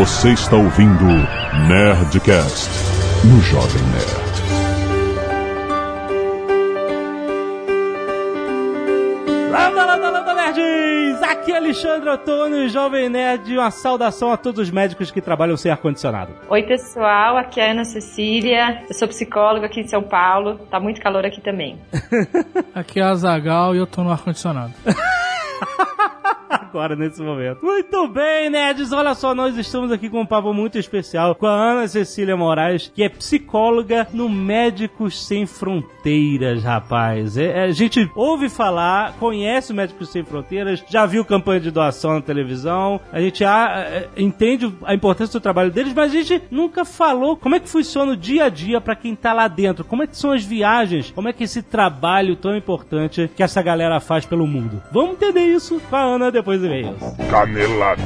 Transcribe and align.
Você 0.00 0.30
está 0.30 0.56
ouvindo 0.56 1.04
Nerdcast 1.68 2.70
no 3.22 3.38
Jovem 3.42 3.82
Nerd. 3.92 4.40
Landa, 9.50 9.84
landa, 9.84 10.10
landa, 10.10 10.34
nerds! 10.34 11.22
Aqui 11.22 11.52
é 11.52 11.56
Alexandre 11.58 12.08
Antônio, 12.08 12.66
Jovem 12.70 13.10
Nerd, 13.10 13.52
uma 13.58 13.70
saudação 13.70 14.32
a 14.32 14.38
todos 14.38 14.68
os 14.68 14.70
médicos 14.70 15.10
que 15.10 15.20
trabalham 15.20 15.58
sem 15.58 15.70
ar-condicionado. 15.70 16.32
Oi, 16.48 16.62
pessoal, 16.62 17.36
aqui 17.36 17.60
é 17.60 17.68
a 17.68 17.72
Ana 17.72 17.84
Cecília, 17.84 18.82
eu 18.88 18.94
sou 18.94 19.06
psicóloga 19.06 19.66
aqui 19.66 19.80
em 19.80 19.86
São 19.86 20.02
Paulo, 20.02 20.60
tá 20.70 20.80
muito 20.80 20.98
calor 21.02 21.26
aqui 21.26 21.42
também. 21.42 21.78
Aqui 22.74 23.00
é 23.00 23.02
a 23.02 23.14
Zagal 23.14 23.74
e 23.74 23.78
eu 23.78 23.86
tô 23.86 24.02
no 24.02 24.10
ar-condicionado. 24.10 24.72
Agora, 26.70 26.96
nesse 26.96 27.22
momento. 27.22 27.64
Muito 27.64 28.08
bem, 28.08 28.50
nerds! 28.50 28.92
Olha 28.92 29.14
só, 29.14 29.34
nós 29.34 29.56
estamos 29.56 29.92
aqui 29.92 30.10
com 30.10 30.20
um 30.20 30.26
papo 30.26 30.52
muito 30.52 30.78
especial 30.78 31.34
com 31.34 31.46
a 31.46 31.50
Ana 31.50 31.86
Cecília 31.86 32.36
Moraes, 32.36 32.90
que 32.92 33.02
é 33.04 33.08
psicóloga 33.08 34.08
no 34.12 34.28
Médicos 34.28 35.24
Sem 35.26 35.46
Fronteiras, 35.46 36.64
rapaz. 36.64 37.36
É, 37.36 37.44
é, 37.44 37.64
a 37.64 37.70
gente 37.70 38.10
ouve 38.16 38.48
falar, 38.48 39.14
conhece 39.14 39.72
o 39.72 39.74
Médicos 39.74 40.10
Sem 40.10 40.24
Fronteiras, 40.24 40.82
já 40.88 41.06
viu 41.06 41.24
campanha 41.24 41.60
de 41.60 41.70
doação 41.70 42.14
na 42.14 42.20
televisão, 42.20 43.00
a 43.12 43.20
gente 43.20 43.44
ah, 43.44 43.84
é, 43.88 44.08
entende 44.16 44.72
a 44.84 44.94
importância 44.94 45.38
do 45.38 45.42
trabalho 45.42 45.70
deles, 45.70 45.94
mas 45.94 46.12
a 46.12 46.14
gente 46.14 46.42
nunca 46.50 46.84
falou 46.84 47.36
como 47.36 47.54
é 47.54 47.60
que 47.60 47.68
funciona 47.68 48.12
o 48.12 48.16
dia 48.16 48.44
a 48.44 48.48
dia 48.48 48.80
para 48.80 48.96
quem 48.96 49.14
tá 49.14 49.32
lá 49.32 49.46
dentro, 49.46 49.84
como 49.84 50.02
é 50.02 50.06
que 50.06 50.16
são 50.16 50.32
as 50.32 50.44
viagens, 50.44 51.12
como 51.12 51.28
é 51.28 51.32
que 51.32 51.44
esse 51.44 51.62
trabalho 51.62 52.34
tão 52.34 52.56
importante 52.56 53.30
que 53.36 53.42
essa 53.42 53.62
galera 53.62 54.00
faz 54.00 54.26
pelo 54.26 54.46
mundo. 54.46 54.82
Vamos 54.90 55.12
entender 55.12 55.46
isso 55.46 55.80
com 55.88 55.96
a 55.96 56.00
Ana 56.00 56.30
depois 56.30 56.39
do 56.42 56.66
e-mails. 56.66 56.96
Canelada. 57.30 58.02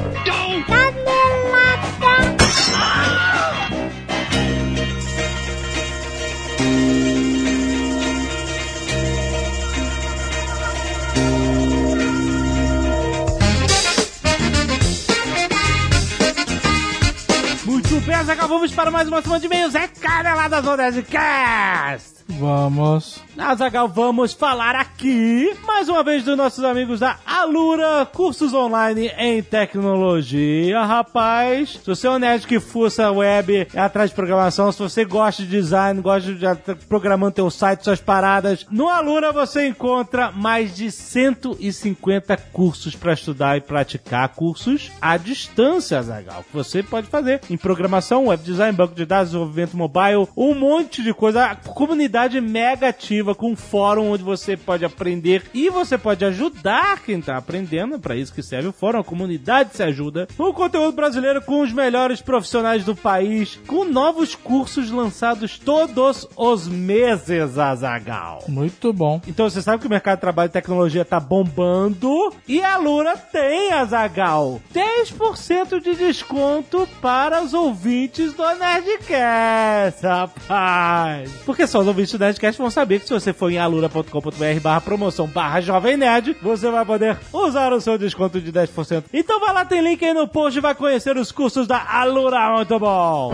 Muito 17.65 17.99
bem, 18.01 18.23
Zagal, 18.23 18.47
vamos 18.47 18.71
para 18.73 18.91
mais 18.91 19.07
uma 19.07 19.21
semana 19.21 19.39
de 19.39 19.45
e-mails. 19.45 19.75
É 19.75 19.87
Caneladas 19.87 20.63
no 20.63 20.75
Nerdcast! 20.75 22.15
Vamos. 22.27 23.23
Azagal, 23.37 23.89
vamos 23.89 24.31
falar 24.31 24.75
aqui 24.75 25.53
mais 25.67 25.89
uma 25.89 26.01
vez 26.03 26.23
dos 26.23 26.37
nossos 26.37 26.63
amigos 26.63 27.01
da 27.01 27.17
Alura, 27.25 28.05
cursos 28.05 28.53
online 28.53 29.11
em 29.17 29.43
tecnologia, 29.43 30.81
rapaz. 30.83 31.71
Se 31.71 31.85
você 31.85 32.07
é 32.07 32.11
um 32.11 32.17
nerd 32.17 32.47
que 32.47 32.61
fuça 32.61 33.11
web, 33.11 33.67
é 33.73 33.79
atrás 33.79 34.09
de 34.09 34.15
programação, 34.15 34.71
se 34.71 34.79
você 34.79 35.03
gosta 35.03 35.43
de 35.43 35.49
design, 35.49 36.01
gosta 36.01 36.33
de 36.33 36.75
programando 36.87 37.33
teu 37.33 37.49
site, 37.51 37.83
suas 37.83 37.99
paradas, 37.99 38.65
no 38.71 38.87
Alura 38.87 39.33
você 39.33 39.67
encontra 39.67 40.31
mais 40.31 40.73
de 40.73 40.89
150 40.89 42.37
cursos 42.53 42.95
para 42.95 43.13
estudar 43.13 43.57
e 43.57 43.61
praticar 43.61 44.29
cursos 44.29 44.91
à 45.01 45.17
distância, 45.17 45.99
Azagal, 45.99 46.43
que 46.43 46.53
você 46.53 46.81
pode 46.81 47.07
fazer 47.07 47.41
em 47.49 47.57
programação, 47.57 48.27
web 48.27 48.41
design, 48.41 48.75
banco 48.75 48.95
de 48.95 49.05
dados, 49.05 49.31
desenvolvimento 49.31 49.75
mobile, 49.75 50.27
um 50.37 50.55
monte 50.55 51.03
de 51.03 51.13
coisa, 51.13 51.47
a 51.47 51.55
comunidade 51.55 52.39
mega 52.39 52.87
ativa 52.87 53.24
com 53.33 53.51
um 53.51 53.55
fórum 53.55 54.11
onde 54.11 54.23
você 54.23 54.57
pode 54.57 54.83
aprender 54.83 55.43
e 55.53 55.69
você 55.69 55.97
pode 55.97 56.23
ajudar 56.25 56.99
quem 56.99 57.21
tá 57.21 57.37
aprendendo, 57.37 57.95
é 57.95 57.97
para 57.97 58.15
isso 58.15 58.33
que 58.33 58.43
serve 58.43 58.67
o 58.67 58.73
fórum, 58.73 58.99
a 58.99 59.03
comunidade 59.03 59.75
se 59.75 59.81
ajuda. 59.81 60.27
O 60.37 60.53
conteúdo 60.53 60.95
brasileiro 60.95 61.41
com 61.41 61.61
os 61.61 61.71
melhores 61.71 62.21
profissionais 62.21 62.83
do 62.83 62.95
país, 62.95 63.59
com 63.65 63.85
novos 63.85 64.35
cursos 64.35 64.91
lançados 64.91 65.57
todos 65.57 66.27
os 66.35 66.67
meses, 66.67 67.57
Azagal. 67.57 68.43
Muito 68.47 68.91
bom. 68.91 69.21
Então 69.27 69.49
você 69.49 69.61
sabe 69.61 69.79
que 69.79 69.87
o 69.87 69.89
mercado 69.89 70.17
de 70.17 70.21
trabalho 70.21 70.49
e 70.49 70.51
tecnologia 70.51 71.05
tá 71.05 71.19
bombando 71.19 72.33
e 72.47 72.61
a 72.61 72.77
Lura 72.77 73.15
tem, 73.17 73.71
Azagal, 73.71 74.61
10% 74.73 75.81
de 75.81 75.95
desconto 75.95 76.87
para 77.01 77.41
os 77.41 77.53
ouvintes 77.53 78.33
do 78.33 78.43
Nerdcast, 78.55 80.03
rapaz. 80.03 81.31
Porque 81.45 81.65
só 81.67 81.79
os 81.79 81.87
ouvintes 81.87 82.11
do 82.13 82.19
Nerdcast 82.19 82.61
vão 82.61 82.69
saber 82.69 82.99
que 82.99 83.07
se 83.07 83.13
você 83.19 83.31
for 83.31 83.49
em 83.49 83.57
alura.com.br 83.57 84.59
barra 84.61 84.81
promoção 84.81 85.25
barra 85.25 85.61
Jovem 85.61 85.95
Nerd, 85.95 86.35
você 86.41 86.69
vai 86.69 86.85
poder 86.85 87.17
usar 87.31 87.71
o 87.71 87.79
seu 87.79 87.97
desconto 87.97 88.41
de 88.41 88.51
10%. 88.51 89.05
Então 89.13 89.39
vai 89.39 89.53
lá, 89.53 89.63
tem 89.63 89.81
link 89.81 90.03
aí 90.03 90.13
no 90.13 90.27
post 90.27 90.57
e 90.57 90.61
vai 90.61 90.75
conhecer 90.75 91.15
os 91.17 91.31
cursos 91.31 91.65
da 91.65 91.81
Alura, 91.89 92.55
muito 92.57 92.77
bom. 92.77 93.33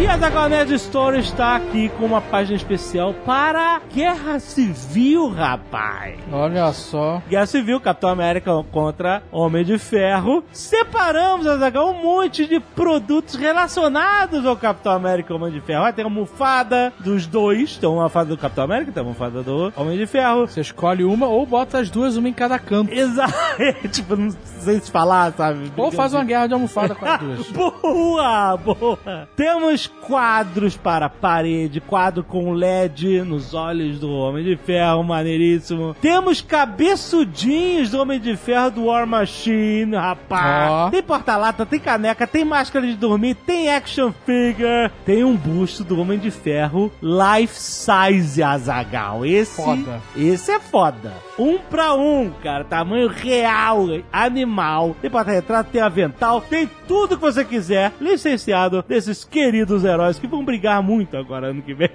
E 0.00 0.06
a 0.08 0.18
Zagal 0.18 0.48
Nerd 0.48 0.74
Store 0.74 1.18
está 1.18 1.54
aqui 1.54 1.88
com 1.88 2.04
uma 2.04 2.20
página 2.20 2.56
especial 2.56 3.14
para 3.24 3.80
Guerra 3.92 4.40
Civil, 4.40 5.28
rapaz. 5.28 6.18
Olha 6.32 6.72
só. 6.72 7.22
Guerra 7.28 7.46
Civil, 7.46 7.80
Capitão 7.80 8.10
América 8.10 8.50
contra 8.72 9.22
Homem 9.30 9.64
de 9.64 9.78
Ferro. 9.78 10.42
Separamos, 10.52 11.46
Azaghal, 11.46 11.92
um 11.92 12.02
monte 12.02 12.44
de 12.44 12.58
produtos 12.58 13.36
relacionados 13.36 14.44
ao 14.44 14.56
Capitão 14.56 14.92
América 14.92 15.32
e 15.32 15.36
Homem 15.36 15.52
de 15.52 15.60
Ferro. 15.60 15.82
Vai 15.82 15.92
ter 15.92 16.02
a 16.02 16.06
almofada 16.06 16.92
dos 16.98 17.26
dois. 17.26 17.78
Tem 17.78 17.88
uma 17.88 18.02
almofada 18.02 18.30
do 18.30 18.36
Capitão 18.36 18.64
América, 18.64 18.90
tem 18.90 19.02
uma 19.02 19.10
almofada 19.10 19.42
do 19.42 19.72
Homem 19.76 19.96
de 19.96 20.06
Ferro. 20.06 20.48
Você 20.48 20.60
escolhe 20.60 21.04
uma 21.04 21.28
ou 21.28 21.46
bota 21.46 21.78
as 21.78 21.88
duas, 21.88 22.16
uma 22.16 22.28
em 22.28 22.32
cada 22.32 22.58
canto. 22.58 22.92
Exato. 22.92 23.32
tipo, 23.92 24.16
não 24.16 24.28
sei 24.64 24.80
se 24.80 24.90
falar, 24.90 25.32
sabe? 25.32 25.70
Ou 25.76 25.90
faz 25.92 26.12
uma 26.12 26.24
guerra 26.24 26.46
de 26.46 26.54
almofada 26.54 26.94
com 26.94 27.04
as 27.06 27.20
duas. 27.20 27.50
Boa, 27.50 28.56
boa. 28.56 29.28
Temos 29.36 29.86
quadros 29.86 30.76
para 30.76 31.06
a 31.06 31.10
parede, 31.10 31.80
quadro 31.80 32.22
com 32.24 32.52
LED 32.52 33.22
nos 33.22 33.54
olhos 33.54 33.98
do 33.98 34.10
Homem 34.10 34.44
de 34.44 34.56
Ferro, 34.56 35.02
maneiríssimo. 35.02 35.94
Temos 36.00 36.40
cabeçudinhos 36.40 37.90
do 37.90 38.00
Homem 38.00 38.20
de 38.20 38.36
Ferro 38.36 38.70
do 38.70 38.84
War 38.86 39.06
Machine, 39.06 39.94
rapaz. 39.96 40.70
Ó. 40.70 40.90
Tem 40.90 41.02
porta-lata, 41.02 41.66
tem 41.66 41.78
caneca, 41.80 42.26
tem 42.26 42.44
máscara 42.44 42.86
de 42.86 42.94
dormir, 42.94 43.34
tem 43.34 43.72
action 43.74 44.12
figure, 44.24 44.90
tem 45.04 45.24
um 45.24 45.36
busto 45.36 45.84
do 45.84 46.00
Homem 46.00 46.18
de 46.18 46.30
Ferro 46.30 46.90
life 47.02 47.54
size 47.54 48.42
Azagal. 48.42 49.24
Esse, 49.26 49.56
Foda. 49.62 50.00
esse 50.16 50.50
é 50.50 50.60
foda. 50.60 51.12
Um 51.38 51.58
pra 51.58 51.94
um, 51.94 52.30
cara, 52.42 52.64
tamanho 52.64 53.08
real, 53.08 53.86
animal. 54.12 54.53
Tem 55.00 55.10
porta-retrato, 55.10 55.70
tem 55.70 55.80
avental, 55.80 56.40
tem 56.40 56.68
tudo 56.86 57.16
que 57.16 57.22
você 57.22 57.44
quiser, 57.44 57.92
licenciado 58.00 58.84
desses 58.86 59.24
queridos 59.24 59.84
heróis 59.84 60.18
que 60.18 60.26
vão 60.26 60.44
brigar 60.44 60.82
muito 60.82 61.16
agora 61.16 61.48
ano 61.48 61.62
que 61.62 61.74
vem. 61.74 61.90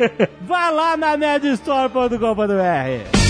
Vai 0.42 0.72
lá 0.72 0.96
na 0.96 1.16
nerdstore.com.br. 1.16 3.23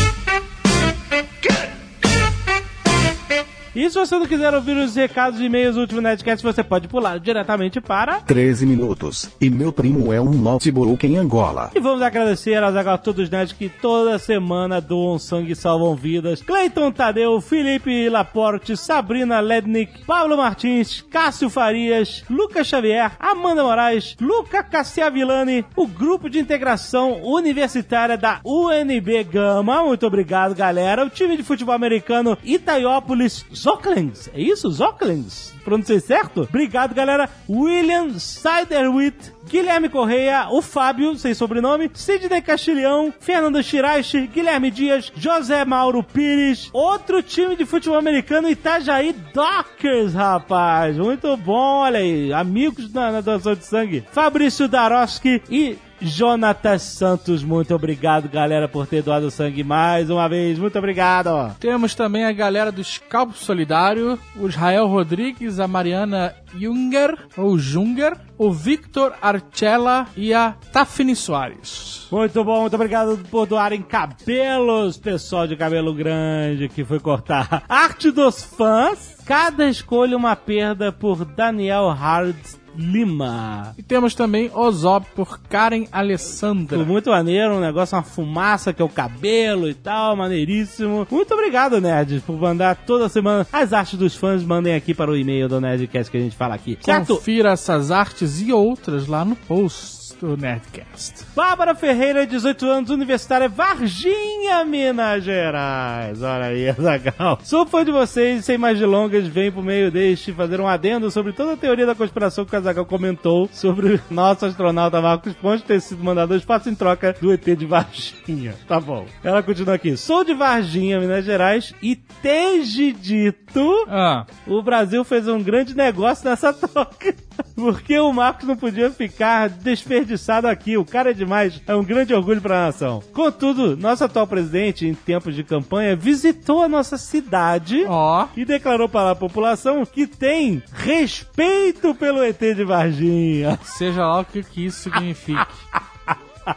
E 3.75 3.91
se 3.91 3.99
você 3.99 4.17
não 4.17 4.27
quiser 4.27 4.55
ouvir 4.55 4.77
os 4.77 4.95
recados 4.95 5.41
e 5.41 5.45
e-mails 5.45 5.75
do 5.75 5.81
último 5.81 6.01
Nerdcast, 6.01 6.45
você 6.45 6.63
pode 6.63 6.87
pular 6.87 7.19
diretamente 7.19 7.81
para 7.81 8.21
13 8.21 8.65
minutos. 8.67 9.29
E 9.41 9.51
meu 9.51 9.73
primo 9.73 10.13
é 10.13 10.21
um 10.21 10.31
notebook 10.31 11.05
em 11.05 11.17
Angola. 11.17 11.73
E 11.75 11.81
vamos 11.81 12.01
agradecer 12.01 12.63
a 12.63 12.99
todos 12.99 13.25
os 13.25 13.31
nerds 13.31 13.53
que 13.53 13.69
toda 13.69 14.17
semana 14.19 14.81
doam 14.81 15.19
sangue 15.19 15.53
e 15.53 15.57
salvam 15.57 15.97
vidas. 15.97 16.41
Cleiton 16.41 16.93
Tadeu, 16.93 17.41
Felipe 17.41 18.09
Laporte, 18.09 18.77
Sabrina 18.77 19.41
Lednick, 19.41 20.05
Pablo 20.05 20.37
Martins, 20.37 21.05
Cássio 21.11 21.51
Farias, 21.51 22.23
Lucas 22.31 22.69
Xavier, 22.69 23.13
Amanda 23.19 23.65
Moraes, 23.65 24.15
Luca 24.21 24.63
Cassiavillani, 24.63 25.65
o 25.75 25.87
grupo 25.87 26.31
de 26.31 26.39
integração 26.39 27.23
universitária 27.25 28.17
da 28.17 28.41
UNB 28.45 29.25
Gama. 29.25 29.83
Muito 29.83 30.07
obrigado, 30.07 30.55
galera. 30.55 31.05
O 31.05 31.11
time 31.11 31.37
de 31.37 31.43
futebol 31.43 31.75
americano 31.75 32.39
Itaiópolis 32.45 33.45
Zocklands. 33.65 34.29
É 34.35 34.41
isso? 34.43 34.71
Zocklands? 34.71 35.55
Pronunciei 35.65 35.99
certo? 35.99 36.43
Obrigado, 36.43 36.95
galera. 36.95 37.31
William 37.49 38.19
Siderwit, 38.19 39.33
Guilherme 39.49 39.89
Correia, 39.89 40.49
o 40.51 40.61
Fábio, 40.61 41.17
sem 41.17 41.33
sobrenome, 41.33 41.91
Sidney 41.95 42.43
Castilhão, 42.43 43.13
Fernando 43.19 43.63
Shirashi, 43.63 44.27
Guilherme 44.27 44.71
Dias, 44.71 45.11
José 45.17 45.65
Mauro 45.65 46.03
Pires, 46.03 46.69
outro 46.75 47.23
time 47.23 47.57
de 47.57 47.65
futebol 47.65 47.99
americano, 47.99 48.51
Itajaí 48.51 49.15
Dockers, 49.33 50.13
rapaz. 50.13 50.99
Muito 50.99 51.35
bom, 51.39 51.79
olha 51.79 52.01
aí. 52.01 52.35
Amigos 52.35 52.93
na 52.93 53.23
doação 53.23 53.55
de 53.55 53.65
sangue. 53.65 54.05
Fabrício 54.13 54.69
Daroski 54.69 55.43
e 55.49 55.79
Jonatas 56.01 56.83
Santos. 56.83 57.43
Muito 57.43 57.75
obrigado, 57.75 58.29
galera, 58.29 58.69
por 58.69 58.87
ter 58.87 59.03
doado 59.03 59.31
sangue 59.31 59.65
mais 59.65 60.11
uma 60.11 60.29
vez. 60.29 60.59
Muito 60.59 60.79
obrigado. 60.79 61.55
Temos 61.59 61.95
também 61.95 62.25
a 62.25 62.33
galera 62.33 62.71
do 62.71 62.83
Scalpo 62.83 63.35
Solidário, 63.35 64.19
o 64.37 64.49
Israel 64.49 64.87
Rodrigues, 64.87 65.59
a 65.59 65.67
Mariana 65.67 66.35
Junger, 66.59 67.17
ou 67.37 67.59
Junger, 67.59 68.17
o 68.39 68.53
Victor 68.53 69.15
Arcella 69.21 70.07
e 70.17 70.33
a 70.33 70.55
Tafni 70.73 71.17
Soares. 71.17 72.07
Muito 72.11 72.45
bom, 72.45 72.61
muito 72.63 72.75
obrigado 72.75 73.19
por 73.31 73.47
doarem 73.47 73.83
cabelos, 73.83 74.97
pessoal 74.97 75.47
de 75.47 75.57
cabelo 75.57 75.95
grande 75.95 76.69
que 76.69 76.85
foi 76.85 77.01
cortar. 77.01 77.65
Arte 77.69 78.11
dos 78.11 78.43
fãs. 78.43 79.15
Cada 79.25 79.69
escolha 79.69 80.17
uma 80.17 80.37
perda 80.37 80.93
por 80.93 81.25
Daniel 81.25 81.89
Hard 81.89 82.37
Lima. 82.77 83.75
E 83.79 83.83
temos 83.83 84.15
também 84.15 84.51
Ozob 84.55 85.07
por 85.15 85.41
Karen 85.49 85.87
Alessandra. 85.91 86.79
Tudo 86.79 86.87
muito 86.87 87.11
maneiro, 87.11 87.55
um 87.55 87.61
negócio, 87.61 87.97
uma 87.97 88.03
fumaça 88.03 88.73
que 88.73 88.83
é 88.83 88.85
o 88.85 88.89
cabelo 88.89 89.69
e 89.69 89.75
tal, 89.75 90.17
maneiríssimo. 90.17 91.07
Muito 91.11 91.35
obrigado, 91.35 91.81
nerds, 91.81 92.23
por 92.23 92.37
mandar 92.37 92.77
toda 92.77 93.09
semana 93.09 93.47
as 93.53 93.73
artes 93.73 93.99
dos 93.99 94.15
fãs. 94.15 94.43
Mandem 94.43 94.75
aqui 94.75 94.95
para 94.95 95.11
o 95.11 95.17
e-mail 95.17 95.49
do 95.49 95.61
Nerdcast 95.61 96.11
que 96.11 96.17
a 96.17 96.21
gente 96.21 96.37
fala 96.37 96.55
aqui. 96.55 96.79
Certo? 96.81 97.17
Confira 97.17 97.51
essas 97.51 97.91
artes 97.91 98.41
e 98.41 98.53
outras 98.53 99.07
lá 99.07 99.25
no 99.25 99.37
post 99.37 100.04
do 100.21 100.37
Nerdcast. 100.37 101.25
Bárbara 101.35 101.75
Ferreira, 101.75 102.27
18 102.27 102.67
anos, 102.67 102.91
universitária, 102.91 103.49
Varginha, 103.49 104.65
Minas 104.65 105.23
Gerais. 105.25 106.23
Olha 106.23 106.47
aí, 106.47 106.69
Azagal. 106.77 107.39
Sou 107.43 107.67
fã 107.67 107.85
de 107.85 107.91
vocês 107.91 108.41
e 108.41 108.43
sem 108.43 108.59
mais 108.59 108.79
delongas, 108.79 109.27
venho 109.27 109.53
por 109.53 109.63
meio 109.63 109.91
deste 109.91 110.33
fazer 110.33 110.61
um 110.61 110.67
adendo 110.69 111.11
sobre 111.11 111.33
toda 111.33 111.53
a 111.53 111.57
teoria 111.57 111.87
da 111.87 111.95
conspiração 111.95 112.45
que 112.45 112.55
o 112.55 112.59
Azagal 112.59 112.87
comentou 112.87 113.49
sobre 113.53 113.95
o 113.95 114.01
nosso 114.11 114.47
astronauta 114.47 115.01
Marcos 115.01 115.35
Pontes 115.35 115.65
ter 115.65 115.81
sido 115.81 116.03
mandado 116.03 116.33
ao 116.33 116.39
espaço 116.39 116.69
em 116.69 116.75
troca 116.75 117.15
do 117.21 117.33
ET 117.33 117.45
de 117.45 117.67
Varginha. 117.67 118.55
Tá 118.67 118.81
bom. 118.81 119.07
Ela 119.23 119.43
continua 119.43 119.75
aqui. 119.75 119.97
Sou 119.97 120.25
de 120.25 120.35
Varginha, 120.35 121.01
Minas 121.01 121.25
Gerais 121.25 121.75
e 121.83 121.99
desde 122.23 122.93
dito, 122.93 123.85
Ah, 123.89 124.25
o 124.47 124.63
Brasil 124.63 125.05
fez 125.05 125.29
um 125.29 125.43
grande 125.43 125.77
negócio 125.77 126.29
nessa 126.29 126.53
troca. 126.55 127.15
Porque 127.55 127.99
o 127.99 128.13
Marcos 128.13 128.47
não 128.47 128.57
podia 128.57 128.91
ficar 128.91 129.49
desperdiçado 129.49 130.04
aqui. 130.51 130.77
O 130.77 130.85
cara 130.85 131.11
é 131.11 131.15
demais. 131.15 131.61
É 131.67 131.75
um 131.75 131.85
grande 131.85 132.13
orgulho 132.15 132.41
para 132.41 132.63
a 132.63 132.67
nação. 132.67 133.03
Contudo, 133.13 133.77
nosso 133.77 134.05
atual 134.05 134.27
presidente, 134.27 134.87
em 134.87 134.95
tempos 134.95 135.35
de 135.35 135.43
campanha, 135.43 135.97
visitou 135.97 136.63
a 136.63 136.69
nossa 136.69 136.97
cidade 136.99 137.85
ó. 137.89 138.27
e 138.37 138.45
declarou 138.45 138.89
para 138.89 139.13
a 139.13 139.17
população 139.17 139.85
que 139.87 140.07
tem 140.07 140.63
respeito 140.73 141.95
pelo 141.95 142.23
ET 142.23 142.41
de 142.41 142.65
Varginha. 142.65 143.59
Seja 143.63 144.07
lá 144.07 144.21
o 144.21 144.25
que, 144.25 144.43
que 144.43 144.67
isso 144.67 144.83
signifique. 144.83 145.41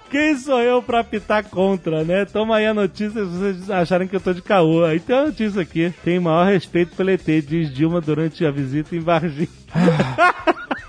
Quem 0.09 0.37
sou 0.37 0.61
eu 0.61 0.81
pra 0.81 1.03
pitar 1.03 1.43
contra, 1.45 2.03
né? 2.03 2.25
Toma 2.25 2.57
aí 2.57 2.65
a 2.65 2.73
notícia 2.73 3.23
se 3.23 3.31
vocês 3.31 3.69
acharem 3.69 4.07
que 4.07 4.15
eu 4.15 4.19
tô 4.19 4.33
de 4.33 4.41
caô. 4.41 4.83
Aí 4.83 4.99
tem 4.99 5.15
a 5.15 5.25
notícia 5.27 5.61
aqui. 5.61 5.93
Tem 6.03 6.19
maior 6.19 6.45
respeito 6.45 6.95
pelo 6.95 7.09
ET, 7.09 7.25
diz 7.25 7.73
Dilma 7.73 8.01
durante 8.01 8.45
a 8.45 8.51
visita 8.51 8.95
em 8.95 8.99
Varginha. 8.99 9.47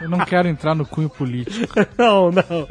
Eu 0.00 0.08
não 0.08 0.18
quero 0.20 0.48
entrar 0.48 0.74
no 0.74 0.86
cunho 0.86 1.08
político. 1.08 1.74
Não, 1.98 2.30
não. 2.30 2.66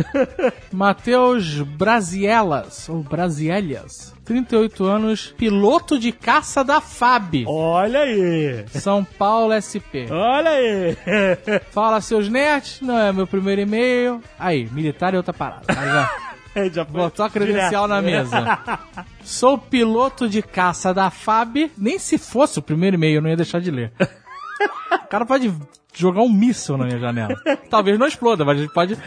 Matheus 0.71 1.61
Brasielas, 1.61 2.89
ou 2.89 3.03
Brasielias, 3.03 4.13
38 4.25 4.83
anos, 4.85 5.33
piloto 5.37 5.99
de 5.99 6.11
caça 6.11 6.63
da 6.63 6.79
FAB, 6.81 7.43
Olha 7.47 8.01
aí. 8.01 8.65
São 8.69 9.03
Paulo 9.03 9.53
SP. 9.59 10.07
Olha 10.09 10.51
aí. 10.51 10.97
Fala, 11.71 12.01
seus 12.01 12.29
nerds, 12.29 12.79
não 12.81 12.97
é 12.97 13.11
meu 13.11 13.27
primeiro 13.27 13.61
e-mail. 13.61 14.21
Aí, 14.37 14.67
militar 14.71 15.13
é 15.13 15.17
outra 15.17 15.33
parada. 15.33 15.63
Aí 15.67 15.87
já 16.69 16.69
já 16.73 16.83
botou 16.83 17.25
a 17.25 17.29
credencial 17.29 17.87
na 17.87 18.01
direto. 18.01 18.29
mesa. 18.31 18.79
Sou 19.23 19.57
piloto 19.57 20.27
de 20.27 20.41
caça 20.41 20.93
da 20.93 21.09
FAB. 21.09 21.71
Nem 21.77 21.99
se 21.99 22.17
fosse 22.17 22.59
o 22.59 22.61
primeiro 22.61 22.95
e-mail, 22.95 23.15
eu 23.15 23.21
não 23.21 23.29
ia 23.29 23.35
deixar 23.37 23.61
de 23.61 23.69
ler. 23.71 23.91
O 24.93 25.07
cara 25.07 25.25
pode 25.25 25.53
jogar 25.93 26.21
um 26.21 26.29
míssil 26.29 26.77
na 26.77 26.85
minha 26.85 26.99
janela. 26.99 27.35
Talvez 27.69 27.97
não 27.97 28.07
exploda, 28.07 28.45
mas 28.45 28.57
a 28.57 28.61
gente 28.61 28.73
pode. 28.73 28.97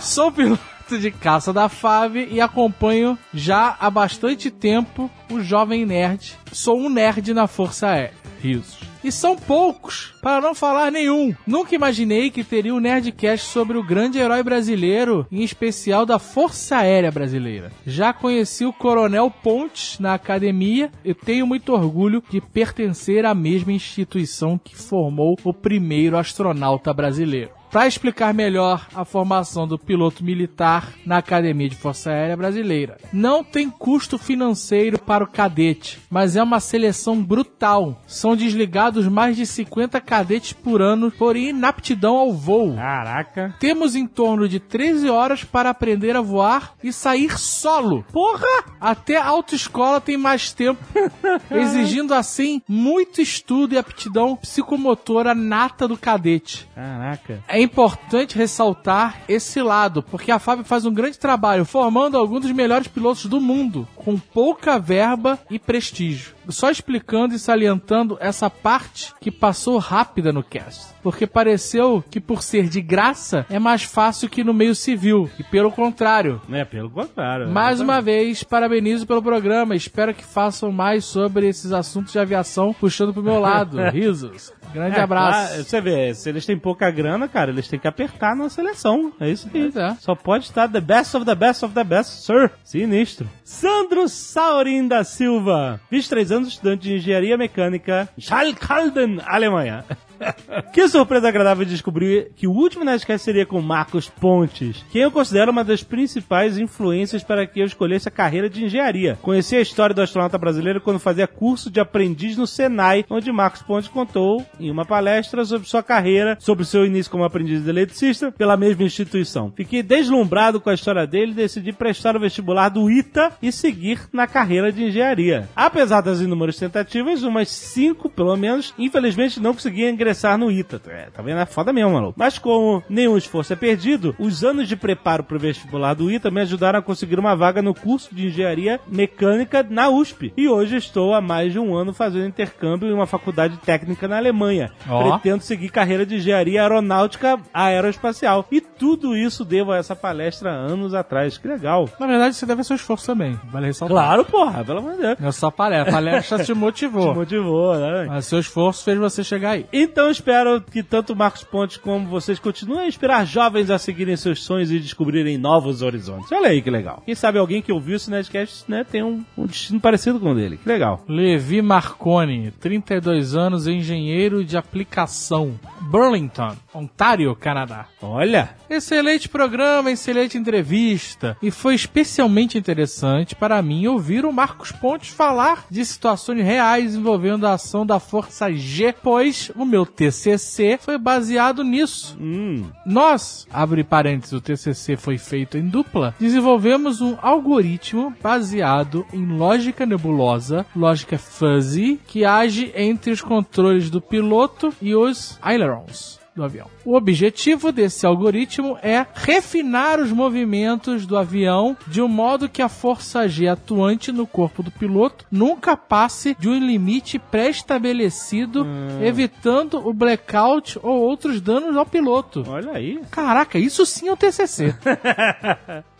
Sou 0.00 0.32
piloto 0.32 0.98
de 0.98 1.10
caça 1.10 1.52
da 1.52 1.68
FAB 1.68 2.16
e 2.30 2.40
acompanho 2.40 3.18
já 3.32 3.76
há 3.78 3.90
bastante 3.90 4.50
tempo 4.50 5.10
o 5.30 5.40
Jovem 5.40 5.86
Nerd. 5.86 6.36
Sou 6.52 6.78
um 6.78 6.88
nerd 6.88 7.32
na 7.32 7.46
Força 7.46 7.88
Aérea. 7.88 8.14
Risos. 8.40 8.89
E 9.02 9.10
são 9.10 9.34
poucos, 9.34 10.14
para 10.20 10.40
não 10.42 10.54
falar 10.54 10.92
nenhum. 10.92 11.34
Nunca 11.46 11.74
imaginei 11.74 12.30
que 12.30 12.44
teria 12.44 12.74
um 12.74 12.80
Nerdcast 12.80 13.46
sobre 13.46 13.78
o 13.78 13.82
grande 13.82 14.18
herói 14.18 14.42
brasileiro, 14.42 15.26
em 15.32 15.42
especial 15.42 16.04
da 16.04 16.18
Força 16.18 16.76
Aérea 16.76 17.10
Brasileira. 17.10 17.72
Já 17.86 18.12
conheci 18.12 18.64
o 18.64 18.72
Coronel 18.72 19.30
Pontes 19.30 19.98
na 19.98 20.14
academia 20.14 20.90
e 21.02 21.14
tenho 21.14 21.46
muito 21.46 21.72
orgulho 21.72 22.22
de 22.28 22.40
pertencer 22.40 23.24
à 23.24 23.34
mesma 23.34 23.72
instituição 23.72 24.58
que 24.58 24.76
formou 24.76 25.36
o 25.44 25.54
primeiro 25.54 26.18
astronauta 26.18 26.92
brasileiro. 26.92 27.59
Para 27.70 27.86
explicar 27.86 28.34
melhor 28.34 28.84
a 28.92 29.04
formação 29.04 29.66
do 29.66 29.78
piloto 29.78 30.24
militar 30.24 30.88
na 31.06 31.18
Academia 31.18 31.68
de 31.68 31.76
Força 31.76 32.10
Aérea 32.10 32.36
Brasileira. 32.36 32.96
Não 33.12 33.44
tem 33.44 33.70
custo 33.70 34.18
financeiro 34.18 34.98
para 34.98 35.22
o 35.22 35.26
cadete, 35.26 36.00
mas 36.10 36.34
é 36.34 36.42
uma 36.42 36.58
seleção 36.58 37.22
brutal. 37.22 38.02
São 38.08 38.34
desligados 38.34 39.06
mais 39.06 39.36
de 39.36 39.46
50 39.46 40.00
cadetes 40.00 40.52
por 40.52 40.82
ano 40.82 41.12
por 41.12 41.36
inaptidão 41.36 42.16
ao 42.16 42.32
voo. 42.32 42.74
Caraca. 42.74 43.54
Temos 43.60 43.94
em 43.94 44.06
torno 44.06 44.48
de 44.48 44.58
13 44.58 45.08
horas 45.08 45.44
para 45.44 45.70
aprender 45.70 46.16
a 46.16 46.20
voar 46.20 46.74
e 46.82 46.92
sair 46.92 47.38
solo. 47.38 48.04
Porra! 48.12 48.64
Até 48.80 49.16
a 49.16 49.26
autoescola 49.26 50.00
tem 50.00 50.16
mais 50.16 50.52
tempo, 50.52 50.82
exigindo 51.50 52.14
assim 52.14 52.60
muito 52.66 53.20
estudo 53.20 53.74
e 53.74 53.78
aptidão 53.78 54.34
psicomotora 54.34 55.34
nata 55.34 55.86
do 55.86 55.96
cadete. 55.96 56.68
Caraca. 56.74 57.40
É 57.46 57.59
importante 57.62 58.36
ressaltar 58.36 59.22
esse 59.28 59.60
lado, 59.62 60.02
porque 60.02 60.30
a 60.30 60.38
FAB 60.38 60.64
faz 60.64 60.84
um 60.84 60.92
grande 60.92 61.18
trabalho 61.18 61.64
formando 61.64 62.16
alguns 62.16 62.42
dos 62.42 62.52
melhores 62.52 62.88
pilotos 62.88 63.26
do 63.26 63.40
mundo, 63.40 63.86
com 63.96 64.18
pouca 64.18 64.78
verba 64.78 65.38
e 65.50 65.58
prestígio. 65.58 66.34
Só 66.50 66.70
explicando 66.70 67.34
e 67.34 67.38
salientando 67.38 68.16
essa 68.20 68.48
parte 68.50 69.12
que 69.20 69.30
passou 69.30 69.78
rápida 69.78 70.32
no 70.32 70.42
cast. 70.42 70.90
Porque 71.02 71.26
pareceu 71.26 72.04
que 72.10 72.20
por 72.20 72.42
ser 72.42 72.68
de 72.68 72.80
graça 72.82 73.46
é 73.48 73.58
mais 73.58 73.82
fácil 73.82 74.28
que 74.28 74.44
no 74.44 74.52
meio 74.52 74.74
civil. 74.74 75.30
E 75.38 75.42
pelo 75.42 75.70
contrário, 75.72 76.40
É, 76.52 76.64
pelo 76.64 76.90
contrário. 76.90 77.48
mais 77.48 77.80
uma 77.80 78.00
vez, 78.02 78.42
parabenizo 78.42 79.06
pelo 79.06 79.22
programa. 79.22 79.74
Espero 79.74 80.12
que 80.14 80.24
façam 80.24 80.70
mais 80.70 81.04
sobre 81.06 81.48
esses 81.48 81.72
assuntos 81.72 82.12
de 82.12 82.18
aviação, 82.18 82.74
puxando 82.74 83.14
pro 83.14 83.22
meu 83.22 83.38
lado. 83.40 83.78
Risos. 83.90 84.52
Grande 84.72 84.98
É, 84.98 85.00
abraço. 85.00 85.64
você 85.64 85.80
vê, 85.80 86.14
se 86.14 86.28
eles 86.28 86.46
têm 86.46 86.56
pouca 86.56 86.88
grana, 86.92 87.26
cara, 87.26 87.50
eles 87.50 87.66
têm 87.66 87.78
que 87.80 87.88
apertar 87.88 88.36
na 88.36 88.48
seleção. 88.48 89.12
É 89.18 89.28
isso 89.28 89.48
aí. 89.52 89.72
É. 89.74 89.94
Só 89.98 90.14
pode 90.14 90.44
estar 90.44 90.68
the 90.68 90.80
best 90.80 91.16
of 91.16 91.24
the 91.26 91.34
best 91.34 91.64
of 91.64 91.74
the 91.74 91.82
best, 91.82 92.24
sir. 92.24 92.50
Sinistro. 92.62 93.28
Sandro 93.42 94.08
Saurin 94.08 94.86
da 94.86 95.02
Silva, 95.02 95.80
23 95.90 96.30
anos, 96.30 96.39
estudante 96.48 96.88
de 96.88 96.96
engenharia 96.96 97.36
mecânica, 97.36 98.08
Schalkalden, 98.18 99.20
Alemanha. 99.26 99.84
que 100.72 100.88
surpresa 100.88 101.28
agradável 101.28 101.64
descobrir 101.64 102.32
que 102.36 102.46
o 102.46 102.52
último 102.52 102.84
Nerdcast 102.84 103.24
seria 103.24 103.46
com 103.46 103.60
Marcos 103.60 104.08
Pontes, 104.08 104.84
quem 104.90 105.02
eu 105.02 105.10
considero 105.10 105.50
uma 105.50 105.64
das 105.64 105.82
principais 105.82 106.58
influências 106.58 107.22
para 107.22 107.46
que 107.46 107.60
eu 107.60 107.66
escolhesse 107.66 108.08
a 108.08 108.12
carreira 108.12 108.48
de 108.48 108.64
engenharia. 108.64 109.18
Conheci 109.22 109.56
a 109.56 109.60
história 109.60 109.94
do 109.94 110.02
astronauta 110.02 110.38
brasileiro 110.38 110.80
quando 110.80 110.98
fazia 110.98 111.26
curso 111.26 111.70
de 111.70 111.80
aprendiz 111.80 112.36
no 112.36 112.46
Senai, 112.46 113.04
onde 113.08 113.32
Marcos 113.32 113.62
Pontes 113.62 113.88
contou 113.88 114.44
em 114.58 114.70
uma 114.70 114.84
palestra 114.84 115.44
sobre 115.44 115.68
sua 115.68 115.82
carreira, 115.82 116.36
sobre 116.40 116.64
seu 116.64 116.84
início 116.84 117.10
como 117.10 117.24
aprendiz 117.24 117.62
de 117.62 117.68
eletricista 117.68 118.30
pela 118.32 118.56
mesma 118.56 118.84
instituição. 118.84 119.52
Fiquei 119.56 119.82
deslumbrado 119.82 120.60
com 120.60 120.70
a 120.70 120.74
história 120.74 121.06
dele 121.06 121.32
e 121.32 121.36
decidi 121.36 121.72
prestar 121.72 122.16
o 122.16 122.20
vestibular 122.20 122.68
do 122.68 122.90
ITA 122.90 123.32
e 123.42 123.50
seguir 123.50 124.00
na 124.12 124.26
carreira 124.26 124.72
de 124.72 124.84
engenharia. 124.84 125.48
Apesar 125.54 126.00
das 126.00 126.20
inúmeras 126.20 126.56
tentativas, 126.56 127.22
umas 127.22 127.48
cinco 127.48 128.08
pelo 128.08 128.36
menos, 128.36 128.74
infelizmente 128.78 129.40
não 129.40 129.52
consegui 129.52 129.88
ingressar 129.88 130.09
no 130.38 130.50
ITA. 130.50 130.80
É, 130.88 131.08
tá 131.10 131.22
vendo? 131.22 131.40
É 131.40 131.46
foda 131.46 131.72
mesmo, 131.72 131.92
maluco. 131.92 132.14
Mas 132.16 132.38
como 132.38 132.82
nenhum 132.88 133.16
esforço 133.16 133.52
é 133.52 133.56
perdido, 133.56 134.14
os 134.18 134.44
anos 134.44 134.68
de 134.68 134.76
preparo 134.76 135.24
pro 135.24 135.38
vestibular 135.38 135.94
do 135.94 136.10
ITA 136.10 136.30
me 136.30 136.40
ajudaram 136.40 136.78
a 136.78 136.82
conseguir 136.82 137.18
uma 137.18 137.34
vaga 137.34 137.62
no 137.62 137.74
curso 137.74 138.14
de 138.14 138.26
engenharia 138.26 138.80
mecânica 138.86 139.66
na 139.68 139.88
USP. 139.88 140.32
E 140.36 140.48
hoje 140.48 140.76
estou 140.76 141.14
há 141.14 141.20
mais 141.20 141.52
de 141.52 141.58
um 141.58 141.74
ano 141.74 141.92
fazendo 141.92 142.26
intercâmbio 142.26 142.88
em 142.88 142.92
uma 142.92 143.06
faculdade 143.06 143.56
técnica 143.58 144.06
na 144.08 144.16
Alemanha. 144.16 144.70
Ó. 144.88 145.10
Pretendo 145.10 145.42
seguir 145.42 145.68
carreira 145.70 146.04
de 146.06 146.16
engenharia 146.16 146.62
aeronáutica 146.62 147.38
aeroespacial. 147.52 148.46
E 148.50 148.60
tudo 148.60 149.16
isso 149.16 149.44
devo 149.44 149.72
a 149.72 149.76
essa 149.76 149.96
palestra 149.96 150.50
anos 150.50 150.94
atrás. 150.94 151.38
Que 151.38 151.48
legal. 151.48 151.88
Na 151.98 152.06
verdade, 152.06 152.34
você 152.34 152.46
deve 152.46 152.60
ao 152.60 152.64
seu 152.64 152.76
esforço 152.76 153.06
também. 153.06 153.38
Vale 153.50 153.66
ressaltar. 153.66 153.96
Claro, 153.96 154.24
porra, 154.24 154.64
pelo 154.64 154.78
amor 154.78 154.92
de 154.92 155.02
Deus. 155.02 155.18
Não 155.18 155.28
é 155.28 155.32
só 155.32 155.50
palestra. 155.50 155.90
A 155.90 155.92
palestra 155.92 156.44
te 156.44 156.54
motivou. 156.54 157.12
Te 157.12 157.18
motivou, 157.18 157.76
né? 157.76 158.06
Mas 158.08 158.26
seu 158.26 158.38
esforço 158.38 158.84
fez 158.84 158.98
você 158.98 159.22
chegar 159.24 159.50
aí. 159.52 159.66
Então 159.72 159.99
Então 160.00 160.10
espero 160.10 160.62
que 160.62 160.82
tanto 160.82 161.14
Marcos 161.14 161.44
Pontes 161.44 161.76
como 161.76 162.08
vocês 162.08 162.38
continuem 162.38 162.84
a 162.84 162.88
inspirar 162.88 163.26
jovens 163.26 163.68
a 163.68 163.78
seguirem 163.78 164.16
seus 164.16 164.42
sonhos 164.42 164.70
e 164.70 164.78
descobrirem 164.78 165.36
novos 165.36 165.82
horizontes. 165.82 166.32
Olha 166.32 166.48
aí 166.48 166.62
que 166.62 166.70
legal. 166.70 167.02
Quem 167.04 167.14
sabe 167.14 167.38
alguém 167.38 167.60
que 167.60 167.70
ouviu 167.70 167.96
esse 167.96 168.10
Nerdcast 168.10 168.64
né, 168.66 168.82
tem 168.82 169.02
um, 169.02 169.22
um 169.36 169.44
destino 169.44 169.78
parecido 169.78 170.18
com 170.18 170.30
o 170.30 170.34
dele. 170.34 170.56
Que 170.56 170.66
legal. 170.66 171.04
Levi 171.06 171.60
Marconi, 171.60 172.50
32 172.52 173.36
anos, 173.36 173.66
engenheiro 173.66 174.42
de 174.42 174.56
aplicação. 174.56 175.60
Burlington, 175.82 176.56
Ontário, 176.74 177.34
Canadá. 177.34 177.86
Olha, 178.00 178.50
Excelente 178.70 179.28
programa, 179.28 179.90
excelente 179.90 180.38
entrevista. 180.38 181.36
E 181.42 181.50
foi 181.50 181.74
especialmente 181.74 182.56
interessante 182.56 183.34
para 183.34 183.60
mim 183.60 183.88
ouvir 183.88 184.24
o 184.24 184.32
Marcos 184.32 184.70
Pontes 184.70 185.10
falar 185.10 185.64
de 185.68 185.84
situações 185.84 186.44
reais 186.44 186.94
envolvendo 186.94 187.46
a 187.46 187.54
ação 187.54 187.84
da 187.84 187.98
Força 187.98 188.52
G, 188.52 188.92
pois 189.02 189.50
o 189.56 189.64
meu 189.64 189.84
TCC 189.84 190.78
foi 190.80 190.96
baseado 190.98 191.64
nisso. 191.64 192.16
hum, 192.20 192.64
Nós, 192.86 193.46
abre 193.52 193.82
parênteses, 193.82 194.32
o 194.34 194.40
TCC 194.40 194.96
foi 194.96 195.18
feito 195.18 195.58
em 195.58 195.66
dupla, 195.66 196.14
desenvolvemos 196.20 197.00
um 197.00 197.16
algoritmo 197.20 198.14
baseado 198.22 199.04
em 199.12 199.26
lógica 199.26 199.84
nebulosa, 199.84 200.64
lógica 200.76 201.18
fuzzy, 201.18 202.00
que 202.06 202.24
age 202.24 202.72
entre 202.76 203.10
os 203.10 203.20
controles 203.20 203.90
do 203.90 204.00
piloto 204.00 204.72
e 204.80 204.94
os 204.94 205.36
ailerons 205.42 206.19
do 206.34 206.44
avião. 206.44 206.66
O 206.84 206.94
objetivo 206.96 207.72
desse 207.72 208.06
algoritmo 208.06 208.78
é 208.82 209.04
refinar 209.14 209.98
os 210.00 210.10
movimentos 210.12 211.06
do 211.06 211.16
avião 211.16 211.76
de 211.86 212.00
um 212.00 212.08
modo 212.08 212.48
que 212.48 212.62
a 212.62 212.68
força 212.68 213.28
G 213.28 213.48
atuante 213.48 214.12
no 214.12 214.26
corpo 214.26 214.62
do 214.62 214.70
piloto 214.70 215.26
nunca 215.30 215.76
passe 215.76 216.36
de 216.38 216.48
um 216.48 216.58
limite 216.58 217.18
pré-estabelecido, 217.18 218.66
evitando 219.02 219.86
o 219.86 219.92
blackout 219.92 220.78
ou 220.82 221.00
outros 221.00 221.40
danos 221.40 221.76
ao 221.76 221.86
piloto. 221.86 222.44
olha 222.48 222.72
aí. 222.72 223.00
Caraca, 223.10 223.58
isso 223.58 223.84
sim 223.86 224.08
é 224.08 224.12
um 224.12 224.16
TCC. 224.16 224.74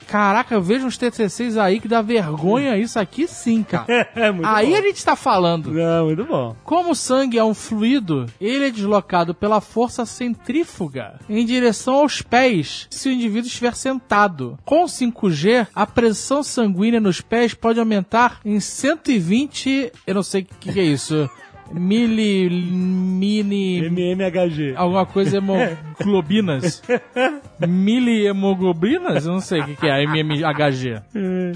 Caraca, 0.06 0.54
eu 0.54 0.62
vejo 0.62 0.86
uns 0.86 0.96
TCCs 0.96 1.56
aí 1.56 1.78
que 1.78 1.86
dá 1.86 2.02
vergonha, 2.02 2.76
isso 2.76 2.98
aqui 2.98 3.28
sim, 3.28 3.62
cara. 3.62 3.86
É 4.16 4.28
Aí 4.42 4.70
bom. 4.70 4.76
a 4.76 4.82
gente 4.82 5.04
tá 5.04 5.14
falando. 5.14 5.70
Não, 5.70 6.06
muito 6.06 6.24
bom. 6.24 6.56
Como 6.64 6.90
o 6.90 6.94
sangue 6.96 7.38
é 7.38 7.44
um 7.44 7.54
fluido, 7.54 8.26
ele 8.40 8.66
é 8.66 8.70
deslocado 8.70 9.34
pela 9.34 9.60
força 9.60 10.04
centrífuga 10.20 11.14
em 11.30 11.46
direção 11.46 11.94
aos 11.94 12.20
pés 12.20 12.86
se 12.90 13.08
o 13.08 13.12
indivíduo 13.12 13.46
estiver 13.48 13.74
sentado. 13.74 14.58
Com 14.66 14.82
o 14.84 14.86
5G, 14.86 15.66
a 15.74 15.86
pressão 15.86 16.42
sanguínea 16.42 17.00
nos 17.00 17.22
pés 17.22 17.54
pode 17.54 17.80
aumentar 17.80 18.38
em 18.44 18.60
120, 18.60 19.90
eu 20.06 20.14
não 20.14 20.22
sei 20.22 20.42
o 20.42 20.44
que, 20.44 20.72
que 20.72 20.78
é 20.80 20.84
isso, 20.84 21.28
mili, 21.72 22.50
mini, 22.50 23.88
MMHG. 23.88 24.74
alguma 24.76 25.06
coisa 25.06 25.38
hemoglobinas. 25.40 26.82
Milihemoglobinas? 27.66 29.24
Eu 29.24 29.32
não 29.32 29.40
sei 29.40 29.60
o 29.60 29.64
que, 29.64 29.76
que 29.76 29.86
é, 29.86 30.02
MMHG. 30.04 31.00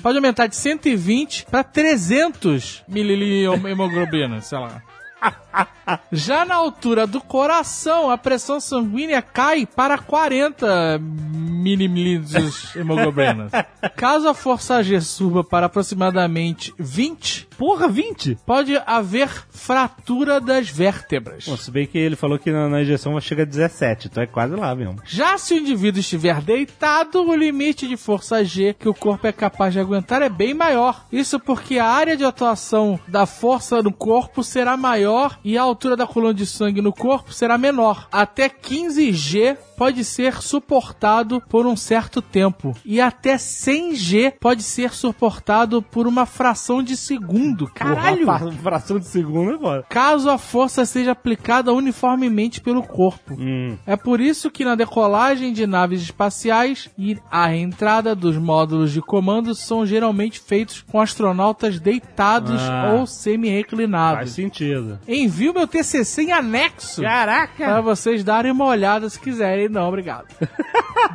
Pode 0.03 0.17
aumentar 0.17 0.47
de 0.47 0.57
120 0.57 1.45
para 1.51 1.63
300 1.63 2.83
milihemoglobinas, 2.89 4.47
sei 4.47 4.59
lá. 4.59 4.83
Já 6.13 6.45
na 6.45 6.55
altura 6.55 7.07
do 7.07 7.21
coração, 7.21 8.11
a 8.11 8.19
pressão 8.19 8.61
sanguínea 8.61 9.23
cai 9.23 9.67
para 9.67 9.99
40 9.99 10.99
mililitros 11.01 12.75
hemoglobinas. 12.77 13.53
Caso 13.97 14.29
a 14.29 14.35
força 14.35 14.83
G 14.83 15.01
suba 15.01 15.43
para 15.43 15.67
aproximadamente 15.67 16.75
20, 16.79 17.49
Porra, 17.57 17.89
20? 17.89 18.39
pode 18.45 18.77
haver 18.87 19.29
fratura 19.51 20.41
das 20.41 20.69
vértebras. 20.69 21.47
Bom, 21.47 21.57
se 21.57 21.71
bem 21.71 21.87
que 21.87 21.97
ele 21.97 22.17
falou 22.17 22.39
que 22.39 22.51
na, 22.51 22.69
na 22.69 22.83
injeção 22.83 23.19
chega 23.21 23.43
a 23.43 23.47
17, 23.47 24.09
então 24.09 24.23
é 24.23 24.27
quase 24.27 24.55
lá 24.55 24.75
mesmo. 24.75 25.01
Já 25.07 25.39
se 25.39 25.55
o 25.55 25.59
indivíduo 25.59 26.01
estiver 26.01 26.41
deitado, 26.41 27.23
o 27.23 27.35
limite 27.35 27.87
de 27.89 27.97
força 27.97 28.45
G 28.45 28.75
que 28.75 28.89
o 28.89 28.95
corpo 28.95 29.27
é 29.27 29.33
capaz 29.33 29.73
de 29.73 29.81
aguentar 29.81 30.21
é 30.23 30.29
bem 30.29 30.53
maior. 30.53 31.05
Isso 31.11 31.39
porque 31.39 31.79
a 31.79 31.87
área 31.87 32.17
de 32.17 32.25
atuação 32.25 32.99
da 33.07 33.27
força 33.27 33.83
no 33.83 33.93
corpo 33.93 34.43
será 34.43 34.77
maior 34.77 35.39
e 35.45 35.59
a 35.59 35.63
altura 35.63 35.97
da 35.97 36.07
coluna 36.07 36.33
de 36.35 36.47
sangue 36.47 36.81
no 36.81 36.93
corpo 36.93 37.33
será 37.33 37.59
menor. 37.59 38.09
Até 38.11 38.49
15 38.49 39.13
G 39.13 39.57
pode 39.77 40.05
ser 40.05 40.41
suportado 40.41 41.41
por 41.49 41.67
um 41.67 41.77
certo 41.77 42.23
tempo 42.23 42.75
e 42.85 43.01
até 43.01 43.37
100 43.37 43.95
G 43.97 44.35
pode 44.41 44.63
ser 44.63 44.93
suportado 44.93 45.83
por 45.83 46.07
uma 46.07 46.25
fração 46.27 46.83
de 46.83 46.97
segundo. 46.97 47.67
Caralho! 47.75 48.25
Porra, 48.27 48.53
fração 48.63 48.99
de 48.99 49.07
segundo 49.07 49.55
é 49.55 49.59
foda. 49.59 49.85
Caso 49.89 50.31
a 50.31 50.39
força 50.39 50.85
seja 50.85 51.13
aplicada 51.13 51.73
uniformemente 51.73 52.61
pelo 52.61 52.83
corpo. 52.83 53.35
Hum. 53.39 53.77
É 53.87 53.97
por 53.97 54.21
isso 54.21 54.51
que 54.51 54.65
na 54.65 54.75
decolagem 54.75 55.53
de 55.53 55.67
naves 55.67 56.03
espaciais 56.03 56.89
e 56.97 57.19
a 57.31 57.47
reentrada 57.47 58.15
dos 58.15 58.37
módulos 58.37 58.93
de 58.93 59.01
comando 59.03 59.55
são 59.55 59.85
geralmente 59.85 60.39
feitos 60.41 60.83
com 60.83 61.01
astronautas 61.01 61.79
deitados 61.81 62.61
Ah. 62.63 62.91
ou 62.93 62.99
Faz 62.99 63.11
semi-reclinados. 63.11 64.31
sentido. 64.33 64.99
Envio 65.35 65.53
meu 65.53 65.67
TCC 65.67 66.23
em 66.23 66.33
anexo 66.33 67.03
Caraca! 67.03 67.65
para 67.65 67.81
vocês 67.81 68.23
darem 68.23 68.53
uma 68.53 68.67
olhada 68.67 69.11
se 69.11 69.19
quiserem. 69.19 69.69
Não, 69.69 69.89
obrigado. 69.89 70.27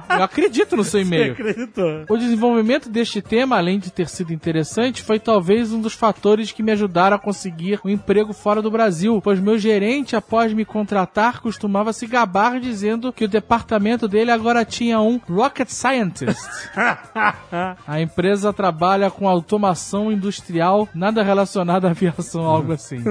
Eu 0.10 0.24
acredito 0.24 0.76
no 0.76 0.84
seu 0.84 1.00
Você 1.00 1.06
e-mail. 1.08 1.32
acreditou. 1.34 2.06
O 2.10 2.18
desenvolvimento 2.18 2.90
deste 2.90 3.22
tema, 3.22 3.58
além 3.58 3.80
de 3.80 3.90
ter 3.92 4.10
sido 4.10 4.34
interessante, 4.34 5.02
foi 5.02 5.20
talvez 5.20 5.72
um 5.72 5.80
dos 5.80 5.94
fatores 5.94 6.52
que 6.52 6.62
me 6.62 6.72
ajudaram 6.72 7.16
a 7.16 7.20
conseguir 7.20 7.80
um 7.86 7.90
emprego 7.90 8.34
fora 8.34 8.62
do 8.62 8.70
Brasil, 8.70 9.22
pois 9.24 9.40
meu 9.40 9.58
gerente, 9.58 10.16
após 10.18 10.52
me 10.54 10.66
contratar, 10.66 11.40
costumava 11.40 11.94
se 11.94 12.06
gabar 12.06 12.60
dizendo 12.60 13.14
que 13.14 13.24
o 13.24 13.28
departamento 13.28 14.08
dele 14.08 14.32
agora 14.32 14.66
tinha 14.66 15.00
um 15.00 15.20
rocket 15.30 15.70
scientist. 15.70 16.38
A 17.88 18.02
empresa 18.02 18.52
trabalha 18.52 19.10
com 19.10 19.28
automação 19.30 20.12
industrial, 20.12 20.90
nada 20.94 21.24
relacionado 21.24 21.86
à 21.86 21.92
aviação, 21.92 22.44
algo 22.46 22.74
assim. 22.74 23.02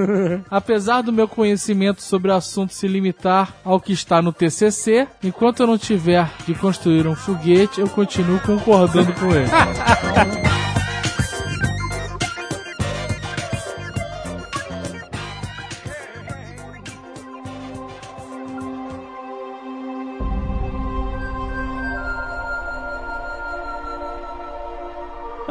Apesar 0.51 0.98
do 1.03 1.13
meu 1.13 1.29
conhecimento 1.29 2.03
sobre 2.03 2.31
o 2.31 2.35
assunto 2.35 2.73
se 2.73 2.89
limitar 2.89 3.55
ao 3.65 3.81
que 3.81 3.93
está 3.93 4.21
no 4.23 4.33
TCC, 4.33 5.07
enquanto 5.23 5.61
eu 5.61 5.67
não 5.67 5.79
tiver 5.79 6.31
de 6.47 6.55
construir 6.55 7.07
um 7.07 7.15
foguete, 7.15 7.81
eu 7.81 7.89
continuo 7.89 8.41
concordando 8.41 9.13
com 9.15 9.27
ele. 9.27 9.49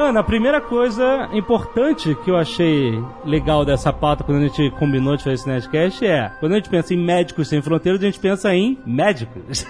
Ana, 0.07 0.21
a 0.21 0.23
primeira 0.23 0.61
coisa 0.61 1.27
importante 1.33 2.15
que 2.23 2.31
eu 2.31 2.37
achei 2.37 2.97
legal 3.25 3.65
dessa 3.65 3.91
pauta 3.91 4.23
quando 4.23 4.37
a 4.37 4.47
gente 4.47 4.71
combinou 4.79 5.17
de 5.17 5.23
fazer 5.23 5.35
esse 5.35 5.49
Nerdcast 5.49 6.05
é, 6.05 6.31
quando 6.39 6.53
a 6.53 6.55
gente 6.55 6.69
pensa 6.69 6.93
em 6.93 6.97
médicos 6.97 7.49
sem 7.49 7.61
fronteiras, 7.61 8.01
a 8.01 8.05
gente 8.05 8.17
pensa 8.17 8.55
em 8.55 8.77
médicos. 8.85 9.65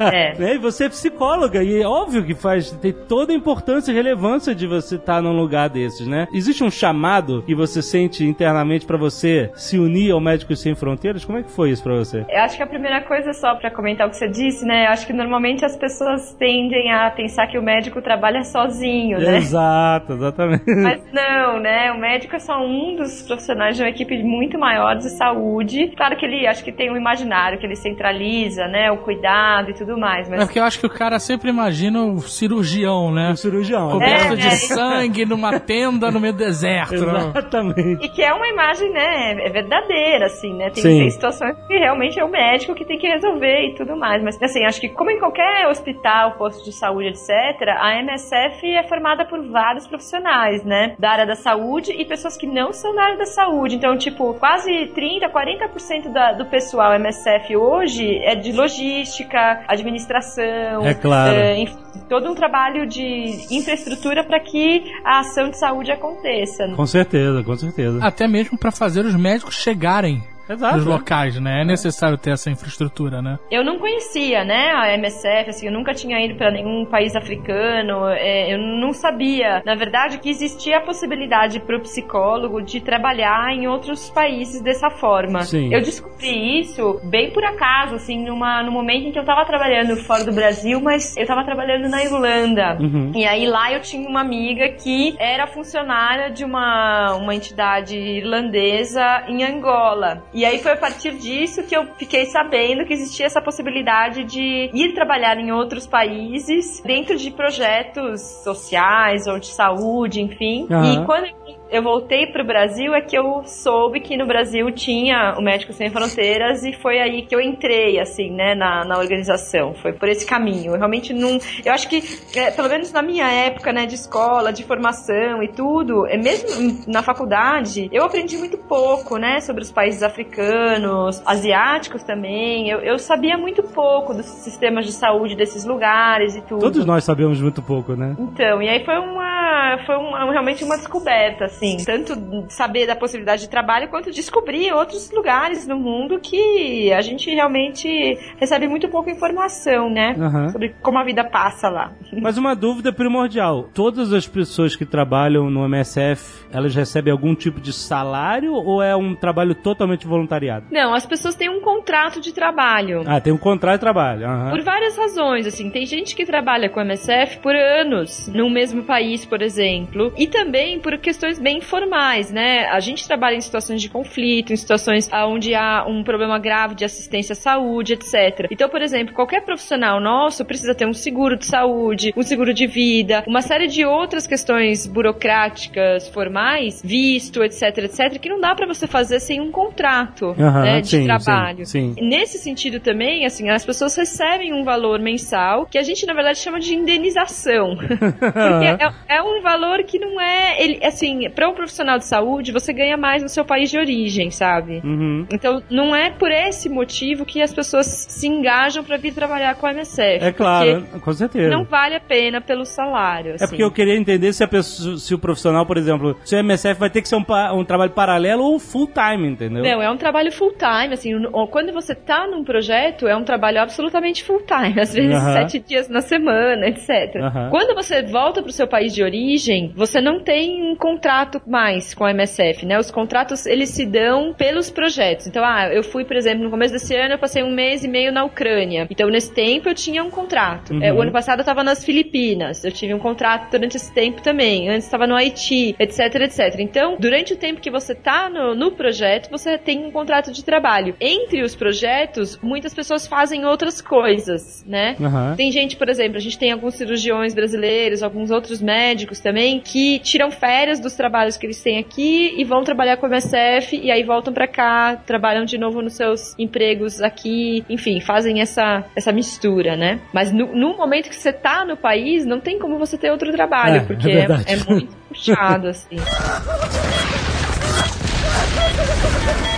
É. 0.00 0.26
Né? 0.36 0.56
E 0.56 0.58
você 0.58 0.84
é 0.84 0.88
psicóloga 0.88 1.62
e 1.62 1.80
é 1.80 1.86
óbvio 1.86 2.24
que 2.24 2.34
faz 2.34 2.70
tem 2.72 2.92
toda 2.92 3.32
a 3.32 3.36
importância 3.36 3.90
e 3.90 3.94
relevância 3.94 4.54
de 4.54 4.66
você 4.66 4.96
estar 4.96 5.22
num 5.22 5.36
lugar 5.36 5.68
desses, 5.68 6.06
né? 6.06 6.26
Existe 6.32 6.64
um 6.64 6.70
chamado 6.70 7.42
que 7.42 7.54
você 7.54 7.80
sente 7.80 8.24
internamente 8.24 8.84
pra 8.84 8.96
você 8.96 9.50
se 9.54 9.78
unir 9.78 10.10
ao 10.10 10.20
Médicos 10.20 10.60
Sem 10.60 10.74
Fronteiras? 10.74 11.24
Como 11.24 11.38
é 11.38 11.42
que 11.42 11.50
foi 11.50 11.70
isso 11.70 11.82
pra 11.82 11.94
você? 11.94 12.24
Eu 12.28 12.40
acho 12.40 12.56
que 12.56 12.62
a 12.62 12.66
primeira 12.66 13.02
coisa, 13.02 13.32
só 13.32 13.54
pra 13.54 13.70
comentar 13.70 14.06
o 14.06 14.10
que 14.10 14.16
você 14.16 14.28
disse, 14.28 14.64
né? 14.64 14.86
Eu 14.86 14.90
acho 14.90 15.06
que 15.06 15.12
normalmente 15.12 15.64
as 15.64 15.76
pessoas 15.76 16.34
tendem 16.34 16.92
a 16.92 17.10
pensar 17.10 17.46
que 17.46 17.58
o 17.58 17.62
médico 17.62 18.02
trabalha 18.02 18.42
sozinho, 18.42 19.18
né? 19.18 19.36
Exato, 19.36 19.75
exatamente. 20.08 20.64
Mas 20.66 21.02
não, 21.12 21.60
né? 21.60 21.92
O 21.92 21.98
médico 21.98 22.36
é 22.36 22.38
só 22.38 22.58
um 22.58 22.96
dos 22.96 23.22
profissionais 23.22 23.76
de 23.76 23.82
uma 23.82 23.88
equipe 23.88 24.22
muito 24.22 24.58
maior 24.58 24.94
de 24.96 25.08
saúde. 25.16 25.92
Claro 25.96 26.16
que 26.16 26.24
ele, 26.26 26.46
acho 26.46 26.64
que 26.64 26.72
tem 26.72 26.90
um 26.90 26.96
imaginário 26.96 27.58
que 27.58 27.66
ele 27.66 27.76
centraliza, 27.76 28.66
né? 28.66 28.90
O 28.90 28.98
cuidado 28.98 29.70
e 29.70 29.74
tudo 29.74 29.98
mais, 29.98 30.28
É 30.28 30.30
mas 30.36 30.44
porque 30.44 30.58
eu 30.58 30.64
acho 30.64 30.78
que 30.80 30.86
o 30.86 30.90
cara 30.90 31.18
sempre 31.18 31.50
imagina 31.50 32.02
o 32.04 32.20
cirurgião, 32.20 33.12
né? 33.12 33.30
O 33.30 33.36
cirurgião. 33.36 33.90
Coberto 33.90 34.32
É, 34.32 34.36
de 34.36 34.46
é. 34.46 34.50
sangue 34.50 35.24
numa 35.24 35.58
tenda 35.60 36.10
no 36.10 36.20
meio 36.20 36.32
do 36.32 36.38
deserto. 36.38 36.94
né? 37.06 37.30
Exatamente. 37.30 38.04
E 38.04 38.08
que 38.08 38.22
é 38.22 38.32
uma 38.32 38.46
imagem, 38.48 38.90
né, 38.92 39.32
é 39.44 39.50
verdadeira, 39.50 40.26
assim, 40.26 40.52
né? 40.54 40.70
Tem, 40.70 40.82
Sim. 40.82 40.98
tem 41.00 41.10
situações 41.10 41.56
que 41.66 41.76
realmente 41.76 42.18
é 42.18 42.24
o 42.24 42.30
médico 42.30 42.74
que 42.74 42.84
tem 42.84 42.98
que 42.98 43.06
resolver 43.06 43.68
e 43.70 43.74
tudo 43.74 43.96
mais. 43.96 44.22
Mas, 44.22 44.40
assim, 44.42 44.64
acho 44.64 44.80
que 44.80 44.88
como 44.88 45.10
em 45.10 45.18
qualquer 45.18 45.66
hospital, 45.68 46.32
posto 46.32 46.64
de 46.64 46.72
saúde, 46.72 47.08
etc., 47.08 47.68
a 47.78 47.98
MSF 48.00 48.66
é 48.66 48.82
formada 48.88 49.24
por 49.24 49.38
vários 49.50 49.65
profissionais, 49.86 50.64
né? 50.64 50.94
Da 50.98 51.10
área 51.10 51.26
da 51.26 51.34
saúde 51.34 51.92
e 51.92 52.04
pessoas 52.04 52.36
que 52.36 52.46
não 52.46 52.72
são 52.72 52.94
da 52.94 53.02
área 53.02 53.18
da 53.18 53.26
saúde. 53.26 53.76
Então, 53.76 53.96
tipo, 53.96 54.34
quase 54.34 54.86
30, 54.94 55.28
40% 55.28 56.12
da, 56.12 56.32
do 56.32 56.46
pessoal 56.46 56.94
MSF 56.94 57.56
hoje 57.56 58.18
é 58.18 58.34
de 58.34 58.52
logística, 58.52 59.64
administração. 59.66 60.84
É 60.84 60.94
claro. 60.94 61.34
é, 61.34 61.64
todo 62.08 62.30
um 62.30 62.34
trabalho 62.34 62.86
de 62.86 63.46
infraestrutura 63.50 64.22
para 64.22 64.40
que 64.40 64.84
a 65.04 65.20
ação 65.20 65.50
de 65.50 65.58
saúde 65.58 65.90
aconteça. 65.90 66.68
Com 66.74 66.86
certeza, 66.86 67.42
com 67.42 67.56
certeza. 67.56 67.98
Até 68.02 68.28
mesmo 68.28 68.58
pra 68.58 68.70
fazer 68.70 69.04
os 69.04 69.14
médicos 69.14 69.54
chegarem 69.54 70.22
Exato. 70.48 70.78
Os 70.78 70.84
locais, 70.84 71.40
né? 71.40 71.62
É 71.62 71.64
necessário 71.64 72.16
ter 72.16 72.30
essa 72.30 72.50
infraestrutura, 72.50 73.20
né? 73.20 73.38
Eu 73.50 73.64
não 73.64 73.78
conhecia, 73.78 74.44
né, 74.44 74.72
a 74.74 74.92
MSF, 74.94 75.50
assim, 75.50 75.66
eu 75.66 75.72
nunca 75.72 75.92
tinha 75.92 76.24
ido 76.24 76.36
para 76.36 76.50
nenhum 76.50 76.84
país 76.84 77.14
africano, 77.14 78.08
é, 78.08 78.52
eu 78.52 78.58
não 78.58 78.92
sabia, 78.92 79.62
na 79.64 79.74
verdade, 79.74 80.18
que 80.18 80.28
existia 80.28 80.78
a 80.78 80.80
possibilidade 80.80 81.60
para 81.60 81.76
o 81.76 81.80
psicólogo 81.80 82.62
de 82.62 82.80
trabalhar 82.80 83.52
em 83.52 83.66
outros 83.66 84.10
países 84.10 84.60
dessa 84.60 84.90
forma. 84.90 85.42
Sim. 85.42 85.72
Eu 85.72 85.80
descobri 85.80 86.60
isso 86.60 87.00
bem 87.04 87.30
por 87.30 87.44
acaso, 87.44 87.96
assim, 87.96 88.24
numa, 88.24 88.62
no 88.62 88.72
momento 88.72 89.06
em 89.06 89.12
que 89.12 89.18
eu 89.18 89.24
tava 89.24 89.44
trabalhando 89.44 89.96
fora 89.96 90.24
do 90.24 90.32
Brasil, 90.32 90.80
mas 90.80 91.16
eu 91.16 91.26
tava 91.26 91.44
trabalhando 91.44 91.88
na 91.88 92.02
Irlanda. 92.02 92.78
Uhum. 92.80 93.12
E 93.14 93.24
aí 93.24 93.46
lá 93.46 93.72
eu 93.72 93.80
tinha 93.80 94.08
uma 94.08 94.20
amiga 94.20 94.68
que 94.70 95.14
era 95.18 95.46
funcionária 95.46 96.30
de 96.30 96.44
uma, 96.44 97.14
uma 97.16 97.34
entidade 97.34 97.96
irlandesa 97.96 99.24
em 99.28 99.44
Angola. 99.44 100.24
E 100.36 100.44
aí 100.44 100.58
foi 100.58 100.72
a 100.72 100.76
partir 100.76 101.16
disso 101.16 101.62
que 101.62 101.74
eu 101.74 101.86
fiquei 101.96 102.26
sabendo 102.26 102.84
que 102.84 102.92
existia 102.92 103.24
essa 103.24 103.40
possibilidade 103.40 104.22
de 104.24 104.70
ir 104.74 104.92
trabalhar 104.92 105.38
em 105.38 105.50
outros 105.50 105.86
países 105.86 106.82
dentro 106.84 107.16
de 107.16 107.30
projetos 107.30 108.20
sociais 108.44 109.26
ou 109.26 109.38
de 109.38 109.46
saúde, 109.46 110.20
enfim. 110.20 110.66
Aham. 110.70 110.92
E 110.92 111.06
quando 111.06 111.24
eu 111.24 111.32
voltei 111.82 112.26
pro 112.26 112.44
Brasil 112.44 112.94
é 112.94 113.00
que 113.00 113.16
eu 113.16 113.42
soube 113.44 114.00
que 114.00 114.16
no 114.16 114.26
Brasil 114.26 114.70
tinha 114.70 115.34
o 115.38 115.42
Médico 115.42 115.72
Sem 115.72 115.90
Fronteiras 115.90 116.64
e 116.64 116.72
foi 116.72 117.00
aí 117.00 117.22
que 117.22 117.34
eu 117.34 117.40
entrei, 117.40 117.98
assim, 117.98 118.30
né, 118.30 118.54
na, 118.54 118.84
na 118.84 118.98
organização. 118.98 119.74
Foi 119.74 119.92
por 119.92 120.08
esse 120.08 120.26
caminho. 120.26 120.72
Eu 120.72 120.78
realmente 120.78 121.12
não. 121.12 121.38
Eu 121.64 121.72
acho 121.72 121.88
que, 121.88 122.02
é, 122.36 122.50
pelo 122.50 122.68
menos 122.68 122.92
na 122.92 123.02
minha 123.02 123.28
época, 123.30 123.72
né, 123.72 123.86
de 123.86 123.94
escola, 123.94 124.52
de 124.52 124.64
formação 124.64 125.42
e 125.42 125.48
tudo, 125.48 126.06
é 126.06 126.16
mesmo 126.16 126.84
na 126.86 127.02
faculdade, 127.02 127.88
eu 127.92 128.04
aprendi 128.04 128.36
muito 128.36 128.56
pouco, 128.58 129.16
né, 129.16 129.40
sobre 129.40 129.62
os 129.62 129.72
países 129.72 130.02
africanos, 130.02 131.22
asiáticos 131.26 132.02
também. 132.02 132.68
Eu, 132.68 132.80
eu 132.80 132.98
sabia 132.98 133.36
muito 133.36 133.62
pouco 133.62 134.14
dos 134.14 134.26
sistemas 134.26 134.86
de 134.86 134.92
saúde 134.92 135.34
desses 135.34 135.64
lugares 135.64 136.36
e 136.36 136.42
tudo. 136.42 136.60
Todos 136.60 136.84
nós 136.84 137.04
sabemos 137.04 137.40
muito 137.40 137.62
pouco, 137.62 137.94
né? 137.94 138.14
Então, 138.18 138.62
e 138.62 138.68
aí 138.68 138.84
foi 138.84 138.98
uma. 138.98 139.78
Foi 139.84 139.96
uma, 139.96 140.30
realmente 140.30 140.64
uma 140.64 140.76
descoberta, 140.76 141.48
assim. 141.56 141.76
Tanto 141.84 142.46
saber 142.50 142.86
da 142.86 142.94
possibilidade 142.94 143.42
de 143.42 143.48
trabalho, 143.48 143.88
quanto 143.88 144.10
descobrir 144.10 144.72
outros 144.72 145.10
lugares 145.10 145.66
no 145.66 145.78
mundo 145.78 146.20
que 146.20 146.92
a 146.92 147.00
gente 147.00 147.30
realmente 147.30 148.18
recebe 148.38 148.68
muito 148.68 148.88
pouca 148.88 149.10
informação, 149.10 149.90
né? 149.90 150.14
Aham. 150.18 150.48
Sobre 150.50 150.74
como 150.82 150.98
a 150.98 151.04
vida 151.04 151.24
passa 151.24 151.68
lá. 151.68 151.92
Mas 152.20 152.38
uma 152.38 152.54
dúvida 152.54 152.92
primordial: 152.92 153.68
todas 153.74 154.12
as 154.12 154.26
pessoas 154.26 154.76
que 154.76 154.84
trabalham 154.84 155.50
no 155.50 155.64
MSF, 155.64 156.46
elas 156.52 156.74
recebem 156.74 157.12
algum 157.12 157.34
tipo 157.34 157.60
de 157.60 157.72
salário 157.72 158.52
ou 158.52 158.82
é 158.82 158.94
um 158.94 159.14
trabalho 159.14 159.54
totalmente 159.54 160.06
voluntariado? 160.06 160.66
Não, 160.70 160.94
as 160.94 161.06
pessoas 161.06 161.34
têm 161.34 161.48
um 161.48 161.60
contrato 161.60 162.20
de 162.20 162.32
trabalho. 162.32 163.02
Ah, 163.06 163.20
tem 163.20 163.32
um 163.32 163.38
contrato 163.38 163.74
de 163.74 163.80
trabalho. 163.80 164.26
aham. 164.26 164.50
Por 164.50 164.62
várias 164.62 164.96
razões, 164.96 165.46
assim, 165.46 165.70
tem 165.70 165.86
gente 165.86 166.14
que 166.14 166.24
trabalha 166.24 166.68
com 166.68 166.80
MSF 166.80 167.38
por 167.38 167.54
anos, 167.54 168.28
no 168.28 168.48
mesmo 168.50 168.82
país, 168.84 169.24
por 169.24 169.42
exemplo, 169.42 170.12
e 170.16 170.26
também 170.26 170.78
por 170.80 170.96
questões 170.98 171.38
bem 171.46 171.60
formais, 171.60 172.32
né? 172.32 172.66
A 172.66 172.80
gente 172.80 173.06
trabalha 173.06 173.36
em 173.36 173.40
situações 173.40 173.80
de 173.80 173.88
conflito, 173.88 174.52
em 174.52 174.56
situações 174.56 175.08
onde 175.12 175.54
há 175.54 175.84
um 175.86 176.02
problema 176.02 176.40
grave 176.40 176.74
de 176.74 176.84
assistência 176.84 177.34
à 177.34 177.36
saúde, 177.36 177.92
etc. 177.92 178.48
Então, 178.50 178.68
por 178.68 178.82
exemplo, 178.82 179.14
qualquer 179.14 179.44
profissional 179.44 180.00
nosso 180.00 180.44
precisa 180.44 180.74
ter 180.74 180.88
um 180.88 180.92
seguro 180.92 181.36
de 181.36 181.46
saúde, 181.46 182.12
um 182.16 182.22
seguro 182.24 182.52
de 182.52 182.66
vida, 182.66 183.22
uma 183.28 183.42
série 183.42 183.68
de 183.68 183.84
outras 183.84 184.26
questões 184.26 184.88
burocráticas, 184.88 186.08
formais, 186.08 186.82
visto, 186.84 187.44
etc, 187.44 187.78
etc, 187.78 188.18
que 188.18 188.28
não 188.28 188.40
dá 188.40 188.52
pra 188.52 188.66
você 188.66 188.88
fazer 188.88 189.20
sem 189.20 189.40
um 189.40 189.52
contrato, 189.52 190.34
Aham, 190.36 190.62
né, 190.62 190.80
de 190.80 190.88
sim, 190.88 191.04
trabalho. 191.04 191.64
sim, 191.64 191.94
sim. 191.94 192.08
Nesse 192.08 192.38
sentido 192.38 192.80
também, 192.80 193.24
assim, 193.24 193.50
as 193.50 193.64
pessoas 193.64 193.94
recebem 193.94 194.52
um 194.52 194.64
valor 194.64 194.98
mensal 194.98 195.64
que 195.66 195.78
a 195.78 195.82
gente, 195.84 196.04
na 196.06 196.12
verdade, 196.12 196.40
chama 196.40 196.58
de 196.58 196.74
indenização. 196.74 197.76
Porque 197.78 198.66
é, 198.82 199.16
é 199.16 199.22
um 199.22 199.40
valor 199.42 199.84
que 199.84 199.96
não 199.96 200.20
é, 200.20 200.60
ele, 200.60 200.84
assim, 200.84 201.35
para 201.36 201.48
um 201.48 201.54
profissional 201.54 201.98
de 201.98 202.06
saúde, 202.06 202.50
você 202.50 202.72
ganha 202.72 202.96
mais 202.96 203.22
no 203.22 203.28
seu 203.28 203.44
país 203.44 203.70
de 203.70 203.78
origem, 203.78 204.30
sabe? 204.30 204.80
Uhum. 204.82 205.26
Então, 205.32 205.62
não 205.70 205.94
é 205.94 206.10
por 206.10 206.30
esse 206.32 206.68
motivo 206.68 207.24
que 207.26 207.42
as 207.42 207.52
pessoas 207.54 207.86
se 207.86 208.26
engajam 208.26 208.82
para 208.82 208.96
vir 208.96 209.12
trabalhar 209.12 209.54
com 209.54 209.66
a 209.66 209.70
MSF. 209.70 210.24
É 210.24 210.32
claro, 210.32 210.84
com 211.00 211.12
certeza. 211.12 211.50
Não 211.50 211.62
vale 211.64 211.94
a 211.94 212.00
pena 212.00 212.40
pelo 212.40 212.64
salário. 212.64 213.32
É 213.32 213.34
assim. 213.34 213.46
porque 213.48 213.62
eu 213.62 213.70
queria 213.70 213.94
entender 213.96 214.32
se, 214.32 214.42
a 214.42 214.48
pessoa, 214.48 214.96
se 214.96 215.14
o 215.14 215.18
profissional, 215.18 215.66
por 215.66 215.76
exemplo, 215.76 216.18
se 216.24 216.34
o 216.34 216.38
MSF 216.38 216.80
vai 216.80 216.88
ter 216.88 217.02
que 217.02 217.08
ser 217.08 217.16
um, 217.16 217.24
um 217.54 217.64
trabalho 217.64 217.90
paralelo 217.92 218.42
ou 218.42 218.58
full 218.58 218.88
time, 218.88 219.28
entendeu? 219.28 219.62
Não, 219.62 219.82
é 219.82 219.90
um 219.90 219.96
trabalho 219.98 220.32
full 220.32 220.52
time, 220.52 220.94
assim, 220.94 221.14
o- 221.14 221.46
quando 221.48 221.70
você 221.70 221.94
tá 221.94 222.26
num 222.26 222.42
projeto, 222.44 223.06
é 223.06 223.14
um 223.14 223.24
trabalho 223.24 223.60
absolutamente 223.60 224.24
full 224.24 224.40
time, 224.46 224.74
às 224.80 224.94
vezes 224.94 225.14
Aham. 225.14 225.32
sete 225.34 225.58
dias 225.58 225.86
na 225.88 226.00
semana, 226.00 226.66
etc. 226.66 227.16
Aham. 227.16 227.50
Quando 227.50 227.74
você 227.74 228.02
volta 228.02 228.42
pro 228.42 228.50
seu 228.52 228.66
país 228.66 228.94
de 228.94 229.02
origem, 229.02 229.72
você 229.76 230.00
não 230.00 230.18
tem 230.20 230.62
um 230.72 230.74
contrato 230.74 231.25
mais 231.46 231.94
com 231.94 232.04
a 232.04 232.10
MSF, 232.10 232.66
né? 232.66 232.78
Os 232.78 232.90
contratos, 232.90 233.46
eles 233.46 233.70
se 233.70 233.84
dão 233.84 234.34
pelos 234.34 234.70
projetos. 234.70 235.26
Então, 235.26 235.44
ah, 235.44 235.68
eu 235.72 235.82
fui, 235.82 236.04
por 236.04 236.16
exemplo, 236.16 236.44
no 236.44 236.50
começo 236.50 236.72
desse 236.72 236.94
ano, 236.94 237.14
eu 237.14 237.18
passei 237.18 237.42
um 237.42 237.52
mês 237.52 237.84
e 237.84 237.88
meio 237.88 238.12
na 238.12 238.24
Ucrânia. 238.24 238.86
Então, 238.90 239.08
nesse 239.08 239.32
tempo, 239.32 239.68
eu 239.68 239.74
tinha 239.74 240.02
um 240.02 240.10
contrato. 240.10 240.72
Uhum. 240.72 240.82
É, 240.82 240.92
o 240.92 241.00
ano 241.00 241.12
passado, 241.12 241.40
eu 241.40 241.44
tava 241.44 241.62
nas 241.62 241.84
Filipinas. 241.84 242.64
Eu 242.64 242.72
tive 242.72 242.94
um 242.94 242.98
contrato 242.98 243.50
durante 243.50 243.76
esse 243.76 243.92
tempo 243.92 244.22
também. 244.22 244.68
Antes, 244.68 244.84
estava 244.86 245.06
no 245.06 245.14
Haiti, 245.14 245.74
etc, 245.78 246.14
etc. 246.22 246.60
Então, 246.60 246.96
durante 246.98 247.32
o 247.32 247.36
tempo 247.36 247.60
que 247.60 247.70
você 247.70 247.94
tá 247.94 248.28
no, 248.28 248.54
no 248.54 248.72
projeto, 248.72 249.30
você 249.30 249.58
tem 249.58 249.84
um 249.84 249.90
contrato 249.90 250.32
de 250.32 250.44
trabalho. 250.44 250.94
Entre 251.00 251.42
os 251.42 251.54
projetos, 251.54 252.38
muitas 252.42 252.74
pessoas 252.74 253.06
fazem 253.06 253.44
outras 253.44 253.80
coisas, 253.80 254.64
né? 254.66 254.96
Aham. 255.00 255.34
Tem 255.36 255.50
gente, 255.50 255.76
por 255.76 255.88
exemplo, 255.88 256.16
a 256.16 256.20
gente 256.20 256.38
tem 256.38 256.52
alguns 256.52 256.74
cirurgiões 256.74 257.34
brasileiros, 257.34 258.02
alguns 258.02 258.30
outros 258.30 258.60
médicos 258.60 259.20
também, 259.20 259.60
que 259.60 259.98
tiram 260.00 260.30
férias 260.30 260.80
dos 260.80 260.94
trabalhos 260.94 261.15
que 261.36 261.46
eles 261.46 261.60
têm 261.62 261.78
aqui 261.78 262.34
e 262.36 262.44
vão 262.44 262.62
trabalhar 262.62 262.96
com 262.98 263.06
a 263.06 263.08
MSF 263.08 263.76
e 263.76 263.90
aí 263.90 264.02
voltam 264.02 264.32
pra 264.34 264.46
cá, 264.46 264.96
trabalham 265.06 265.44
de 265.44 265.56
novo 265.56 265.80
nos 265.80 265.94
seus 265.94 266.34
empregos 266.38 267.00
aqui, 267.00 267.64
enfim, 267.68 268.00
fazem 268.00 268.40
essa, 268.40 268.84
essa 268.94 269.12
mistura, 269.12 269.76
né? 269.76 270.00
Mas 270.12 270.32
no, 270.32 270.54
no 270.54 270.76
momento 270.76 271.08
que 271.08 271.16
você 271.16 271.32
tá 271.32 271.64
no 271.64 271.76
país, 271.76 272.26
não 272.26 272.40
tem 272.40 272.58
como 272.58 272.78
você 272.78 272.98
ter 272.98 273.10
outro 273.10 273.32
trabalho, 273.32 273.76
É, 273.76 273.80
porque 273.80 274.10
é 274.10 274.12
é, 274.12 274.16
verdade. 274.26 274.44
é 274.46 274.56
muito 274.70 274.94
puxado, 275.08 275.68
assim. 275.68 275.96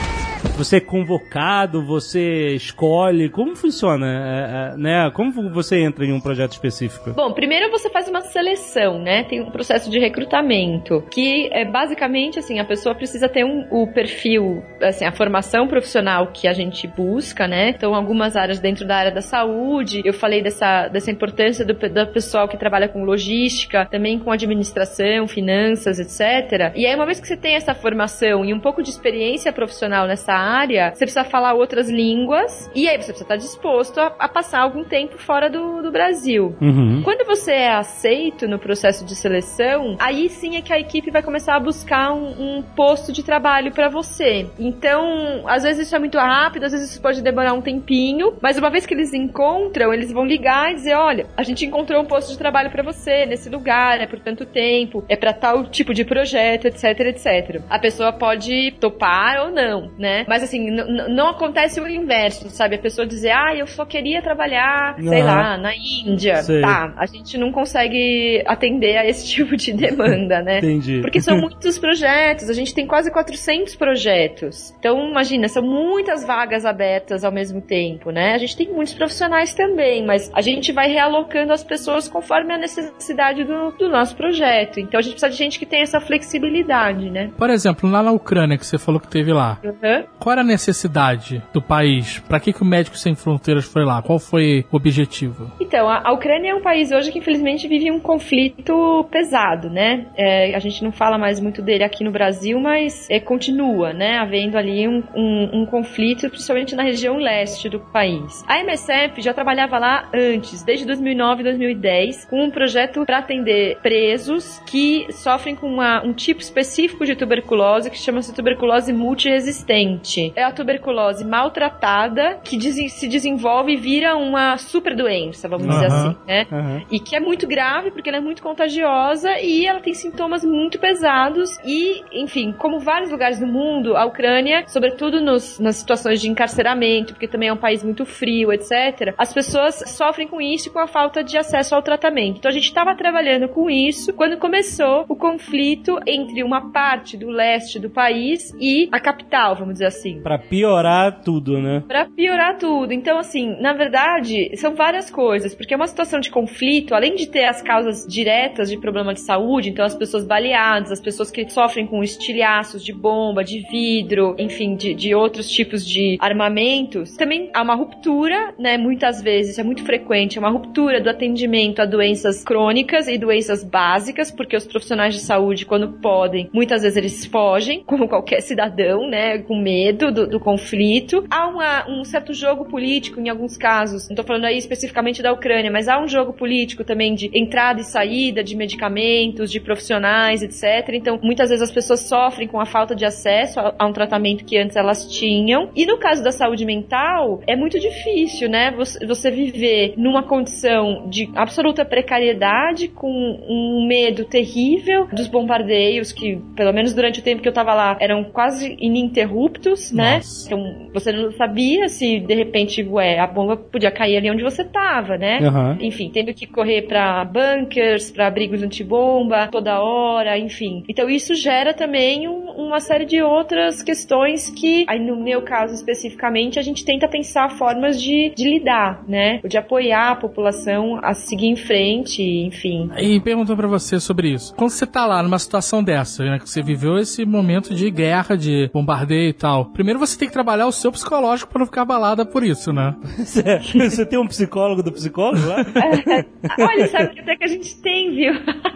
Você 0.59 0.79
é 0.79 0.81
convocado, 0.81 1.87
você 1.87 2.49
escolhe, 2.57 3.29
como 3.29 3.55
funciona, 3.55 4.07
é, 4.09 4.75
é, 4.75 4.77
né? 4.77 5.11
Como 5.15 5.31
você 5.51 5.79
entra 5.79 6.05
em 6.05 6.13
um 6.13 6.21
projeto 6.21 6.51
específico? 6.51 7.13
Bom, 7.13 7.33
primeiro 7.33 7.71
você 7.71 7.89
faz 7.89 8.09
uma 8.09 8.23
seleção, 8.23 8.99
né? 8.99 9.23
Tem 9.23 9.41
um 9.41 9.53
processo 9.53 9.89
de 9.89 10.01
recrutamento, 10.01 11.01
que 11.13 11.49
é 11.53 11.65
basicamente 11.65 12.41
assim, 12.41 12.59
a 12.59 12.65
pessoa 12.65 12.93
precisa 12.93 13.29
ter 13.29 13.45
um, 13.45 13.69
o 13.71 13.87
perfil, 13.87 14.61
assim, 14.83 15.05
a 15.05 15.13
formação 15.13 15.69
profissional 15.69 16.33
que 16.33 16.49
a 16.49 16.53
gente 16.53 16.89
busca, 16.89 17.47
né? 17.47 17.69
Então, 17.69 17.95
algumas 17.95 18.35
áreas 18.35 18.59
dentro 18.59 18.85
da 18.85 18.97
área 18.97 19.13
da 19.13 19.23
saúde, 19.23 20.03
eu 20.05 20.13
falei 20.13 20.43
dessa, 20.43 20.89
dessa 20.89 21.09
importância 21.09 21.65
do, 21.65 21.75
do 21.75 22.07
pessoal 22.09 22.49
que 22.49 22.57
trabalha 22.57 22.89
com 22.89 23.05
logística, 23.05 23.87
também 23.87 24.19
com 24.19 24.33
administração, 24.33 25.29
finanças, 25.29 26.01
etc. 26.01 26.73
E 26.75 26.85
aí, 26.85 26.97
uma 26.97 27.07
vez 27.07 27.21
que 27.21 27.29
você 27.29 27.37
tem 27.37 27.55
essa 27.55 27.75
formação 27.75 28.45
e 28.45 28.53
um 28.53 28.59
pouco 28.59 28.83
de 28.83 28.91
experiência 28.91 29.53
profissional 29.53 30.09
nessa 30.09 30.48
área, 30.49 30.91
você 30.91 31.05
precisa 31.05 31.25
falar 31.25 31.55
outras 31.55 31.89
línguas, 31.89 32.71
e 32.75 32.89
aí 32.89 32.97
você 32.97 33.13
precisa 33.13 33.25
estar 33.25 33.37
disposto 33.37 33.99
a, 33.99 34.15
a 34.19 34.29
passar 34.29 34.61
algum 34.61 34.85
tempo 34.85 35.19
fora 35.19 35.49
do, 35.51 35.83
do 35.83 35.91
Brasil. 35.91 36.57
Uhum. 36.61 37.03
Quando 37.03 37.27
você 37.27 37.53
é 37.53 37.73
aceito 37.75 38.47
no 38.47 38.59
processo 38.59 39.05
de 39.05 39.15
seleção, 39.15 39.97
aí 39.99 40.29
sim 40.29 40.57
é 40.57 40.63
que 40.63 40.73
a 40.73 40.79
equipe 40.79 41.11
vai 41.11 41.23
começar 41.23 41.57
a 41.57 41.61
buscar 41.61 42.13
um, 42.13 42.59
um 42.59 42.63
posto 42.63 43.13
de 43.13 43.23
trabalho 43.23 43.73
pra 43.73 43.89
você. 43.89 44.47
Então, 44.59 45.45
às 45.47 45.63
vezes 45.63 45.87
isso 45.87 45.97
é 45.97 45.99
muito 45.99 46.19
rápido, 46.19 46.65
às 46.65 46.73
vezes 46.73 46.91
isso 46.91 47.01
pode 47.01 47.23
demorar 47.23 47.53
um 47.53 47.61
tempinho, 47.61 48.35
mas 48.41 48.59
uma 48.59 48.71
vez 48.71 48.87
que 48.87 48.95
eles 48.95 49.13
encontram, 49.13 49.93
eles 49.93 50.13
vão 50.13 50.25
ligar 50.25 50.73
e 50.73 50.75
dizer: 50.75 50.95
olha, 50.95 51.27
a 51.37 51.43
gente 51.43 51.65
encontrou 51.65 52.03
um 52.03 52.07
posto 52.07 52.31
de 52.33 52.39
trabalho 52.39 52.71
pra 52.71 52.83
você 52.83 53.27
nesse 53.27 53.49
lugar, 53.49 54.01
é 54.01 54.07
por 54.07 54.19
tanto 54.21 54.45
tempo, 54.47 55.05
é 55.09 55.17
pra 55.17 55.33
tal 55.33 55.65
tipo 55.65 55.93
de 55.95 56.05
projeto, 56.05 56.67
etc, 56.67 56.85
etc. 57.01 57.63
A 57.69 57.79
pessoa 57.79 58.13
pode 58.13 58.73
topar 58.81 59.45
ou 59.45 59.51
não, 59.51 59.91
né? 59.99 60.25
Mas 60.29 60.38
assim, 60.43 60.69
n- 60.71 60.83
n- 60.83 61.09
não 61.09 61.29
acontece 61.29 61.81
o 61.81 61.89
inverso, 61.89 62.49
sabe? 62.51 62.77
A 62.77 62.79
pessoa 62.79 63.07
dizer: 63.07 63.31
ah, 63.31 63.55
eu 63.57 63.67
só 63.67 63.85
queria 63.85 64.23
trabalhar, 64.23 64.97
sei 64.99 65.21
Aham. 65.21 65.25
lá, 65.27 65.57
na 65.59 65.73
Índia. 65.75 66.43
Sei. 66.43 66.61
Tá, 66.61 66.93
a 66.97 67.07
gente 67.07 67.37
não 67.39 67.51
consegue 67.53 68.43
atender 68.47 68.97
a 68.97 69.07
esse 69.07 69.27
tipo 69.29 69.57
de 69.57 69.73
demanda, 69.73 70.43
né? 70.43 70.59
Entendi. 70.59 71.01
Porque 71.01 71.21
são 71.21 71.39
muitos 71.39 71.79
projetos, 71.79 72.49
a 72.49 72.53
gente 72.55 72.75
tem 72.75 72.87
quase 72.87 73.11
400 73.11 73.75
projetos. 73.77 74.75
Então, 74.79 75.09
imagina, 75.11 75.49
são 75.49 75.63
muitas 75.63 76.25
vagas 76.25 76.65
abertas 76.65 77.25
ao 77.25 77.33
mesmo 77.33 77.61
tempo, 77.61 78.11
né? 78.11 78.35
A 78.35 78.39
gente 78.39 78.57
tem 78.57 78.69
muitos 78.73 78.95
profissionais 78.95 79.55
também, 79.55 80.05
mas 80.05 80.31
a 80.35 80.41
gente 80.41 80.73
vai 80.73 80.89
realocando 80.91 81.53
as 81.53 81.63
pessoas 81.65 82.09
conforme 82.09 82.53
a 82.55 82.59
necessidade 82.59 83.45
do, 83.45 83.71
do 83.73 83.89
nosso 83.89 84.17
projeto. 84.17 84.81
Então, 84.81 84.99
a 84.99 85.03
gente 85.03 85.13
precisa 85.13 85.31
de 85.31 85.37
gente 85.37 85.59
que 85.59 85.67
tem 85.67 85.83
essa 85.83 86.01
flexibilidade, 86.01 87.11
né? 87.11 87.31
Por 87.37 87.51
exemplo, 87.51 87.89
lá 87.91 88.03
na 88.03 88.13
Ucrânia 88.13 88.57
que 88.57 88.65
você 88.67 88.79
falou 88.79 89.01
que 89.01 89.09
teve 89.09 89.33
lá, 89.33 89.59
Uhum. 89.65 90.05
Qual 90.29 90.33
era 90.33 90.41
a 90.43 90.45
necessidade 90.45 91.43
do 91.55 91.63
país? 91.63 92.19
Pra 92.29 92.39
que, 92.39 92.53
que 92.53 92.61
o 92.61 92.65
Médicos 92.65 93.01
Sem 93.01 93.15
Fronteiras 93.15 93.65
foi 93.65 93.83
lá? 93.83 94.03
Qual 94.03 94.19
foi 94.19 94.67
o 94.71 94.77
objetivo? 94.77 95.51
Então, 95.59 95.89
a, 95.89 96.03
a 96.05 96.13
Ucrânia 96.13 96.51
é 96.51 96.55
um 96.55 96.61
país 96.61 96.93
hoje 96.93 97.11
que 97.11 97.19
infelizmente 97.19 97.67
vive 97.67 97.91
um 97.91 97.99
conflito 97.99 99.07
pesado, 99.11 99.71
né? 99.71 100.07
É, 100.15 100.55
a 100.55 100.59
gente 100.59 100.85
não 100.85 100.93
fala 100.93 101.17
mais 101.17 101.41
muito 101.41 101.63
dele 101.63 101.83
aqui 101.83 102.05
no 102.05 102.11
Brasil, 102.11 102.61
mas 102.61 103.09
é, 103.09 103.19
continua, 103.19 103.95
né? 103.95 104.19
Havendo 104.19 104.59
ali 104.59 104.87
um, 104.87 105.03
um, 105.17 105.63
um 105.63 105.67
conflito, 105.67 106.29
principalmente 106.29 106.77
na 106.77 106.83
região 106.83 107.17
leste 107.17 107.71
do 107.71 107.81
país. 107.81 108.45
A 108.47 108.61
MSF 108.61 109.23
já 109.23 109.33
trabalhava 109.33 109.79
lá 109.79 110.11
antes, 110.13 110.63
desde 110.63 110.85
2009 110.85 111.41
e 111.41 111.45
2010, 111.45 112.27
com 112.27 112.45
um 112.45 112.51
projeto 112.51 113.07
para 113.07 113.19
atender 113.19 113.79
presos 113.81 114.61
que 114.67 115.07
sofrem 115.11 115.55
com 115.55 115.73
uma, 115.73 116.05
um 116.05 116.13
tipo 116.13 116.43
específico 116.43 117.07
de 117.07 117.17
tuberculose 117.17 117.89
que 117.89 117.97
chama-se 117.97 118.35
tuberculose 118.35 118.93
multiresistente. 118.93 120.08
É 120.37 120.43
a 120.43 120.53
tuberculose 120.53 121.25
maltratada 121.25 122.39
que 122.43 122.59
se 122.89 123.09
desenvolve 123.09 123.73
e 123.73 123.77
vira 123.77 124.17
uma 124.17 124.57
super 124.57 124.95
doença, 124.97 125.49
vamos 125.49 125.69
dizer 125.69 125.87
assim, 125.87 126.17
né? 126.27 126.47
E 126.91 126.99
que 126.99 127.15
é 127.17 127.21
muito 127.21 127.47
grave 127.47 127.91
porque 127.91 128.09
ela 128.09 128.19
é 128.19 128.21
muito 128.21 128.43
contagiosa 128.43 129.39
e 129.41 129.67
ela 129.67 129.81
tem 129.81 129.95
sintomas 129.95 130.45
muito 130.45 130.79
pesados 130.79 131.59
e, 131.65 132.03
enfim, 132.13 132.53
como 132.53 132.79
vários 132.79 133.11
lugares 133.11 133.39
do 133.39 133.47
mundo, 133.47 133.97
a 133.97 134.05
Ucrânia, 134.05 134.65
sobretudo 134.67 135.21
nos, 135.21 135.59
nas 135.59 135.77
situações 135.77 136.21
de 136.21 136.29
encarceramento, 136.29 137.13
porque 137.15 137.29
também 137.29 137.49
é 137.49 137.53
um 137.53 137.57
país 137.57 137.83
muito 137.83 138.05
frio, 138.05 138.53
etc., 138.53 139.15
as 139.17 139.33
pessoas 139.33 139.83
sofrem 139.87 140.29
com 140.29 140.41
isso 140.41 140.69
e 140.69 140.73
com 140.73 140.79
a 140.79 140.87
falta 140.87 141.23
de 141.23 141.37
acesso 141.37 141.75
ao 141.75 141.83
tratamento. 141.83 142.39
Então 142.39 142.51
a 142.51 142.55
gente 142.55 142.65
estava 142.65 142.95
trabalhando 142.95 143.49
com 143.49 143.69
isso 143.69 144.13
quando 144.13 144.37
começou 144.39 145.05
o 145.09 145.17
conflito 145.17 145.99
entre 146.07 146.43
uma 146.43 146.71
parte 146.71 147.17
do 147.17 147.29
leste 147.29 147.79
do 147.79 147.91
país 147.91 148.55
e 148.59 148.89
a 148.93 149.01
capital, 149.01 149.55
vamos 149.55 149.75
dizer 149.75 149.87
assim. 149.87 149.98
Pra 150.23 150.39
piorar 150.39 151.23
tudo, 151.23 151.61
né? 151.61 151.83
Pra 151.87 152.07
piorar 152.07 152.59
tudo. 152.59 152.93
Então, 152.93 153.19
assim, 153.19 153.57
na 153.61 153.73
verdade, 153.73 154.51
são 154.57 154.75
várias 154.75 155.11
coisas, 155.11 155.55
porque 155.55 155.75
é 155.75 155.77
uma 155.77 155.87
situação 155.87 156.21
de 156.21 156.31
conflito, 156.31 156.95
além 156.95 157.15
de 157.15 157.29
ter 157.29 157.45
as 157.45 157.63
causas 157.63 158.07
diretas 158.07 158.71
de 158.71 158.79
problema 158.79 159.15
de 159.15 159.21
saúde, 159.21 159.71
então 159.71 159.85
as 159.85 159.95
pessoas 159.95 160.25
baleadas, 160.25 160.93
as 160.93 161.01
pessoas 161.01 161.31
que 161.31 161.49
sofrem 161.51 161.87
com 161.87 162.03
estilhaços 162.03 162.85
de 162.85 162.93
bomba, 162.93 163.43
de 163.43 163.61
vidro, 163.71 164.35
enfim, 164.39 164.77
de, 164.77 164.95
de 164.95 165.15
outros 165.15 165.51
tipos 165.51 165.87
de 165.87 166.17
armamentos, 166.21 167.17
também 167.17 167.51
há 167.55 167.63
uma 167.63 167.75
ruptura, 167.75 168.55
né? 168.59 168.77
Muitas 168.77 169.23
vezes, 169.23 169.59
é 169.59 169.63
muito 169.63 169.85
frequente, 169.85 170.39
é 170.39 170.41
uma 170.41 170.51
ruptura 170.51 171.01
do 171.01 171.11
atendimento 171.11 171.81
a 171.81 171.87
doenças 171.87 172.45
crônicas 172.45 173.09
e 173.09 173.19
doenças 173.19 173.65
básicas, 173.65 174.31
porque 174.31 174.57
os 174.57 174.67
profissionais 174.67 175.15
de 175.15 175.21
saúde, 175.21 175.67
quando 175.67 175.93
podem, 176.01 176.49
muitas 176.53 176.83
vezes 176.83 176.97
eles 176.97 177.25
fogem, 177.27 177.83
como 177.87 178.09
qualquer 178.09 178.41
cidadão, 178.41 179.09
né? 179.09 179.39
Com 179.39 179.61
medo 179.61 179.88
do, 179.93 180.27
do 180.27 180.41
conflito. 180.41 181.25
Há 181.31 181.47
uma, 181.49 181.89
um 181.89 182.05
certo 182.05 182.33
jogo 182.33 182.65
político 182.65 183.21
em 183.21 183.29
alguns 183.29 183.57
casos, 183.57 184.09
não 184.09 184.17
tô 184.17 184.23
falando 184.23 184.45
aí 184.45 184.59
especificamente 184.59 185.23
da 185.23 185.33
Ucrânia, 185.33 185.71
mas 185.71 185.89
há 185.89 186.01
um 186.01 186.09
jogo 186.09 186.33
político 186.33 186.85
também 186.85 187.15
de 187.15 187.31
entrada 187.33 187.81
e 187.81 187.85
saída 187.85 188.43
de 188.43 188.57
medicamentos, 188.57 189.51
de 189.51 189.61
profissionais, 189.61 190.43
etc. 190.43 190.95
Então, 190.95 191.19
muitas 191.23 191.51
vezes 191.51 191.63
as 191.63 191.73
pessoas 191.73 192.01
sofrem 192.01 192.49
com 192.49 192.61
a 192.61 192.67
falta 192.67 192.95
de 192.95 193.05
acesso 193.05 193.61
a, 193.61 193.75
a 193.79 193.87
um 193.87 193.93
tratamento 193.93 194.45
que 194.45 194.59
antes 194.59 194.77
elas 194.77 195.07
tinham. 195.07 195.71
E 195.75 195.87
no 195.87 195.99
caso 195.99 196.23
da 196.23 196.33
saúde 196.33 196.65
mental, 196.65 197.43
é 197.47 197.57
muito 197.57 197.79
difícil, 197.79 198.49
né? 198.49 198.71
Você, 198.73 199.07
você 199.07 199.31
viver 199.31 199.95
numa 199.97 200.23
condição 200.23 201.09
de 201.09 201.31
absoluta 201.35 201.85
precariedade, 201.85 202.89
com 202.89 203.11
um 203.11 203.87
medo 203.87 204.25
terrível 204.25 205.07
dos 205.13 205.29
bombardeios, 205.29 206.13
que, 206.13 206.37
pelo 206.55 206.73
menos 206.73 206.95
durante 206.95 207.21
o 207.21 207.23
tempo 207.23 207.43
que 207.43 207.49
eu 207.49 207.53
tava 207.53 207.75
lá, 207.75 207.97
eram 208.01 208.25
quase 208.25 208.77
ininterruptos, 208.81 209.78
né? 209.93 210.17
Nossa. 210.17 210.47
Então, 210.47 210.89
você 210.93 211.13
não 211.13 211.33
sabia 211.33 211.89
se, 211.89 212.21
de 212.21 212.35
repente, 212.35 212.83
ué, 212.83 213.19
a 213.19 213.27
bomba 213.27 213.57
podia 213.57 213.91
cair 213.91 214.17
ali 214.17 214.31
onde 214.31 214.43
você 214.43 214.65
tava, 214.65 215.17
né? 215.17 215.39
Aham. 215.43 215.77
Enfim, 215.81 216.11
tendo 216.13 216.33
que 216.35 216.47
correr 216.47 216.83
pra 216.83 217.25
bunkers, 217.25 218.11
pra 218.11 218.27
abrigos 218.27 218.63
antibomba, 218.63 219.49
toda 219.51 219.81
hora, 219.81 220.39
enfim. 220.39 220.85
Então, 220.89 221.09
isso 221.09 221.35
gera 221.35 221.73
também 221.75 222.29
um- 222.29 222.51
uma 222.59 222.81
série 222.81 223.05
de 223.05 223.23
outras 223.23 223.83
questões 223.83 224.51
que, 224.51 224.85
aí 224.89 224.99
no 224.99 225.17
meu 225.17 225.43
caso 225.43 225.75
especificamente, 225.75 226.59
a 226.59 226.63
gente 226.63 226.85
tenta 226.85 227.09
pensar 227.09 227.51
formas 227.51 228.01
de, 228.01 228.33
de 228.37 228.49
lidar, 228.49 229.03
né? 229.09 229.41
De 229.47 229.57
apoiar 229.57 230.11
a 230.13 230.17
população 230.17 230.99
a 231.03 231.15
seguir 231.15 231.47
em 231.49 231.57
frente, 231.57 232.23
enfim. 232.23 232.91
E 232.99 233.21
perguntou 233.21 233.57
pra 233.57 233.67
você 233.69 233.99
sobre 234.01 234.31
isso. 234.33 234.55
Quando 234.55 234.71
você 234.71 234.87
tá 234.87 235.07
lá 235.07 235.23
numa 235.23 235.39
situação 235.39 235.83
dessa, 235.83 236.25
né, 236.25 236.39
que 236.39 236.49
você 236.49 236.63
viveu 236.63 236.99
esse 236.99 237.25
momento 237.25 237.75
de 237.75 237.91
guerra, 237.91 238.37
de 238.37 238.71
bombardeio 238.73 239.29
e 239.31 239.33
tal, 239.33 239.68
primeiro 239.73 239.99
você 239.99 240.19
tem 240.19 240.29
que 240.29 240.35
trabalhar 240.35 240.67
o 240.67 240.73
seu 240.73 240.91
psicológico 240.93 241.51
pra 241.51 241.61
não 241.61 241.67
ficar 241.67 241.83
abalada 241.83 242.25
por 242.25 242.43
isso, 242.43 242.73
né? 242.73 242.95
Você, 243.19 243.43
você 243.75 244.07
tem 244.07 244.19
um 244.19 244.27
psicólogo 244.27 244.83
do 244.83 244.93
psicólogo 244.93 245.47
lá? 245.47 245.65
Olha, 246.59 246.89
sabe 246.89 247.15
que 247.15 247.21
até 247.21 247.37
que 247.37 247.45
a 247.45 247.49
gente 247.49 247.81
tem, 247.81 248.15
viu? 248.15 248.33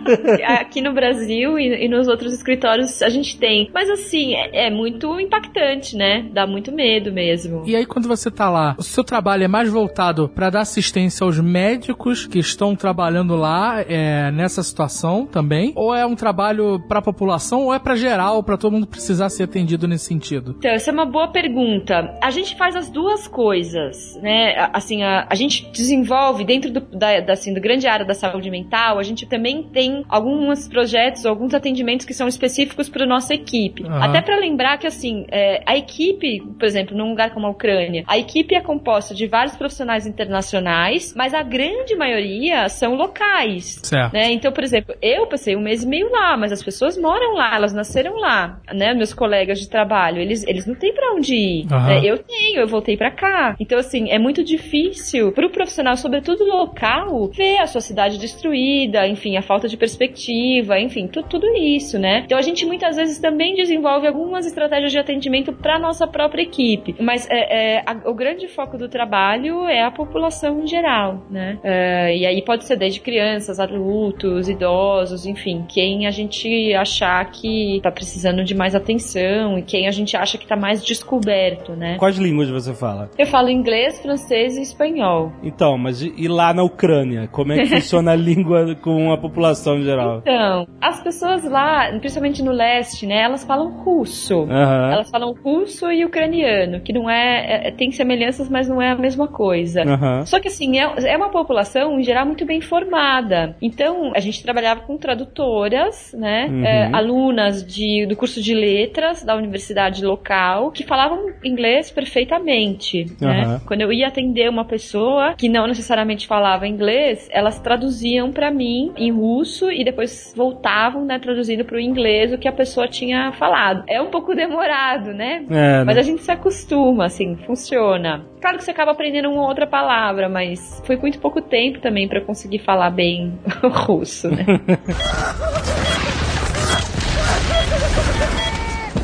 Aqui 0.61 0.81
no 0.81 0.93
Brasil 0.93 1.59
e, 1.59 1.85
e 1.85 1.89
nos 1.89 2.09
outros 2.09 2.33
escritórios 2.33 3.03
a 3.03 3.09
gente 3.09 3.39
tem. 3.39 3.71
Mas 3.73 3.89
assim, 3.91 4.35
é, 4.35 4.67
é 4.67 4.71
muito 4.71 5.19
impactante, 5.21 5.97
né? 5.97 6.29
Dá 6.33 6.47
muito 6.47 6.73
medo 6.73 7.13
mesmo. 7.13 7.63
E 7.67 7.77
aí, 7.77 7.87
quando 7.87 8.09
você 8.09 8.31
tá 8.31 8.51
lá, 8.51 8.75
o 8.79 8.83
seu 8.83 9.05
trabalho 9.05 9.45
é 9.45 9.49
mais 9.49 9.71
voltado 9.71 10.29
pra 10.29 10.51
dar 10.51 10.61
assistência 10.61 11.25
aos 11.25 11.39
médicos 11.39 12.27
que 12.27 12.39
estão 12.39 12.75
trabalhando 12.75 13.37
lá 13.37 13.81
é, 13.81 14.31
nessa 14.31 14.63
situação 14.63 15.27
também? 15.27 15.73
Ou 15.77 15.95
é 15.95 16.05
um 16.07 16.15
trabalho 16.15 16.81
pra 16.89 17.03
população, 17.03 17.63
ou 17.63 17.75
é 17.75 17.79
pra 17.79 17.95
geral, 17.95 18.43
pra 18.43 18.57
todo 18.57 18.73
mundo 18.73 18.87
precisar 18.87 19.29
ser 19.29 19.45
atendido 19.45 19.87
nesse 19.87 20.07
sentido? 20.07 20.55
Então, 20.59 20.71
essa 20.83 20.90
é 20.90 20.92
uma 20.92 21.07
boa 21.07 21.29
pergunta. 21.29 22.18
A 22.21 22.31
gente 22.31 22.57
faz 22.57 22.75
as 22.75 22.90
duas 22.90 23.29
coisas, 23.29 24.18
né? 24.21 24.55
A- 24.59 24.73
Assim, 24.83 25.03
a, 25.03 25.27
a 25.31 25.35
gente 25.37 25.71
desenvolve 25.71 26.45
dentro 26.45 26.71
do, 26.71 26.81
da, 26.81 27.21
da, 27.21 27.35
assim, 27.35 27.55
do 27.55 27.61
grande 27.61 27.87
área 27.87 28.05
da 28.05 28.14
saúde 28.14 28.51
mental, 28.51 28.99
a 28.99 29.03
gente 29.03 29.27
também 29.27 29.62
tem 29.62 30.05
alguns 30.09 30.66
projetos, 30.66 31.25
alguns 31.25 31.55
atendimentos 31.55 32.05
que 32.05 32.12
são 32.14 32.27
específicos 32.27 32.88
para 32.88 33.07
nossa 33.07 33.33
equipe. 33.35 33.85
Aham. 33.87 34.03
Até 34.03 34.21
para 34.21 34.37
lembrar 34.38 34.79
que, 34.79 34.87
assim, 34.87 35.25
é, 35.31 35.62
a 35.66 35.77
equipe, 35.77 36.40
por 36.59 36.64
exemplo, 36.64 36.97
num 36.97 37.11
lugar 37.11 37.31
como 37.33 37.47
a 37.47 37.51
Ucrânia, 37.51 38.03
a 38.09 38.18
equipe 38.18 38.55
é 38.57 38.61
composta 38.61 39.14
de 39.14 39.27
vários 39.27 39.55
profissionais 39.55 40.05
internacionais, 40.07 41.14
mas 41.16 41.33
a 41.35 41.42
grande 41.42 41.95
maioria 41.95 42.68
são 42.68 42.95
locais. 42.95 43.79
Certo. 43.85 44.12
Né? 44.14 44.33
Então, 44.33 44.51
por 44.53 44.64
exemplo, 44.64 44.95
eu 45.01 45.27
passei 45.27 45.55
um 45.55 45.61
mês 45.62 45.85
e 45.85 45.87
meio 45.87 46.11
lá, 46.11 46.37
mas 46.37 46.51
as 46.51 46.62
pessoas 46.62 46.99
moram 46.99 47.35
lá, 47.35 47.55
elas 47.55 47.73
nasceram 47.73 48.16
lá, 48.16 48.59
né? 48.73 48.95
Meus 48.95 49.14
colegas 49.14 49.61
de 49.61 49.68
trabalho, 49.68 50.18
eles, 50.21 50.45
eles 50.47 50.66
não 50.73 50.79
têm 50.79 50.93
pra 50.93 51.13
onde 51.15 51.35
ir. 51.35 51.67
Né? 51.67 52.01
Eu 52.05 52.19
tenho, 52.19 52.61
eu 52.61 52.67
voltei 52.67 52.97
pra 52.97 53.11
cá. 53.11 53.55
Então, 53.61 53.79
assim, 53.79 54.11
é 54.11 54.19
muito 54.19 54.43
difícil 54.45 55.33
pro 55.33 55.51
profissional, 55.51 55.97
sobretudo 55.97 56.45
local, 56.45 57.29
ver 57.29 57.59
a 57.59 57.67
sua 57.67 57.81
cidade 57.81 58.19
destruída, 58.19 59.07
enfim, 59.07 59.37
a 59.37 59.43
falta 59.43 59.69
de 59.69 59.77
perspectiva, 59.77 60.79
enfim, 60.79 61.07
tu- 61.07 61.23
tudo 61.23 61.47
isso, 61.57 61.99
né? 61.99 62.23
Então, 62.25 62.39
a 62.39 62.43
gente 62.43 62.65
muitas 62.67 62.97
vezes 62.97 63.19
também 63.19 63.55
desenvolve 63.55 64.07
algumas 64.07 64.47
estratégias 64.47 64.91
de 64.93 64.99
atendimento 64.99 65.53
pra 65.53 65.79
nossa 65.79 66.07
própria 66.07 66.43
equipe. 66.43 66.95
Mas 67.01 67.29
é, 67.31 67.77
é, 67.77 67.83
a- 67.87 68.09
o 68.11 68.15
grande 68.15 68.49
foco 68.49 68.77
do 68.79 68.89
trabalho 68.89 69.67
é 69.67 69.83
a 69.83 69.91
população 69.91 70.61
em 70.63 70.67
geral, 70.67 71.23
né? 71.31 71.59
É, 71.63 72.17
e 72.17 72.27
aí 72.27 72.43
pode 72.43 72.65
ser 72.65 72.77
desde 72.77 73.01
crianças, 73.01 73.61
adultos, 73.61 74.49
idosos, 74.49 75.27
enfim, 75.27 75.65
quem 75.69 76.07
a 76.07 76.11
gente 76.11 76.73
achar 76.75 77.25
que 77.31 77.81
tá 77.83 77.91
precisando 77.91 78.45
de 78.45 78.55
mais 78.55 78.75
atenção 78.75 79.59
e 79.59 79.63
quem 79.63 79.87
a 79.87 79.91
gente 79.91 80.17
acha 80.17 80.39
que 80.39 80.47
tá 80.47 80.57
mais 80.62 80.85
descoberto, 80.85 81.72
né? 81.72 81.96
Quais 81.98 82.16
línguas 82.16 82.48
você 82.48 82.72
fala? 82.72 83.11
Eu 83.18 83.27
falo 83.27 83.51
inglês, 83.51 84.01
francês 84.01 84.57
e 84.57 84.62
espanhol. 84.62 85.33
Então, 85.42 85.77
mas 85.77 86.01
e 86.03 86.29
lá 86.29 86.55
na 86.55 86.62
Ucrânia? 86.62 87.29
Como 87.33 87.53
é 87.53 87.57
que 87.64 87.66
funciona 87.83 88.12
a 88.12 88.16
língua 88.16 88.77
com 88.77 89.12
a 89.12 89.18
população 89.18 89.77
em 89.79 89.83
geral? 89.83 90.18
Então, 90.18 90.68
as 90.81 91.03
pessoas 91.03 91.42
lá, 91.44 91.88
principalmente 91.98 92.42
no 92.44 92.53
leste, 92.53 93.07
né, 93.07 93.22
elas 93.22 93.42
falam 93.44 93.70
russo. 93.83 94.42
Aham. 94.48 94.92
Elas 94.92 95.11
falam 95.11 95.35
russo 95.42 95.90
e 95.90 96.05
ucraniano, 96.05 96.81
que 96.81 96.92
não 96.92 97.11
é, 97.11 97.68
é- 97.68 97.70
tem 97.72 97.90
semelhanças, 97.90 98.48
mas 98.48 98.68
não 98.68 98.81
é 98.81 98.90
a 98.92 98.96
mesma 98.96 99.27
coisa. 99.27 99.83
Aham. 99.83 100.25
Só 100.27 100.38
que 100.38 100.46
assim, 100.46 100.79
é, 100.79 100.85
é 101.12 101.16
uma 101.16 101.31
população 101.31 101.98
em 101.98 102.05
geral 102.05 102.25
muito 102.25 102.46
bem 102.46 102.61
formada. 102.61 103.57
Então, 103.61 104.12
a 104.14 104.20
gente 104.20 104.40
trabalhava 104.44 104.83
com 104.83 104.96
tradutoras, 104.96 106.14
né? 106.16 106.46
Uhum. 106.48 106.64
é, 106.64 106.90
alunas 106.92 107.66
de, 107.66 108.07
do 108.07 108.14
curso 108.16 108.40
de 108.40 108.55
letras 108.55 109.25
da 109.25 109.35
universidade 109.35 110.05
local 110.05 110.52
que 110.71 110.85
falavam 110.85 111.31
inglês 111.45 111.91
perfeitamente. 111.91 113.07
Né? 113.21 113.43
Aham. 113.43 113.61
Quando 113.67 113.81
eu 113.81 113.93
ia 113.93 114.09
atender 114.09 114.49
uma 114.49 114.65
pessoa 114.65 115.35
que 115.35 115.49
não 115.49 115.67
necessariamente 115.67 116.27
falava 116.27 116.67
inglês, 116.67 117.29
elas 117.33 117.59
traduziam 117.59 118.31
pra 118.33 118.51
mim 118.51 118.93
em 118.97 119.11
russo 119.11 119.71
e 119.71 119.85
depois 119.85 120.33
voltavam, 120.37 121.05
né, 121.05 121.19
traduzindo 121.19 121.65
pro 121.65 121.81
inglês 121.81 122.33
o 122.33 122.38
que 122.38 122.49
a 122.49 122.53
pessoa 122.53 122.88
tinha 122.88 123.33
falado. 123.33 123.85
É 123.88 124.01
um 124.01 124.11
pouco 124.11 124.35
demorado, 124.35 125.12
né? 125.12 125.45
É, 125.51 125.85
Mas 125.85 125.97
né? 125.97 126.01
a 126.01 126.05
gente 126.05 126.23
se 126.23 126.31
acostuma, 126.31 127.07
assim, 127.07 127.37
funciona. 127.47 128.25
Claro 128.41 128.59
que 128.59 128.65
você 128.65 128.71
acaba 128.71 128.93
aprendendo 128.93 129.31
uma 129.31 129.47
outra 129.47 129.67
palavra, 129.67 130.29
mas 130.29 130.83
foi 130.85 130.97
muito 130.97 131.19
pouco 131.19 131.41
tempo 131.41 131.81
também 131.81 132.09
pra 132.09 132.21
conseguir 132.21 132.59
falar 132.59 132.91
bem 132.91 133.38
o 133.62 133.69
russo, 133.87 134.29
né? 134.31 134.45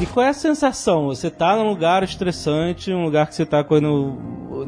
E 0.01 0.07
qual 0.07 0.25
é 0.25 0.29
a 0.29 0.33
sensação? 0.33 1.07
Você 1.07 1.29
tá 1.29 1.57
num 1.57 1.69
lugar 1.69 2.05
estressante, 2.05 2.93
um 2.93 3.05
lugar 3.05 3.27
que 3.27 3.35
você 3.35 3.45
tá 3.45 3.65
correndo, 3.65 4.17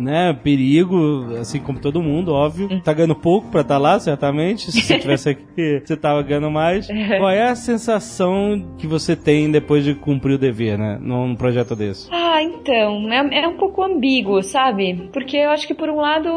né, 0.01 0.33
perigo, 0.33 1.37
assim 1.41 1.61
como 1.61 1.79
todo 1.79 2.03
mundo, 2.03 2.33
óbvio. 2.33 2.81
Tá 2.83 2.93
ganhando 2.93 3.15
pouco 3.15 3.49
pra 3.51 3.61
estar 3.61 3.79
lá, 3.79 3.99
certamente. 4.01 4.73
Se 4.73 4.81
você 4.81 4.99
tivesse 4.99 5.29
aqui, 5.31 5.83
você 5.85 5.97
tava 5.97 6.23
ganhando 6.23 6.51
mais. 6.51 6.89
Qual 7.19 7.31
é 7.31 7.49
a 7.49 7.55
sensação 7.55 8.75
que 8.79 8.87
você 8.87 9.15
tem 9.15 9.51
depois 9.51 9.85
de 9.85 9.95
cumprir 9.95 10.35
o 10.35 10.39
dever, 10.39 10.79
né, 10.79 10.99
num 11.01 11.35
projeto 11.35 11.77
desse? 11.77 12.09
Ah, 12.11 12.43
então, 12.43 13.13
é, 13.13 13.43
é 13.43 13.49
um 13.49 13.57
pouco 13.57 13.83
ambíguo, 13.83 14.43
sabe? 14.43 15.09
Porque 15.13 15.37
eu 15.37 15.51
acho 15.51 15.67
que 15.67 15.75
por 15.75 15.89
um 15.89 15.97
lado, 15.97 16.29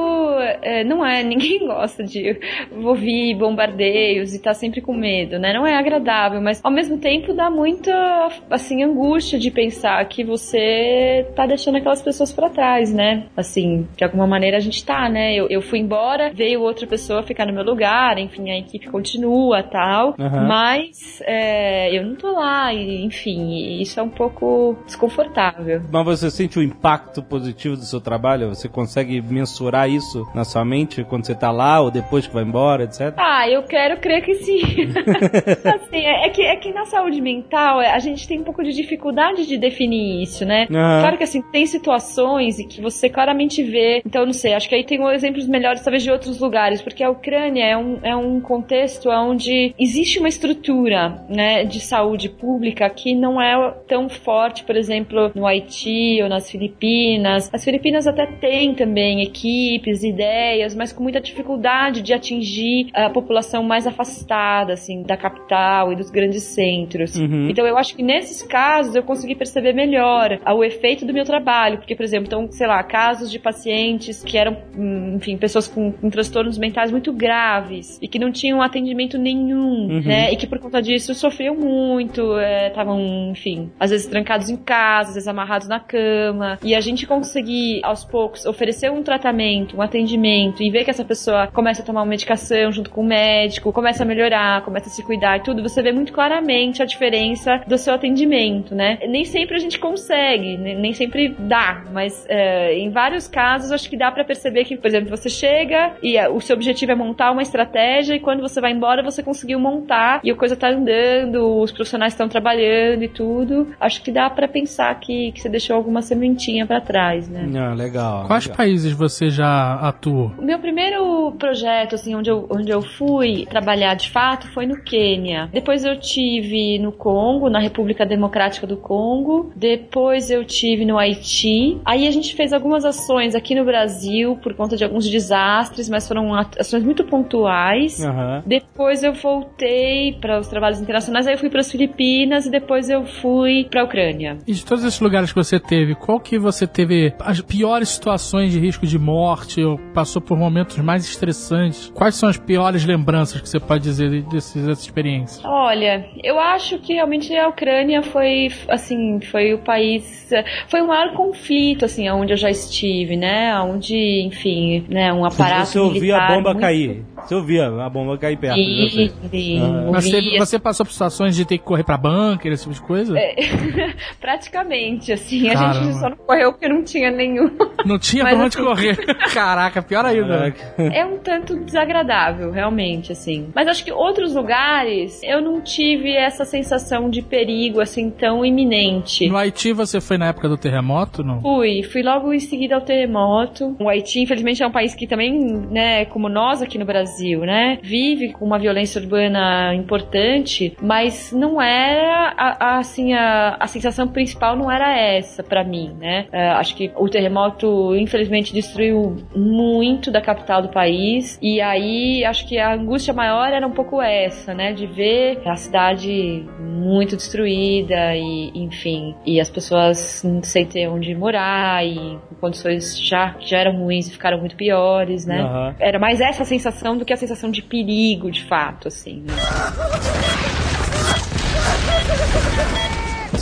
é, 0.62 0.84
não 0.84 1.06
é, 1.06 1.24
ninguém 1.24 1.66
gosta 1.66 2.04
de 2.04 2.40
ouvir 2.84 3.36
bombardeios 3.36 4.34
e 4.34 4.42
tá 4.42 4.54
sempre 4.54 4.82
com 4.82 4.94
medo, 4.94 5.40
né? 5.40 5.54
Não 5.54 5.66
é 5.66 5.76
agradável, 5.76 6.42
mas 6.42 6.60
ao 6.64 6.72
mesmo 6.72 6.98
tempo 6.98 7.34
dá 7.34 7.50
muita, 7.50 8.30
assim, 8.50 8.84
angústia 8.84 9.40
de 9.40 9.50
pensar 9.52 10.04
que 10.08 10.24
você 10.24 11.26
tá 11.36 11.46
deixando 11.46 11.78
aquelas 11.78 12.02
pessoas 12.02 12.32
pra 12.32 12.50
trás, 12.50 12.94
né? 12.94 13.26
Assim, 13.36 13.53
de 13.62 14.04
alguma 14.04 14.26
maneira 14.26 14.58
a 14.58 14.60
gente 14.60 14.84
tá, 14.86 15.10
né? 15.10 15.34
Eu, 15.34 15.48
eu 15.50 15.62
fui 15.62 15.80
embora, 15.80 16.32
veio 16.34 16.62
outra 16.62 16.88
pessoa 16.88 17.24
ficar 17.24 17.46
no 17.46 17.54
meu 17.54 17.64
lugar, 17.64 18.18
enfim, 18.18 18.50
a 18.50 18.58
equipe 18.58 18.88
continua 18.88 19.64
tal, 19.64 20.16
Aham. 20.20 20.48
mas 20.48 21.22
é, 21.26 21.96
eu 21.96 22.06
não 22.06 22.16
tô 22.16 22.32
lá, 22.32 22.74
e, 22.74 23.04
enfim, 23.06 23.82
isso 23.82 24.00
é 24.00 24.04
um 24.04 24.10
pouco 24.10 24.78
desconfortável. 24.86 25.82
Mas 25.92 26.06
você 26.06 26.32
sente 26.32 26.58
o 26.58 26.64
impacto 26.64 27.22
positivo 27.22 27.76
do 27.76 27.84
seu 27.84 28.02
trabalho? 28.02 28.50
Você 28.50 28.68
consegue 28.68 29.22
mensurar 29.22 29.90
isso 29.90 30.28
na 30.34 30.44
sua 30.44 30.66
mente 30.66 31.04
quando 31.04 31.26
você 31.26 31.36
tá 31.36 31.52
lá 31.52 31.80
ou 31.82 31.92
depois 31.92 32.28
que 32.28 32.34
vai 32.34 32.44
embora, 32.44 32.84
etc? 32.84 33.14
Ah, 33.18 33.48
eu 33.50 33.64
quero 33.64 34.00
crer 34.00 34.24
que 34.24 34.36
sim. 34.36 34.62
assim, 35.66 35.98
é, 35.98 36.28
é 36.28 36.30
que, 36.30 36.42
é 36.42 36.56
que 36.56 36.72
na 36.72 36.86
saúde 36.86 37.22
mental 37.22 37.82
é, 37.82 37.92
a 37.92 38.00
gente 38.00 38.28
tem 38.28 38.40
um 38.40 38.44
pouco 38.44 38.64
de 38.64 38.74
dificuldade 38.74 39.46
de 39.46 39.58
definir 39.58 40.24
isso, 40.24 40.46
né? 40.46 40.68
Aham. 40.70 41.02
Claro 41.02 41.18
que 41.18 41.24
assim, 41.24 41.42
tem 41.42 41.66
situações 41.66 42.60
em 42.60 42.68
que 42.68 42.82
você 42.82 43.10
claramente 43.10 43.33
vê. 43.64 44.02
Então, 44.06 44.26
não 44.26 44.34
sei, 44.34 44.54
acho 44.54 44.68
que 44.68 44.76
aí 44.76 44.84
tem 44.84 45.04
exemplos 45.14 45.48
melhores, 45.48 45.82
talvez, 45.82 46.04
de 46.04 46.12
outros 46.12 46.40
lugares, 46.40 46.82
porque 46.82 47.04
a 47.04 47.10
Ucrânia 47.10 47.64
é 47.64 47.78
um, 47.78 48.00
é 48.04 48.16
um 48.16 48.40
contexto 48.40 49.10
onde 49.10 49.74
existe 49.80 50.20
uma 50.20 50.28
estrutura 50.28 51.24
né, 51.30 51.64
de 51.64 51.80
saúde 51.80 52.30
pública 52.30 52.90
que 52.90 53.16
não 53.16 53.42
é 53.42 53.74
tão 53.88 54.10
forte, 54.10 54.64
por 54.64 54.76
exemplo, 54.76 55.32
no 55.36 55.46
Haiti 55.46 56.22
ou 56.22 56.30
nas 56.30 56.50
Filipinas. 56.50 57.50
As 57.54 57.64
Filipinas 57.64 58.08
até 58.08 58.26
têm 58.26 58.74
também 58.74 59.22
equipes, 59.22 60.04
ideias, 60.04 60.76
mas 60.76 60.92
com 60.92 61.04
muita 61.04 61.20
dificuldade 61.20 62.02
de 62.02 62.14
atingir 62.14 62.88
a 62.94 63.10
população 63.10 63.64
mais 63.64 63.88
afastada, 63.88 64.74
assim, 64.74 65.04
da 65.04 65.18
capital 65.18 65.92
e 65.92 65.96
dos 65.96 66.10
grandes 66.10 66.44
centros. 66.44 67.16
Uhum. 67.16 67.50
Então 67.50 67.66
eu 67.66 67.78
acho 67.78 67.96
que 67.96 68.04
nesses 68.04 68.42
casos 68.42 68.96
eu 68.96 69.04
consegui 69.04 69.36
perceber 69.36 69.74
melhor 69.74 70.40
o 70.46 70.64
efeito 70.64 71.06
do 71.06 71.14
meu 71.14 71.24
trabalho, 71.24 71.78
porque, 71.78 71.96
por 71.96 72.04
exemplo, 72.04 72.28
então, 72.28 72.52
sei 72.52 72.68
lá, 72.68 72.82
casos 72.84 73.23
de 73.32 73.40
pacientes 73.40 74.24
que 74.24 74.38
eram, 74.38 74.58
hum, 74.78 75.16
enfim, 75.18 75.38
pessoas 75.38 75.68
com, 75.68 75.92
com 75.92 76.10
transtornos 76.10 76.58
mentais 76.58 76.92
muito 76.92 77.12
graves 77.14 78.00
e 78.02 78.08
que 78.08 78.20
não 78.20 78.32
tinham 78.32 78.62
atendimento 78.62 79.18
nenhum, 79.18 79.88
Uhum. 79.88 80.02
né? 80.02 80.32
E 80.32 80.36
que 80.36 80.48
por 80.48 80.60
conta 80.60 80.82
disso 80.82 81.14
sofriam 81.14 81.56
muito, 81.56 82.22
estavam, 82.68 83.30
enfim, 83.32 83.72
às 83.80 83.92
vezes 83.92 84.08
trancados 84.08 84.50
em 84.50 84.58
casa, 84.58 85.10
às 85.10 85.16
vezes 85.16 85.28
amarrados 85.28 85.68
na 85.68 85.80
cama. 85.80 86.58
E 86.64 86.74
a 86.76 86.80
gente 86.82 87.06
conseguir, 87.06 87.82
aos 87.84 88.04
poucos, 88.04 88.46
oferecer 88.46 88.92
um 88.92 89.04
tratamento, 89.04 89.78
um 89.78 89.82
atendimento 89.82 90.62
e 90.64 90.70
ver 90.72 90.84
que 90.84 90.90
essa 90.90 91.06
pessoa 91.06 91.48
começa 91.48 91.82
a 91.82 91.86
tomar 91.86 92.02
uma 92.02 92.08
medicação 92.10 92.72
junto 92.72 92.90
com 92.90 93.02
o 93.02 93.06
médico, 93.06 93.72
começa 93.72 94.04
a 94.04 94.06
melhorar, 94.06 94.64
começa 94.64 94.88
a 94.88 94.92
se 94.92 95.04
cuidar 95.04 95.38
e 95.38 95.44
tudo, 95.44 95.62
você 95.62 95.82
vê 95.82 95.92
muito 95.92 96.12
claramente 96.14 96.82
a 96.82 96.86
diferença 96.86 97.62
do 97.68 97.78
seu 97.78 97.94
atendimento, 97.94 98.74
né? 98.74 98.98
Nem 99.08 99.26
sempre 99.26 99.56
a 99.56 99.60
gente 99.60 99.78
consegue, 99.80 100.58
ne- 100.58 100.76
nem 100.76 100.94
sempre 100.94 101.30
dá, 101.38 101.84
mas 101.92 102.26
é, 102.30 102.78
em 102.78 102.90
vários 102.90 103.13
casos 103.28 103.72
acho 103.72 103.90
que 103.90 103.98
dá 103.98 104.12
pra 104.12 104.24
perceber 104.24 104.66
que, 104.66 104.78
por 104.78 104.88
exemplo, 104.88 105.10
você 105.10 105.30
chega 105.30 105.94
e 106.02 106.20
o 106.28 106.40
seu 106.40 106.56
objetivo 106.56 106.92
é 106.92 106.96
montar 106.96 107.32
uma 107.32 107.42
estratégia 107.42 108.16
e 108.16 108.20
quando 108.20 108.42
você 108.42 108.60
vai 108.60 108.72
embora 108.72 109.04
você 109.04 109.22
conseguiu 109.22 109.60
montar 109.60 110.22
e 110.24 110.32
a 110.32 110.36
coisa 110.36 110.56
tá 110.56 110.70
andando, 110.70 111.62
os 111.62 111.72
profissionais 111.72 112.14
estão 112.14 112.28
trabalhando 112.28 113.04
e 113.04 113.08
tudo. 113.08 113.74
Acho 113.80 114.02
que 114.02 114.12
dá 114.12 114.30
pra 114.30 114.48
pensar 114.48 114.94
que, 115.00 115.32
que 115.32 115.42
você 115.42 115.50
deixou 115.50 115.76
alguma 115.76 116.02
sementinha 116.02 116.66
pra 116.66 116.82
trás, 116.82 117.28
né? 117.30 117.50
Ah, 117.56 117.74
legal. 117.74 118.28
Quais 118.28 118.46
legal. 118.46 118.58
países 118.58 118.92
você 118.94 119.30
já 119.30 119.76
atuou? 119.76 120.32
O 120.38 120.42
meu 120.42 120.60
primeiro 120.60 121.32
projeto, 121.34 121.96
assim, 121.96 122.16
onde 122.16 122.30
eu, 122.30 122.48
onde 122.50 122.72
eu 122.72 122.82
fui 122.82 123.46
trabalhar 123.46 123.94
de 123.96 124.10
fato 124.10 124.52
foi 124.54 124.66
no 124.66 124.82
Quênia. 124.82 125.50
Depois 125.52 125.86
eu 125.86 126.00
tive 126.00 126.80
no 126.80 126.92
Congo, 126.92 127.50
na 127.50 127.60
República 127.60 128.06
Democrática 128.06 128.68
do 128.68 128.78
Congo. 128.78 129.52
Depois 129.56 130.30
eu 130.30 130.44
tive 130.44 130.86
no 130.86 130.98
Haiti. 130.98 131.80
Aí 131.86 132.08
a 132.08 132.12
gente 132.12 132.36
fez 132.36 132.52
algumas 132.54 132.84
ações 132.84 133.03
aqui 133.36 133.56
no 133.56 133.66
Brasil 133.66 134.38
por 134.42 134.54
conta 134.54 134.76
de 134.76 134.84
alguns 134.84 135.10
desastres, 135.10 135.90
mas 135.90 136.08
foram 136.08 136.34
ações 136.34 136.84
muito 136.84 137.04
pontuais. 137.04 138.04
Aham. 138.04 138.44
Depois 138.46 139.04
eu 139.04 139.14
voltei 139.14 140.14
para 140.20 140.40
os 140.40 140.48
trabalhos 140.48 140.80
internacionais, 140.82 141.28
aí 141.28 141.34
eu 141.34 141.38
fui 141.38 141.50
para 141.50 141.62
as 141.62 141.72
Filipinas 141.72 142.46
e 142.46 142.52
depois 142.52 142.90
eu 142.90 143.06
fui 143.06 143.66
para 143.70 143.82
a 143.82 143.84
Ucrânia. 143.86 144.38
E 144.48 144.54
de 144.54 144.66
todos 144.66 144.84
esses 144.84 145.00
lugares 145.00 145.32
que 145.32 145.36
você 145.36 145.60
teve, 145.60 145.96
qual 145.96 146.20
que 146.20 146.38
você 146.38 146.66
teve 146.66 147.14
as 147.20 147.42
piores 147.42 147.90
situações 147.90 148.52
de 148.52 148.60
risco 148.60 148.86
de 148.86 148.98
morte 148.98 149.62
ou 149.62 149.78
passou 149.94 150.22
por 150.22 150.38
momentos 150.38 150.78
mais 150.80 151.06
estressantes? 151.06 151.92
Quais 151.94 152.16
são 152.16 152.30
as 152.30 152.38
piores 152.38 152.86
lembranças 152.86 153.42
que 153.42 153.50
você 153.50 153.60
pode 153.60 153.84
dizer 153.84 154.24
desses, 154.24 154.66
dessa 154.66 154.82
experiência? 154.82 155.48
Olha, 155.48 156.06
eu 156.24 156.40
acho 156.40 156.80
que 156.80 156.94
realmente 156.94 157.36
a 157.36 157.48
Ucrânia 157.48 158.02
foi, 158.02 158.50
assim, 158.68 159.20
foi 159.22 159.54
o 159.54 159.60
país, 159.60 160.30
foi 160.68 160.82
o 160.82 160.88
maior 160.88 161.14
conflito, 161.14 161.86
assim, 161.86 162.10
onde 162.10 162.34
eu 162.34 162.38
já 162.38 162.50
estive, 162.50 162.93
né? 163.18 163.60
Onde, 163.62 164.22
enfim, 164.26 164.86
né, 164.90 165.12
um 165.14 165.26
aparato 165.26 165.68
Você 165.68 165.80
ouvia 165.80 166.18
a 166.18 166.28
bomba 166.28 166.50
muito- 166.52 166.62
cair. 166.62 167.04
Você 167.24 167.36
ouvia 167.36 167.68
a 167.68 167.90
bomba 167.90 168.18
cair 168.18 168.36
perto 168.38 168.56
de 168.58 168.90
Sim, 168.90 169.08
você. 169.08 169.28
sim, 169.30 169.62
Ah. 169.62 169.90
Mas 169.94 170.10
teve- 170.10 170.38
você 170.38 170.60
passou 170.60 170.86
por 170.86 170.92
situações 170.92 171.36
de 171.36 171.46
ter 171.46 171.58
que 171.58 171.64
correr 171.64 171.84
pra 171.84 171.98
bunker, 171.98 172.52
esse 172.52 172.64
tipo 172.64 172.76
de 172.76 172.82
coisa? 172.82 173.18
É. 173.18 173.36
praticamente, 174.20 175.12
assim, 175.12 175.50
a 175.50 175.54
Caramba. 175.54 175.74
gente 175.86 176.00
só 176.00 176.10
não 176.10 176.18
correu 176.18 176.52
porque 176.52 176.68
não 176.68 176.84
tinha 176.84 177.12
nenhum. 177.12 177.50
Não 177.86 177.98
tinha 178.00 178.24
Mas 178.26 178.34
pra 178.36 178.46
onde 178.46 178.58
assim- 178.58 178.66
correr. 178.66 178.96
Caraca, 179.34 179.82
pior 179.82 180.06
ainda. 180.06 180.52
Caraca. 180.52 180.84
É 180.84 181.06
um 181.06 181.18
tanto 181.18 181.60
desagradável, 181.64 182.52
realmente, 182.52 183.12
assim. 183.12 183.48
Mas 183.56 183.68
acho 183.68 183.84
que 183.86 183.92
outros 183.92 184.34
lugares 184.36 185.22
eu 185.24 185.42
não 185.42 185.62
tive 185.62 186.12
essa 186.16 186.46
sensação 186.46 187.10
de 187.10 187.22
perigo, 187.22 187.80
assim, 187.80 188.10
tão 188.10 188.46
iminente. 188.46 189.28
No 189.30 189.38
Haiti 189.38 189.72
você 189.74 190.02
foi 190.02 190.18
na 190.18 190.28
época 190.28 190.48
do 190.50 190.58
terremoto, 190.58 191.24
não? 191.24 191.42
Fui, 191.42 191.84
fui 191.84 192.02
logo 192.04 192.34
em 192.34 192.40
seguida 192.40 192.76
ao 192.76 192.82
terremoto. 192.84 193.76
O 193.80 193.90
Haiti, 193.90 194.22
infelizmente, 194.22 194.62
é 194.62 194.68
um 194.68 194.72
país 194.72 194.94
que 194.94 195.08
também, 195.08 195.34
né, 195.72 196.06
como 196.06 196.30
nós 196.30 196.62
aqui 196.62 196.78
no 196.78 196.86
Brasil, 196.86 197.42
né, 197.42 197.80
vive 197.82 198.32
com 198.34 198.46
uma 198.46 198.60
violência 198.60 199.02
urbana 199.02 199.74
importante, 199.74 200.76
mas 200.82 201.32
não 201.32 201.62
era, 201.62 202.34
a, 202.38 202.66
a, 202.66 202.78
assim, 202.80 203.14
a, 203.14 203.58
a 203.60 203.68
sensação 203.68 204.08
principal 204.08 204.56
não 204.56 204.72
era 204.72 204.98
essa 204.98 205.44
pra 205.44 205.64
mim, 205.64 205.96
né. 206.00 206.26
É, 206.32 206.50
acho 206.50 206.76
que 206.76 206.92
o 206.96 207.10
terremoto, 207.10 207.96
infelizmente, 207.96 208.54
destruiu 208.54 209.18
muito 209.36 210.12
da 210.12 210.22
capital 210.22 210.62
do 210.62 210.70
país, 210.70 211.40
e 211.42 211.62
aí 211.62 212.24
acho 212.26 212.48
que 212.48 212.58
a 212.58 212.74
angústia 212.74 213.14
maior 213.14 213.52
era 213.52 213.66
um 213.66 213.72
pouco 213.72 214.02
essa, 214.02 214.54
né, 214.54 214.74
de 214.74 214.86
ver 214.86 215.42
a 215.46 215.56
cidade 215.56 216.46
muito 216.60 217.16
destruída 217.16 218.16
e, 218.16 218.52
enfim, 218.54 219.16
e 219.26 219.40
as 219.40 219.50
pessoas 219.50 220.24
sem 220.44 220.66
ter 220.66 220.88
onde 220.88 221.16
morar 221.16 221.86
e 221.86 222.18
com 222.40 222.48
condições 222.74 223.00
já, 223.00 223.36
já 223.40 223.58
eram 223.60 223.78
ruins 223.78 224.08
e 224.08 224.12
ficaram 224.12 224.40
muito 224.40 224.56
piores, 224.56 225.26
né? 225.26 225.42
Aham. 225.42 225.76
Era 225.80 226.00
mais 226.00 226.20
essa 226.22 226.44
sensação 226.46 226.98
do 226.98 227.06
que 227.06 227.14
a 227.14 227.18
sensação 227.18 227.52
de 227.52 227.62
perigo, 227.62 228.32
de 228.32 228.44
fato, 228.44 228.88
assim. 228.88 229.24
né? 229.26 229.34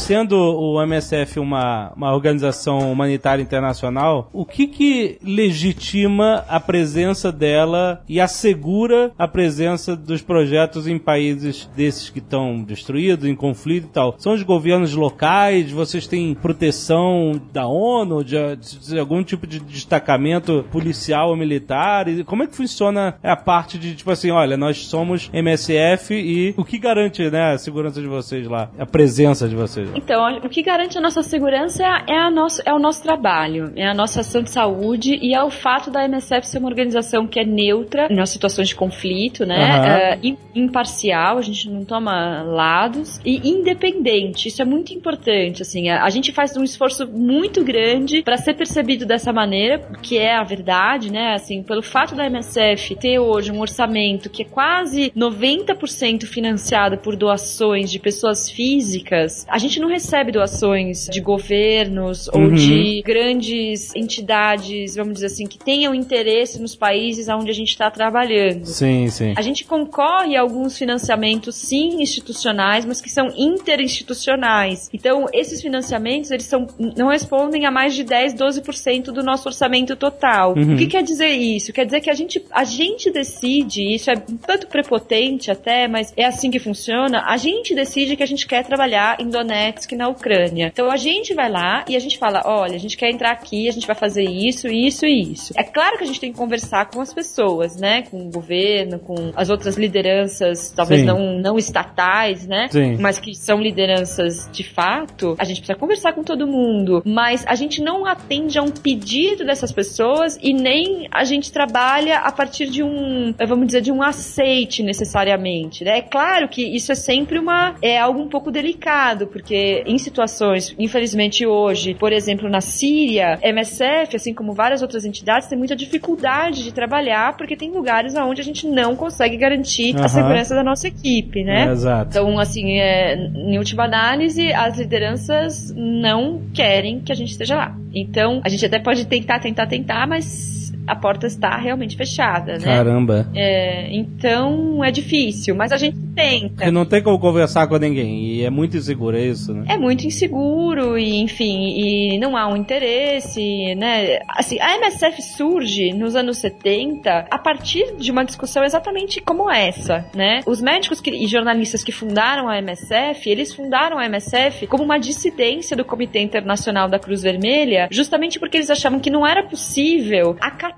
Sendo 0.02 0.36
o 0.36 0.82
MSF 0.82 1.40
uma, 1.40 1.94
uma 1.96 2.12
organização 2.12 2.92
humanitária 2.92 3.42
internacional, 3.42 4.30
o 4.34 4.44
que 4.44 4.66
que 4.66 5.20
legitima 5.24 6.44
a 6.50 6.60
presença 6.60 7.32
dela 7.32 8.02
e 8.10 8.20
assegura 8.20 9.12
a 9.18 9.28
presença 9.28 9.96
dos 9.96 10.24
projetos 10.24 10.88
em 10.88 10.98
países 10.98 11.70
desses 11.78 12.10
que 12.10 12.18
estão 12.18 12.64
destruídos, 12.64 13.30
em 13.30 13.36
conflito 13.36 13.86
e 13.86 13.90
tal? 13.90 14.16
São 14.18 14.34
os 14.34 14.42
governos 14.42 14.96
locais? 14.96 15.72
Vocês 15.72 16.08
têm 16.08 16.34
proteção 16.34 17.40
da 17.54 17.68
ONU, 17.68 18.24
de, 18.24 18.38
de 18.56 19.00
algum 19.00 19.24
tipo 19.24 19.46
de 19.46 19.60
destacamento 19.60 20.66
policial 20.72 21.30
ou 21.30 21.38
militar? 21.38 22.08
E 22.08 22.24
como 22.24 22.42
é 22.42 22.48
que 22.48 22.56
funciona 22.56 23.16
a 23.22 23.36
parte 23.36 23.78
de, 23.78 23.94
tipo 23.94 24.10
assim, 24.10 24.32
olha, 24.32 24.58
nós 24.58 24.84
somos 24.84 25.30
MSF 25.32 26.16
e 26.16 26.56
o 26.58 26.66
que 26.66 26.80
garante, 26.80 27.30
né, 27.30 27.54
a 27.54 27.58
segurança 27.60 28.02
de 28.02 28.08
vocês 28.08 28.48
lá? 28.48 28.72
A 28.80 28.86
presença 28.86 29.48
de 29.48 29.56
vocês? 29.56 29.91
Então, 29.96 30.38
o 30.38 30.50
que 30.50 30.62
garante 30.62 30.98
a 30.98 31.02
nossa 31.02 31.22
segurança 31.22 31.84
é, 32.08 32.18
a 32.18 32.30
nosso, 32.30 32.62
é 32.66 32.74
o 32.74 32.80
nosso 32.80 33.04
trabalho, 33.04 33.72
é 33.76 33.88
a 33.88 33.94
nossa 33.94 34.22
ação 34.22 34.42
de 34.42 34.50
saúde 34.50 35.18
e 35.22 35.34
é 35.34 35.44
o 35.44 35.50
fato 35.50 35.92
da 35.92 36.04
MSF 36.06 36.48
ser 36.48 36.60
uma 36.60 36.70
organização 36.70 37.28
que 37.28 37.40
é 37.40 37.46
neutra 37.46 38.08
nas 38.10 38.30
situações 38.30 38.70
de 38.70 38.76
conflito, 38.76 39.46
né? 39.46 39.56
Aham. 39.56 39.88
É, 39.88 40.20
imparcial, 40.56 41.38
a 41.38 41.42
gente 41.42 41.70
não 41.70 41.84
toma 41.84 42.42
lados 42.44 43.20
e 43.26 43.50
independente. 43.50 44.48
Isso 44.48 44.62
é 44.62 44.66
muito 44.66 44.94
importante, 44.94 45.62
assim. 45.62 45.90
A, 45.90 46.04
a 46.04 46.10
gente 46.10 46.32
faz 46.32 46.56
um 46.56 46.64
esforço 46.64 47.08
muito 47.08 47.64
grande 47.64 48.22
para 48.22 48.38
ser 48.38 48.54
percebido 48.54 49.06
dessa 49.06 49.34
maneira, 49.34 49.80
que 50.02 50.18
é 50.18 50.36
a 50.36 50.44
verdade, 50.44 51.12
né? 51.12 51.34
Assim, 51.34 51.64
pelo 51.64 51.82
fato 51.82 52.16
da 52.16 52.26
MSF 52.26 52.96
ter 52.96 53.20
hoje 53.20 53.52
um 53.52 53.60
orçamento 53.60 54.30
que 54.30 54.44
é 54.44 54.46
quase 54.46 55.12
90% 55.16 56.26
financiado 56.26 56.98
por 56.98 57.16
doações 57.16 57.92
de 57.92 58.00
pessoas 58.00 58.50
físicas, 58.50 59.46
a 59.50 59.58
gente 59.58 59.81
não 59.82 59.90
recebe 59.90 60.32
doações 60.32 61.08
de 61.08 61.20
governos 61.20 62.28
ou 62.30 62.42
Uhum. 62.42 62.54
de 62.54 63.02
grandes 63.06 63.94
entidades, 63.96 64.96
vamos 64.96 65.16
dizer 65.16 65.28
assim, 65.28 65.46
que 65.46 65.58
tenham 65.58 65.94
interesse 65.94 66.62
nos 66.62 66.76
países 66.76 67.28
onde 67.28 67.50
a 67.50 67.54
gente 67.54 67.70
está 67.70 67.90
trabalhando. 67.90 68.66
Sim, 68.66 69.10
sim. 69.10 69.34
A 69.36 69.42
gente 69.42 69.66
concorre 69.66 70.36
a 70.36 70.42
alguns 70.42 70.78
financiamentos, 70.78 71.56
sim, 71.56 72.02
institucionais, 72.02 72.86
mas 72.86 73.02
que 73.02 73.10
são 73.10 73.28
interinstitucionais. 73.36 74.90
Então, 74.94 75.26
esses 75.34 75.62
financiamentos, 75.62 76.32
eles 76.32 76.46
são, 76.46 76.68
não 76.96 77.10
respondem 77.10 77.66
a 77.66 77.72
mais 77.72 77.94
de 77.96 78.04
10, 78.04 78.34
12% 78.36 79.06
do 79.12 79.24
nosso 79.24 79.48
orçamento 79.48 79.96
total. 79.96 80.54
Uhum. 80.56 80.74
O 80.74 80.78
que 80.78 80.88
quer 80.88 81.04
dizer 81.04 81.30
isso? 81.30 81.74
Quer 81.74 81.86
dizer 81.86 82.02
que 82.02 82.10
a 82.10 82.14
gente, 82.14 82.44
a 82.52 82.64
gente 82.64 83.12
decide, 83.12 83.94
isso 83.94 84.10
é 84.10 84.14
um 84.14 84.38
tanto 84.38 84.68
prepotente 84.68 85.52
até, 85.52 85.88
mas 85.88 86.14
é 86.16 86.26
assim 86.26 86.50
que 86.52 86.60
funciona, 86.60 87.24
a 87.28 87.38
gente 87.38 87.74
decide 87.74 88.16
que 88.16 88.24
a 88.24 88.28
gente 88.28 88.46
quer 88.48 88.64
trabalhar 88.66 89.18
em 89.20 89.30
Donetsk, 89.72 89.96
na 89.96 90.08
Ucrânia. 90.10 90.68
Então, 90.68 90.92
a 90.92 90.98
gente 90.98 91.34
vai 91.34 91.50
lá 91.50 91.86
e 91.88 91.96
a 91.96 92.00
gente 92.00 92.18
fala, 92.18 92.42
olha, 92.46 92.76
a 92.76 92.80
gente 92.80 92.98
quer 92.98 93.10
entrar 93.10 93.32
aqui, 93.32 93.68
a 93.68 93.72
gente 93.72 93.88
vai 93.88 93.96
fazer 93.96 94.24
isso, 94.24 94.68
isso 94.68 95.06
e 95.06 95.32
isso. 95.32 95.54
É 95.56 95.64
claro 95.64 95.98
que 95.98 96.04
a 96.04 96.08
gente 96.08 96.20
tem 96.20 96.32
que 96.32 96.38
conversar 96.38 96.90
com 96.90 97.02
as 97.02 97.14
pessoas, 97.14 97.76
né? 97.78 98.04
Com 98.04 98.28
o 98.28 98.32
governo, 98.32 99.00
com 99.00 99.32
as 99.36 99.50
outras 99.50 99.78
lideranças, 99.78 100.72
talvez 100.72 101.02
Sim. 101.02 101.08
não, 101.08 101.40
não 101.40 101.58
estatais, 101.58 102.46
né? 102.46 102.68
Sim. 102.70 102.98
Mas 103.00 103.20
que 103.20 103.34
são 103.34 103.62
lideranças 103.62 104.50
de 104.52 104.64
fato. 104.64 105.36
A 105.40 105.44
gente 105.44 105.58
precisa 105.58 105.78
conversar 105.78 106.14
com 106.14 106.24
todo 106.24 106.48
mundo, 106.48 107.02
mas 107.06 107.46
a 107.48 107.56
gente 107.56 107.82
não 107.82 108.06
atende 108.06 108.58
a 108.58 108.64
um 108.64 108.72
pedido 108.72 109.46
dessas 109.46 109.72
pessoas 109.72 110.38
e 110.42 110.54
nem 110.54 111.08
a 111.12 111.24
gente 111.24 111.52
trabalha 111.52 112.20
a 112.20 112.32
partir 112.32 112.70
de 112.70 112.84
um, 112.84 113.34
vamos 113.48 113.68
dizer, 113.68 113.82
de 113.82 113.92
um 113.92 114.02
aceite 114.02 114.84
necessariamente, 114.84 115.84
né? 115.84 116.00
É 116.00 116.02
claro 116.02 116.48
que 116.48 116.64
isso 116.64 116.92
é 116.92 116.96
sempre 116.96 117.40
uma, 117.40 117.76
é 117.82 118.00
algo 118.00 118.22
um 118.22 118.28
pouco 118.28 118.52
delicado, 118.52 119.28
porque 119.28 119.61
em 119.86 119.98
situações, 119.98 120.76
infelizmente 120.78 121.46
hoje, 121.46 121.94
por 121.94 122.12
exemplo, 122.12 122.50
na 122.50 122.62
Síria, 122.62 123.40
MSF, 123.42 124.16
assim 124.16 124.34
como 124.34 124.54
várias 124.54 124.82
outras 124.82 125.06
entidades, 125.06 125.48
tem 125.48 125.58
muita 125.58 125.76
dificuldade 125.76 126.64
de 126.64 126.74
trabalhar, 126.74 127.36
porque 127.38 127.56
tem 127.56 127.72
lugares 127.72 128.16
onde 128.16 128.42
a 128.42 128.44
gente 128.44 128.68
não 128.68 128.96
consegue 128.96 129.38
garantir 129.38 129.96
Aham. 129.96 130.06
a 130.06 130.10
segurança 130.10 130.56
da 130.56 130.64
nossa 130.64 130.88
equipe, 130.88 131.44
né? 131.44 131.68
É, 131.68 131.72
exato. 131.72 132.10
Então, 132.10 132.40
assim, 132.40 132.80
é, 132.80 133.16
em 133.16 133.58
última 133.58 133.86
análise, 133.86 134.52
as 134.54 134.78
lideranças 134.78 135.74
não 135.76 136.42
querem 136.54 137.00
que 137.00 137.12
a 137.12 137.16
gente 137.16 137.32
esteja 137.32 137.56
lá. 137.56 137.78
Então, 137.94 138.42
a 138.44 138.50
gente 138.50 138.66
até 138.66 138.80
pode 138.80 139.06
tentar, 139.06 139.40
tentar, 139.40 139.68
tentar, 139.68 140.08
mas 140.08 140.61
a 140.88 140.96
porta 140.96 141.28
está 141.28 141.56
realmente 141.58 141.96
fechada, 141.96 142.54
né? 142.58 142.66
Caramba. 142.66 143.28
É, 143.36 143.88
então, 143.94 144.84
é 144.84 144.92
difícil, 144.92 145.56
mas 145.56 145.72
a 145.72 145.78
gente 145.78 145.98
tenta. 146.16 146.56
Porque 146.56 146.72
não 146.72 146.86
tem 146.86 147.02
como 147.02 147.20
conversar 147.20 147.68
com 147.68 147.78
ninguém. 147.78 148.24
E 148.26 148.44
é 148.44 148.50
muito 148.50 148.76
inseguro, 148.78 149.18
é 149.18 149.22
isso, 149.26 149.54
né? 149.54 149.66
É 149.70 149.78
muito 149.78 150.06
inseguro 150.06 150.98
e, 150.98 151.20
enfim, 151.22 151.74
e 151.78 152.20
não 152.20 152.36
há 152.36 152.48
um 152.48 152.56
interesse, 152.58 153.76
né? 153.76 154.20
Assim, 154.28 154.60
a 154.60 154.76
MSF 154.78 155.22
surge 155.22 155.94
nos 155.94 156.16
anos 156.16 156.38
70 156.40 157.28
a 157.30 157.38
partir 157.38 157.96
de 157.98 158.12
uma 158.12 158.24
discussão 158.26 158.64
exatamente 158.64 159.22
como 159.22 159.50
essa, 159.50 160.06
né? 160.16 160.42
Os 160.46 160.62
médicos 160.62 161.00
que- 161.02 161.12
e 161.12 161.28
jornalistas 161.28 161.84
que 161.84 161.92
fundaram 161.92 162.48
a 162.50 162.58
MSF, 162.58 163.30
eles 163.30 163.54
fundaram 163.54 163.98
a 163.98 164.06
MSF 164.06 164.68
como 164.68 164.84
uma 164.84 165.00
dissidência 165.00 165.76
do 165.78 165.86
Comitê 165.86 166.20
Internacional 166.20 166.90
da 166.90 167.00
Cruz 167.00 167.22
Vermelha, 167.24 167.88
justamente 167.92 168.40
porque 168.40 168.58
eles 168.58 168.70
achavam 168.70 169.00
que 169.00 169.10
não 169.10 169.26
era 169.26 169.44
possível 169.44 170.36
acatar, 170.40 170.71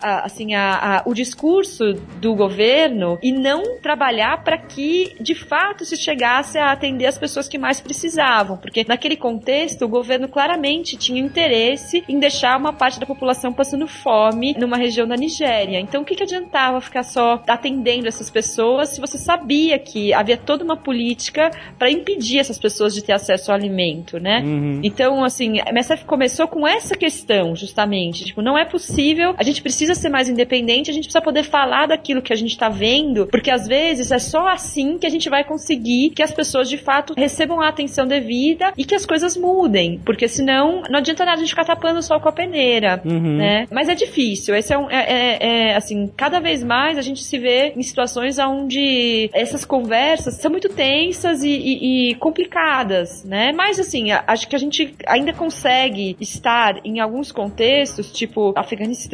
a- 0.00 0.24
assim, 0.24 0.54
a- 0.54 0.98
a- 0.98 1.02
o 1.04 1.12
discurso 1.12 1.92
do 2.20 2.34
governo 2.34 3.18
e 3.22 3.30
não 3.32 3.78
trabalhar 3.80 4.42
para 4.42 4.56
que, 4.56 5.14
de 5.20 5.34
fato, 5.34 5.84
se 5.84 5.96
chegasse 5.96 6.56
a 6.58 6.72
atender 6.72 7.06
as 7.06 7.18
pessoas 7.18 7.48
que 7.48 7.58
mais 7.58 7.80
precisavam. 7.80 8.56
Porque 8.56 8.84
naquele 8.88 9.16
contexto, 9.16 9.84
o 9.84 9.88
governo 9.88 10.26
claramente 10.28 10.96
tinha 10.96 11.20
interesse 11.20 12.02
em 12.08 12.18
deixar 12.18 12.58
uma 12.58 12.72
parte 12.72 12.98
da 12.98 13.04
população 13.06 13.52
passando 13.52 13.86
fome 13.86 14.54
numa 14.58 14.76
região 14.78 15.06
da 15.06 15.16
Nigéria. 15.16 15.78
Então, 15.78 16.00
o 16.02 16.04
que, 16.04 16.14
que 16.14 16.22
adiantava 16.22 16.80
ficar 16.80 17.02
só 17.02 17.42
atendendo 17.46 18.08
essas 18.08 18.30
pessoas 18.30 18.88
se 18.90 19.00
você 19.00 19.18
sabia 19.18 19.78
que 19.78 20.14
havia 20.14 20.36
toda 20.36 20.64
uma 20.64 20.76
política 20.76 21.50
para 21.78 21.90
impedir 21.90 22.38
essas 22.38 22.58
pessoas 22.58 22.94
de 22.94 23.02
ter 23.04 23.12
acesso 23.12 23.50
ao 23.50 23.56
alimento, 23.56 24.18
né? 24.18 24.40
Uhum. 24.44 24.80
Então, 24.82 25.22
assim, 25.24 25.60
a 25.60 25.68
MSF 25.70 26.04
começou 26.06 26.48
com 26.48 26.66
essa 26.66 26.96
questão, 26.96 27.54
justamente. 27.54 28.24
Tipo, 28.24 28.40
não 28.40 28.56
é 28.56 28.64
possível, 28.64 29.21
a 29.36 29.42
gente 29.42 29.62
precisa 29.62 29.94
ser 29.94 30.08
mais 30.08 30.28
independente, 30.28 30.90
a 30.90 30.94
gente 30.94 31.04
precisa 31.04 31.22
poder 31.22 31.42
falar 31.44 31.86
daquilo 31.86 32.22
que 32.22 32.32
a 32.32 32.36
gente 32.36 32.56
tá 32.56 32.68
vendo, 32.68 33.26
porque 33.26 33.50
às 33.50 33.66
vezes 33.66 34.10
é 34.10 34.18
só 34.18 34.48
assim 34.48 34.98
que 34.98 35.06
a 35.06 35.10
gente 35.10 35.28
vai 35.30 35.44
conseguir 35.44 36.10
que 36.10 36.22
as 36.22 36.32
pessoas 36.32 36.68
de 36.68 36.76
fato 36.78 37.14
recebam 37.16 37.60
a 37.60 37.68
atenção 37.68 38.06
devida 38.06 38.72
e 38.76 38.84
que 38.84 38.94
as 38.94 39.06
coisas 39.06 39.36
mudem. 39.36 40.00
Porque 40.04 40.28
senão 40.28 40.82
não 40.90 40.98
adianta 40.98 41.24
nada 41.24 41.36
a 41.36 41.40
gente 41.40 41.50
ficar 41.50 41.64
tapando 41.64 41.98
o 41.98 42.02
sol 42.02 42.20
com 42.20 42.28
a 42.28 42.32
peneira, 42.32 43.00
Uhum. 43.04 43.36
né? 43.36 43.66
Mas 43.70 43.88
é 43.88 43.94
difícil. 43.94 44.54
Esse 44.54 44.72
é, 44.72 44.78
um, 44.78 44.90
é, 44.90 45.04
é- 45.08 45.38
é, 45.70 45.76
assim, 45.76 46.10
cada 46.16 46.40
vez 46.40 46.62
mais 46.62 46.98
a 46.98 47.02
gente 47.02 47.22
se 47.22 47.38
vê 47.38 47.72
em 47.76 47.82
situações 47.82 48.38
onde 48.38 49.30
essas 49.32 49.64
conversas 49.64 50.34
são 50.34 50.50
muito 50.50 50.68
tensas 50.68 51.42
e, 51.42 51.48
e- 51.50 52.10
e 52.10 52.14
complicadas, 52.16 53.24
né? 53.24 53.52
Mas 53.52 53.78
assim, 53.78 54.10
acho 54.12 54.48
que 54.48 54.56
a 54.56 54.58
gente 54.58 54.94
ainda 55.06 55.32
consegue 55.32 56.16
estar 56.20 56.80
em 56.84 57.00
alguns 57.00 57.32
contextos, 57.32 58.12
tipo 58.12 58.52
Afeganistão, 58.56 59.11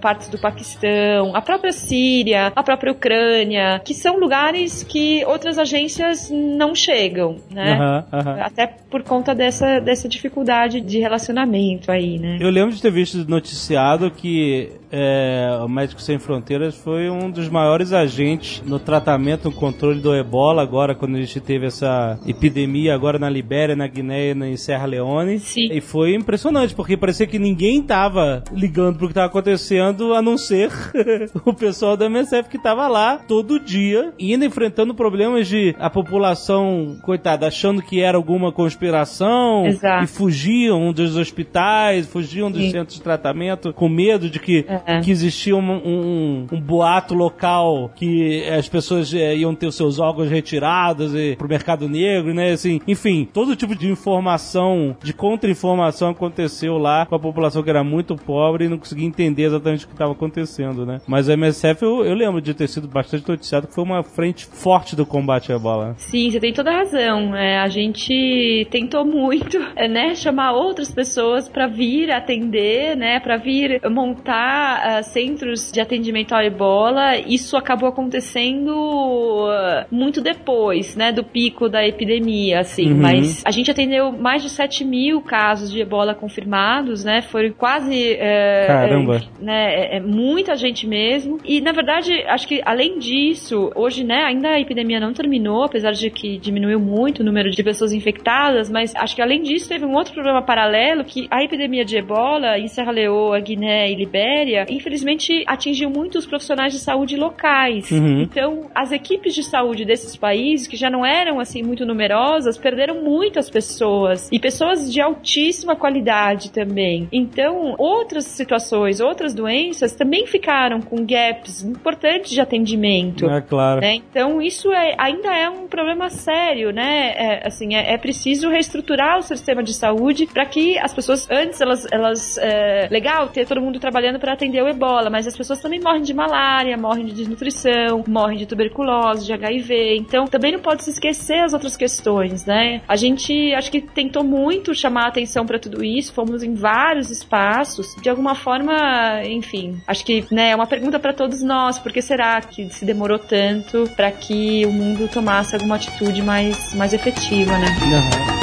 partes 0.00 0.28
do 0.28 0.38
Paquistão, 0.38 1.34
a 1.34 1.42
própria 1.42 1.72
Síria, 1.72 2.52
a 2.54 2.62
própria 2.62 2.92
Ucrânia, 2.92 3.80
que 3.84 3.94
são 3.94 4.18
lugares 4.18 4.82
que 4.82 5.24
outras 5.26 5.58
agências 5.58 6.30
não 6.30 6.74
chegam, 6.74 7.36
né? 7.50 7.74
Aham, 7.74 8.04
aham. 8.12 8.40
Até 8.40 8.66
por 8.66 9.02
conta 9.02 9.34
dessa, 9.34 9.80
dessa 9.80 10.08
dificuldade 10.08 10.80
de 10.80 10.98
relacionamento 10.98 11.90
aí, 11.90 12.18
né? 12.18 12.38
Eu 12.40 12.50
lembro 12.50 12.74
de 12.74 12.80
ter 12.80 12.90
visto 12.90 13.28
noticiado 13.28 14.10
que 14.10 14.72
é, 14.90 15.58
o 15.64 15.68
Médicos 15.68 16.04
Sem 16.04 16.18
Fronteiras 16.18 16.74
foi 16.76 17.10
um 17.10 17.30
dos 17.30 17.48
maiores 17.48 17.92
agentes 17.92 18.62
no 18.66 18.78
tratamento, 18.78 19.44
no 19.44 19.52
controle 19.54 20.00
do 20.00 20.14
ebola, 20.14 20.62
agora 20.62 20.94
quando 20.94 21.16
a 21.16 21.20
gente 21.20 21.40
teve 21.40 21.66
essa 21.66 22.18
epidemia 22.26 22.94
agora 22.94 23.18
na 23.18 23.28
Libéria, 23.28 23.76
na 23.76 23.86
Guiné 23.86 24.32
e 24.32 24.34
em 24.34 24.56
Serra 24.56 24.86
Leone. 24.86 25.38
Sim. 25.40 25.68
E 25.72 25.80
foi 25.80 26.14
impressionante, 26.14 26.74
porque 26.74 26.96
parecia 26.96 27.26
que 27.26 27.38
ninguém 27.38 27.82
tava 27.82 28.42
ligando 28.52 28.98
pro 28.98 29.08
que 29.08 29.14
tava 29.14 29.26
acontecendo, 29.26 30.14
a 30.14 30.22
não 30.22 30.36
ser 30.38 30.70
o 31.44 31.52
pessoal 31.52 31.96
da 31.96 32.06
MSF 32.06 32.48
que 32.48 32.58
tava 32.58 32.88
lá 32.88 33.18
todo 33.18 33.60
dia, 33.60 34.12
indo 34.18 34.44
enfrentando 34.44 34.94
problemas 34.94 35.46
de 35.46 35.74
a 35.78 35.90
população, 35.90 36.96
coitada, 37.02 37.46
achando 37.46 37.82
que 37.82 38.00
era 38.00 38.16
alguma 38.16 38.50
conspiração 38.52 39.66
Exato. 39.66 40.04
e 40.04 40.06
fugiam 40.06 40.92
dos 40.92 41.16
hospitais, 41.16 42.06
fugiam 42.06 42.50
dos 42.50 42.62
Sim. 42.62 42.70
centros 42.70 42.96
de 42.96 43.02
tratamento 43.02 43.72
com 43.72 43.88
medo 43.88 44.28
de 44.30 44.38
que, 44.38 44.64
É. 44.68 44.77
que 45.04 45.10
existia 45.10 45.56
um, 45.56 45.60
um- 45.70 46.46
um 46.52 46.60
boato 46.60 47.14
local 47.14 47.90
que 47.94 48.44
as 48.48 48.68
pessoas 48.68 49.12
eh, 49.12 49.36
iam 49.36 49.54
ter 49.54 49.66
os 49.66 49.74
seus 49.76 49.98
órgãos 49.98 50.28
retirados 50.30 51.14
e, 51.14 51.36
pro 51.36 51.48
mercado 51.48 51.88
negro, 51.88 52.32
né? 52.34 52.52
Assim, 52.52 52.80
enfim, 52.86 53.28
todo 53.32 53.54
tipo 53.56 53.74
de 53.74 53.90
informação, 53.90 54.96
de 55.02 55.12
contra-informação 55.12 56.10
aconteceu 56.10 56.76
lá 56.78 57.06
com 57.06 57.14
a 57.14 57.18
população 57.18 57.62
que 57.62 57.70
era 57.70 57.82
muito 57.84 58.16
pobre 58.16 58.64
e 58.64 58.68
não 58.68 58.78
conseguia 58.78 59.06
entender 59.06 59.44
exatamente 59.44 59.84
o 59.84 59.88
que 59.88 59.94
estava 59.94 60.12
acontecendo, 60.12 60.84
né? 60.84 61.00
Mas 61.06 61.28
a 61.28 61.32
MSF 61.34 61.82
eu, 61.82 62.04
eu 62.04 62.14
lembro 62.14 62.40
de 62.40 62.52
ter 62.54 62.68
sido 62.68 62.88
bastante 62.88 63.28
noticiado 63.28 63.66
que 63.66 63.74
foi 63.74 63.84
uma 63.84 64.02
frente 64.02 64.46
forte 64.46 64.94
do 64.96 65.06
combate 65.06 65.52
à 65.52 65.56
ebola. 65.56 65.94
Sim, 65.98 66.30
você 66.30 66.40
tem 66.40 66.52
toda 66.52 66.70
a 66.70 66.76
razão. 66.78 67.34
É, 67.36 67.58
a 67.58 67.68
gente 67.68 68.66
tentou 68.70 69.04
muito, 69.04 69.56
é, 69.76 69.88
né, 69.88 70.14
chamar 70.14 70.52
outras 70.52 70.92
pessoas 70.92 71.48
para 71.48 71.66
vir 71.66 72.10
atender, 72.10 72.96
né, 72.96 73.20
para 73.20 73.36
vir 73.36 73.80
montar 73.90 74.67
ah, 74.76 75.02
centros 75.02 75.70
de 75.72 75.80
atendimento 75.80 76.32
ao 76.32 76.42
ebola, 76.42 77.16
isso 77.16 77.56
acabou 77.56 77.88
acontecendo 77.88 79.46
ah, 79.50 79.86
muito 79.90 80.20
depois, 80.20 80.96
né, 80.96 81.12
do 81.12 81.24
pico 81.24 81.68
da 81.68 81.86
epidemia, 81.86 82.60
assim. 82.60 82.92
Uhum. 82.92 83.00
Mas 83.00 83.42
a 83.44 83.50
gente 83.50 83.70
atendeu 83.70 84.12
mais 84.12 84.42
de 84.42 84.50
7 84.50 84.84
mil 84.84 85.20
casos 85.20 85.70
de 85.70 85.80
ebola 85.80 86.14
confirmados, 86.14 87.04
né? 87.04 87.22
Foram 87.22 87.50
quase. 87.52 88.16
é, 88.18 88.66
Caramba. 88.66 89.22
né, 89.40 89.74
é, 89.74 89.96
é 89.96 90.00
muita 90.00 90.56
gente 90.56 90.86
mesmo. 90.86 91.38
E, 91.44 91.60
na 91.60 91.72
verdade, 91.72 92.12
acho 92.26 92.46
que 92.48 92.60
além 92.64 92.98
disso, 92.98 93.70
hoje, 93.74 94.04
né, 94.04 94.24
ainda 94.24 94.50
a 94.50 94.60
epidemia 94.60 95.00
não 95.00 95.12
terminou, 95.12 95.64
apesar 95.64 95.92
de 95.92 96.10
que 96.10 96.38
diminuiu 96.38 96.80
muito 96.80 97.20
o 97.20 97.24
número 97.24 97.50
de 97.50 97.62
pessoas 97.62 97.92
infectadas, 97.92 98.70
mas 98.70 98.94
acho 98.96 99.14
que 99.14 99.22
além 99.22 99.42
disso 99.42 99.68
teve 99.68 99.84
um 99.84 99.94
outro 99.94 100.12
problema 100.14 100.42
paralelo 100.42 101.04
que 101.04 101.26
a 101.30 101.42
epidemia 101.42 101.84
de 101.84 101.96
ebola 101.96 102.58
em 102.58 102.68
Serra 102.68 102.92
Leoa, 102.92 103.38
Guiné 103.40 103.90
e 103.90 103.94
Libéria, 103.94 104.57
infelizmente 104.68 105.44
atingiu 105.46 105.90
muito 105.90 106.18
os 106.18 106.26
profissionais 106.26 106.72
de 106.72 106.78
saúde 106.78 107.16
locais. 107.16 107.90
Uhum. 107.90 108.22
Então, 108.22 108.70
as 108.74 108.92
equipes 108.92 109.34
de 109.34 109.42
saúde 109.42 109.84
desses 109.84 110.16
países, 110.16 110.66
que 110.66 110.76
já 110.76 110.90
não 110.90 111.04
eram 111.04 111.40
assim 111.40 111.62
muito 111.62 111.84
numerosas, 111.84 112.56
perderam 112.56 113.02
muitas 113.02 113.50
pessoas 113.50 114.28
e 114.32 114.38
pessoas 114.38 114.92
de 114.92 115.00
altíssima 115.00 115.76
qualidade 115.76 116.50
também. 116.50 117.08
Então, 117.12 117.74
outras 117.78 118.24
situações, 118.24 119.00
outras 119.00 119.34
doenças 119.34 119.94
também 119.94 120.26
ficaram 120.26 120.80
com 120.80 121.04
gaps 121.04 121.62
importantes 121.62 122.30
de 122.30 122.40
atendimento. 122.40 123.28
É 123.28 123.40
claro. 123.40 123.80
né? 123.80 123.94
Então 123.94 124.40
isso 124.40 124.72
é- 124.72 124.94
ainda 124.98 125.34
é 125.34 125.48
um 125.48 125.66
problema 125.66 126.08
sério, 126.10 126.72
né? 126.72 127.12
É, 127.16 127.46
assim, 127.46 127.74
é, 127.74 127.92
é 127.94 127.98
preciso 127.98 128.48
reestruturar 128.48 129.18
o 129.18 129.22
sistema 129.22 129.62
de 129.62 129.74
saúde 129.74 130.26
para 130.26 130.44
que 130.46 130.78
as 130.78 130.92
pessoas 130.92 131.28
antes 131.30 131.60
elas, 131.60 131.86
elas 131.90 132.38
é, 132.38 132.88
legal 132.90 133.28
ter 133.28 133.46
todo 133.46 133.60
mundo 133.60 133.78
trabalhando 133.78 134.18
para 134.18 134.32
atender 134.32 134.47
o 134.50 134.68
Ebola, 134.68 135.10
mas 135.10 135.26
as 135.26 135.36
pessoas 135.36 135.60
também 135.60 135.80
morrem 135.80 136.02
de 136.02 136.14
malária, 136.14 136.76
morrem 136.76 137.04
de 137.04 137.12
desnutrição, 137.12 138.04
morrem 138.06 138.38
de 138.38 138.46
tuberculose, 138.46 139.26
de 139.26 139.32
HIV. 139.32 139.96
Então 139.96 140.26
também 140.26 140.52
não 140.52 140.60
pode 140.60 140.84
se 140.84 140.90
esquecer 140.90 141.40
as 141.40 141.52
outras 141.52 141.76
questões, 141.76 142.44
né? 142.44 142.80
A 142.88 142.96
gente 142.96 143.54
acho 143.54 143.70
que 143.70 143.80
tentou 143.80 144.24
muito 144.24 144.74
chamar 144.74 145.04
a 145.04 145.08
atenção 145.08 145.44
para 145.44 145.58
tudo 145.58 145.84
isso, 145.84 146.12
fomos 146.12 146.42
em 146.42 146.54
vários 146.54 147.10
espaços, 147.10 147.94
de 148.00 148.08
alguma 148.08 148.34
forma, 148.34 149.22
enfim, 149.24 149.80
acho 149.86 150.04
que 150.04 150.24
né, 150.30 150.50
é 150.50 150.56
uma 150.56 150.66
pergunta 150.66 150.98
para 150.98 151.12
todos 151.12 151.42
nós, 151.42 151.78
por 151.78 151.92
que 151.92 152.02
será 152.02 152.40
que 152.40 152.68
se 152.70 152.84
demorou 152.84 153.18
tanto 153.18 153.88
para 153.96 154.10
que 154.10 154.64
o 154.66 154.72
mundo 154.72 155.08
tomasse 155.08 155.54
alguma 155.54 155.76
atitude 155.76 156.22
mais, 156.22 156.74
mais 156.74 156.92
efetiva, 156.92 157.52
né? 157.58 158.37